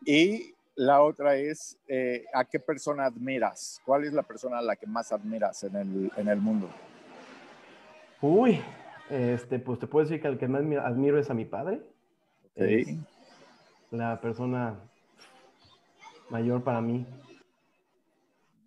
Y 0.05 0.55
la 0.77 1.03
otra 1.03 1.37
es, 1.37 1.79
eh, 1.89 2.25
¿a 2.33 2.45
qué 2.45 2.61
persona 2.61 3.07
admiras? 3.07 3.81
¿Cuál 3.85 4.05
es 4.05 4.13
la 4.13 4.23
persona 4.23 4.59
a 4.59 4.63
la 4.63 4.77
que 4.77 4.87
más 4.87 5.13
admiras 5.13 5.65
en 5.65 5.77
el, 5.77 6.13
en 6.17 6.29
el 6.29 6.41
mundo? 6.41 6.71
Uy, 8.23 8.61
este, 9.09 9.59
pues 9.59 9.79
te 9.79 9.87
puedo 9.87 10.05
decir 10.05 10.21
que 10.21 10.29
el 10.29 10.39
que 10.39 10.47
más 10.47 10.63
admiro 10.85 11.19
es 11.19 11.31
a 11.31 11.35
mi 11.35 11.45
padre. 11.45 11.81
Sí. 12.57 13.01
la 13.91 14.21
persona 14.21 14.79
mayor 16.29 16.63
para 16.63 16.81
mí. 16.81 17.07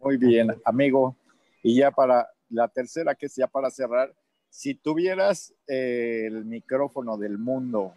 Muy 0.02 0.18
bien, 0.18 0.50
amigo. 0.66 1.16
Y 1.62 1.78
ya 1.78 1.92
para 1.92 2.28
la 2.50 2.68
tercera, 2.68 3.16
que 3.16 3.28
es 3.28 3.36
ya 3.36 3.48
para 3.48 3.70
cerrar, 3.70 4.14
si 4.50 4.76
tuvieras 4.76 5.54
eh, 5.68 6.26
el 6.28 6.46
micrófono 6.46 7.18
del 7.18 7.38
mundo 7.38 7.94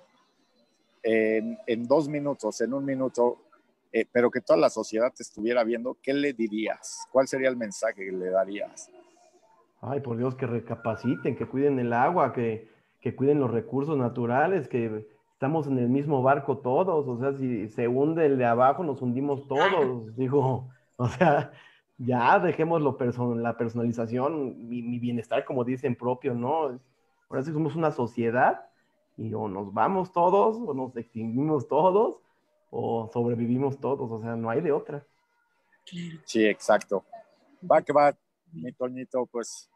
en, 1.02 1.86
dos 1.86 2.08
minutos, 2.08 2.60
en 2.60 2.74
un 2.74 2.84
minuto, 2.84 3.42
eh, 3.92 4.06
pero 4.10 4.30
que 4.30 4.40
toda 4.40 4.58
la 4.58 4.70
sociedad 4.70 5.12
te 5.14 5.22
estuviera 5.22 5.62
viendo, 5.64 5.96
¿qué 6.02 6.12
le 6.12 6.32
dirías? 6.32 7.06
¿Cuál 7.12 7.28
sería 7.28 7.48
el 7.48 7.56
mensaje 7.56 8.04
que 8.04 8.12
le 8.12 8.30
darías? 8.30 8.90
Ay, 9.88 10.00
por 10.00 10.16
Dios, 10.16 10.34
que 10.34 10.46
recapaciten, 10.46 11.36
que 11.36 11.46
cuiden 11.46 11.78
el 11.78 11.92
agua, 11.92 12.32
que, 12.32 12.68
cuiden 13.16 13.38
los 13.38 13.52
recursos 13.52 13.96
naturales, 13.96 14.66
que, 14.66 15.06
estamos 15.32 15.66
en 15.66 15.78
el 15.78 15.88
mismo 15.88 16.22
barco 16.22 16.58
todos, 16.58 17.06
o 17.06 17.18
sea, 17.18 17.34
si 17.34 17.68
se 17.68 17.86
hunde 17.86 18.24
el 18.24 18.38
de 18.38 18.46
abajo, 18.46 18.82
nos 18.82 19.02
hundimos 19.02 19.46
todos, 19.46 20.16
digo, 20.16 20.70
o 20.96 21.08
sea, 21.08 21.52
ya 21.98 22.38
dejemos 22.40 22.80
lo 22.80 22.96
la 23.36 23.56
personalización, 23.56 24.66
mi, 24.66 24.98
bienestar, 24.98 25.44
como 25.44 25.62
dicen, 25.62 25.94
propio, 25.94 26.34
¿no? 26.34 26.80
Ahora 27.28 27.42
sí 27.42 27.52
somos 27.52 27.76
una 27.76 27.90
sociedad 27.90 28.66
y 29.16 29.34
o 29.34 29.46
nos 29.46 29.72
vamos 29.72 30.10
todos, 30.10 30.56
o 30.56 30.74
nos 30.74 30.96
extinguimos 30.96 31.68
todos, 31.68 32.16
o 32.70 33.08
sobrevivimos 33.12 33.78
todos, 33.78 34.10
o 34.10 34.20
sea, 34.20 34.36
no 34.36 34.50
hay 34.50 34.62
de 34.62 34.72
otra. 34.72 35.06
Sí, 35.84 36.44
exacto. 36.44 37.04
Va 37.70 37.82
que 37.82 37.92
va, 37.92 38.16
mi 38.52 38.72
Toñito, 38.72 39.26
pues 39.26 39.70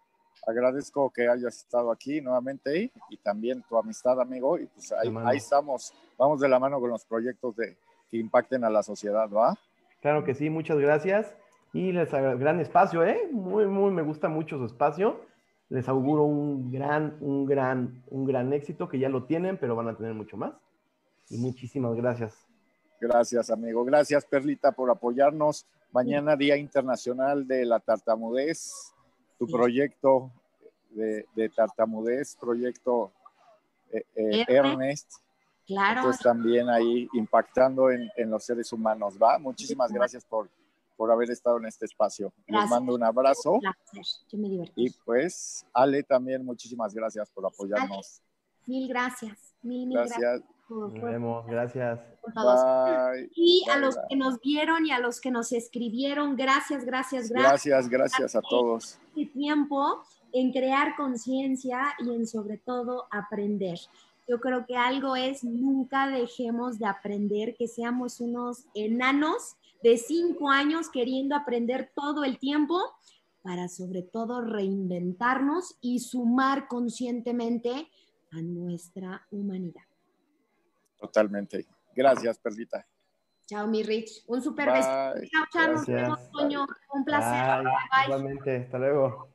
agradezco 0.47 1.11
que 1.11 1.29
hayas 1.29 1.57
estado 1.57 1.91
aquí 1.91 2.21
nuevamente 2.21 2.93
y 3.09 3.17
también 3.19 3.63
tu 3.69 3.77
amistad, 3.77 4.21
amigo. 4.21 4.59
Y 4.59 4.67
pues 4.67 4.93
ahí, 4.93 5.13
ahí, 5.25 5.37
estamos, 5.37 5.93
vamos 6.19 6.41
de 6.41 6.49
la 6.49 6.59
mano 6.59 6.81
con 6.81 6.91
los 6.91 7.05
proyectos 7.05 7.57
de, 7.57 7.77
que 8.11 8.17
impacten 8.17 8.65
a 8.65 8.71
la 8.71 8.83
sociedad, 8.83 9.29
¿va? 9.31 9.57
Claro 10.01 10.25
que 10.25 10.35
sí, 10.35 10.51
muchas 10.51 10.79
gracias. 10.79 11.35
Y 11.73 11.93
les 11.93 12.11
gran 12.11 12.59
espacio, 12.59 13.05
¿eh? 13.05 13.29
Muy, 13.31 13.67
muy, 13.67 13.93
me 13.93 14.03
gusta 14.03 14.29
mucho 14.29 14.59
su 14.59 14.65
espacio. 14.65 15.21
Les 15.69 15.89
auguro 15.89 16.25
un 16.25 16.73
gran, 16.73 17.17
un 17.21 17.47
gran, 17.47 18.03
un 18.09 18.25
gran 18.25 18.53
éxito 18.53 18.89
que 18.89 18.99
ya 18.99 19.09
lo 19.09 19.25
tienen, 19.25 19.57
pero 19.57 19.77
van 19.77 19.89
a 19.89 19.97
tener 19.97 20.15
mucho 20.15 20.37
más. 20.37 20.53
Y 21.29 21.39
muchísimas 21.39 21.95
gracias. 21.95 22.35
Gracias, 23.01 23.51
amigo. 23.51 23.85
Gracias, 23.85 24.25
Perlita, 24.25 24.73
por 24.73 24.91
apoyarnos. 24.91 25.67
Mañana, 25.93 26.37
Día 26.37 26.57
Internacional 26.57 27.47
de 27.47 27.65
la 27.65 27.79
Tartamudez 27.79 28.93
tu 29.41 29.47
proyecto 29.47 30.31
de, 30.91 31.51
tartamudez, 31.57 32.37
proyecto 32.37 33.11
eh, 33.91 34.05
eh, 34.15 34.45
Ernest. 34.47 35.15
Claro. 35.67 36.03
Pues 36.03 36.19
también 36.19 36.69
ahí 36.69 37.09
impactando 37.15 37.91
en, 37.91 38.11
los 38.31 38.45
seres 38.45 38.71
humanos, 38.71 39.15
¿va? 39.21 39.39
Muchísimas 39.39 39.91
gracias 39.93 40.27
por, 40.27 40.51
por 40.95 41.11
haber 41.11 41.31
estado 41.31 41.57
en 41.57 41.65
este 41.65 41.87
espacio. 41.87 42.31
Les 42.47 42.69
mando 42.69 42.95
un 42.95 43.03
abrazo. 43.03 43.59
Yo 44.29 44.39
me 44.39 44.51
divertí. 44.51 44.89
Y 44.89 44.91
pues, 44.91 45.65
Ale, 45.73 46.03
también 46.03 46.45
muchísimas 46.45 46.93
gracias 46.93 47.31
por 47.31 47.47
apoyarnos. 47.47 48.21
mil 48.67 48.89
gracias. 48.89 49.55
Mil, 49.63 49.87
mil 49.87 49.97
gracias. 49.97 50.43
Nos 50.71 50.93
vemos, 50.95 51.47
gracias. 51.47 51.99
Y 53.35 53.65
a 53.71 53.79
los 53.79 53.97
que 54.09 54.17
nos 54.17 54.41
vieron 54.41 54.87
y 54.87 54.93
a 54.93 55.01
los 55.01 55.21
que 55.21 55.31
nos 55.31 55.53
escribieron, 55.53 56.37
gracias, 56.37 56.85
gracias, 56.85 57.29
gracias. 57.29 57.65
Gracias, 57.65 57.89
gracias 57.89 58.37
a 58.37 58.41
todos. 58.41 58.99
Este 59.17 59.27
tiempo 59.33 60.03
en 60.33 60.53
crear 60.53 60.95
conciencia 60.97 61.81
y 61.99 62.15
en 62.15 62.27
sobre 62.27 62.57
todo 62.59 63.07
aprender. 63.11 63.79
Yo 64.29 64.39
creo 64.39 64.65
que 64.65 64.77
algo 64.77 65.17
es 65.17 65.43
nunca 65.43 66.09
dejemos 66.09 66.79
de 66.79 66.87
aprender, 66.87 67.57
que 67.57 67.67
seamos 67.67 68.21
unos 68.21 68.67
enanos 68.75 69.57
de 69.83 69.97
cinco 69.97 70.51
años 70.51 70.89
queriendo 70.89 71.35
aprender 71.35 71.91
todo 71.97 72.23
el 72.23 72.39
tiempo 72.39 72.79
para 73.43 73.69
sobre 73.69 74.03
todo 74.03 74.41
reinventarnos 74.43 75.77
y 75.81 75.99
sumar 75.99 76.69
conscientemente 76.69 77.89
a 78.31 78.41
nuestra 78.43 79.27
humanidad. 79.33 79.90
Totalmente. 81.01 81.67
Gracias, 81.95 82.39
Perlita. 82.39 82.87
Chao, 83.47 83.67
mi 83.67 83.83
Rich. 83.83 84.25
Un 84.29 84.43
super 84.43 84.71
beso. 84.71 84.89
Chao, 84.89 85.45
chao. 85.53 85.73
Nos 85.73 85.87
vemos, 85.87 86.21
Un 86.93 87.05
placer. 87.05 87.65
Bye. 87.65 88.05
Igualmente. 88.05 88.57
Hasta 88.59 88.79
luego. 88.79 89.29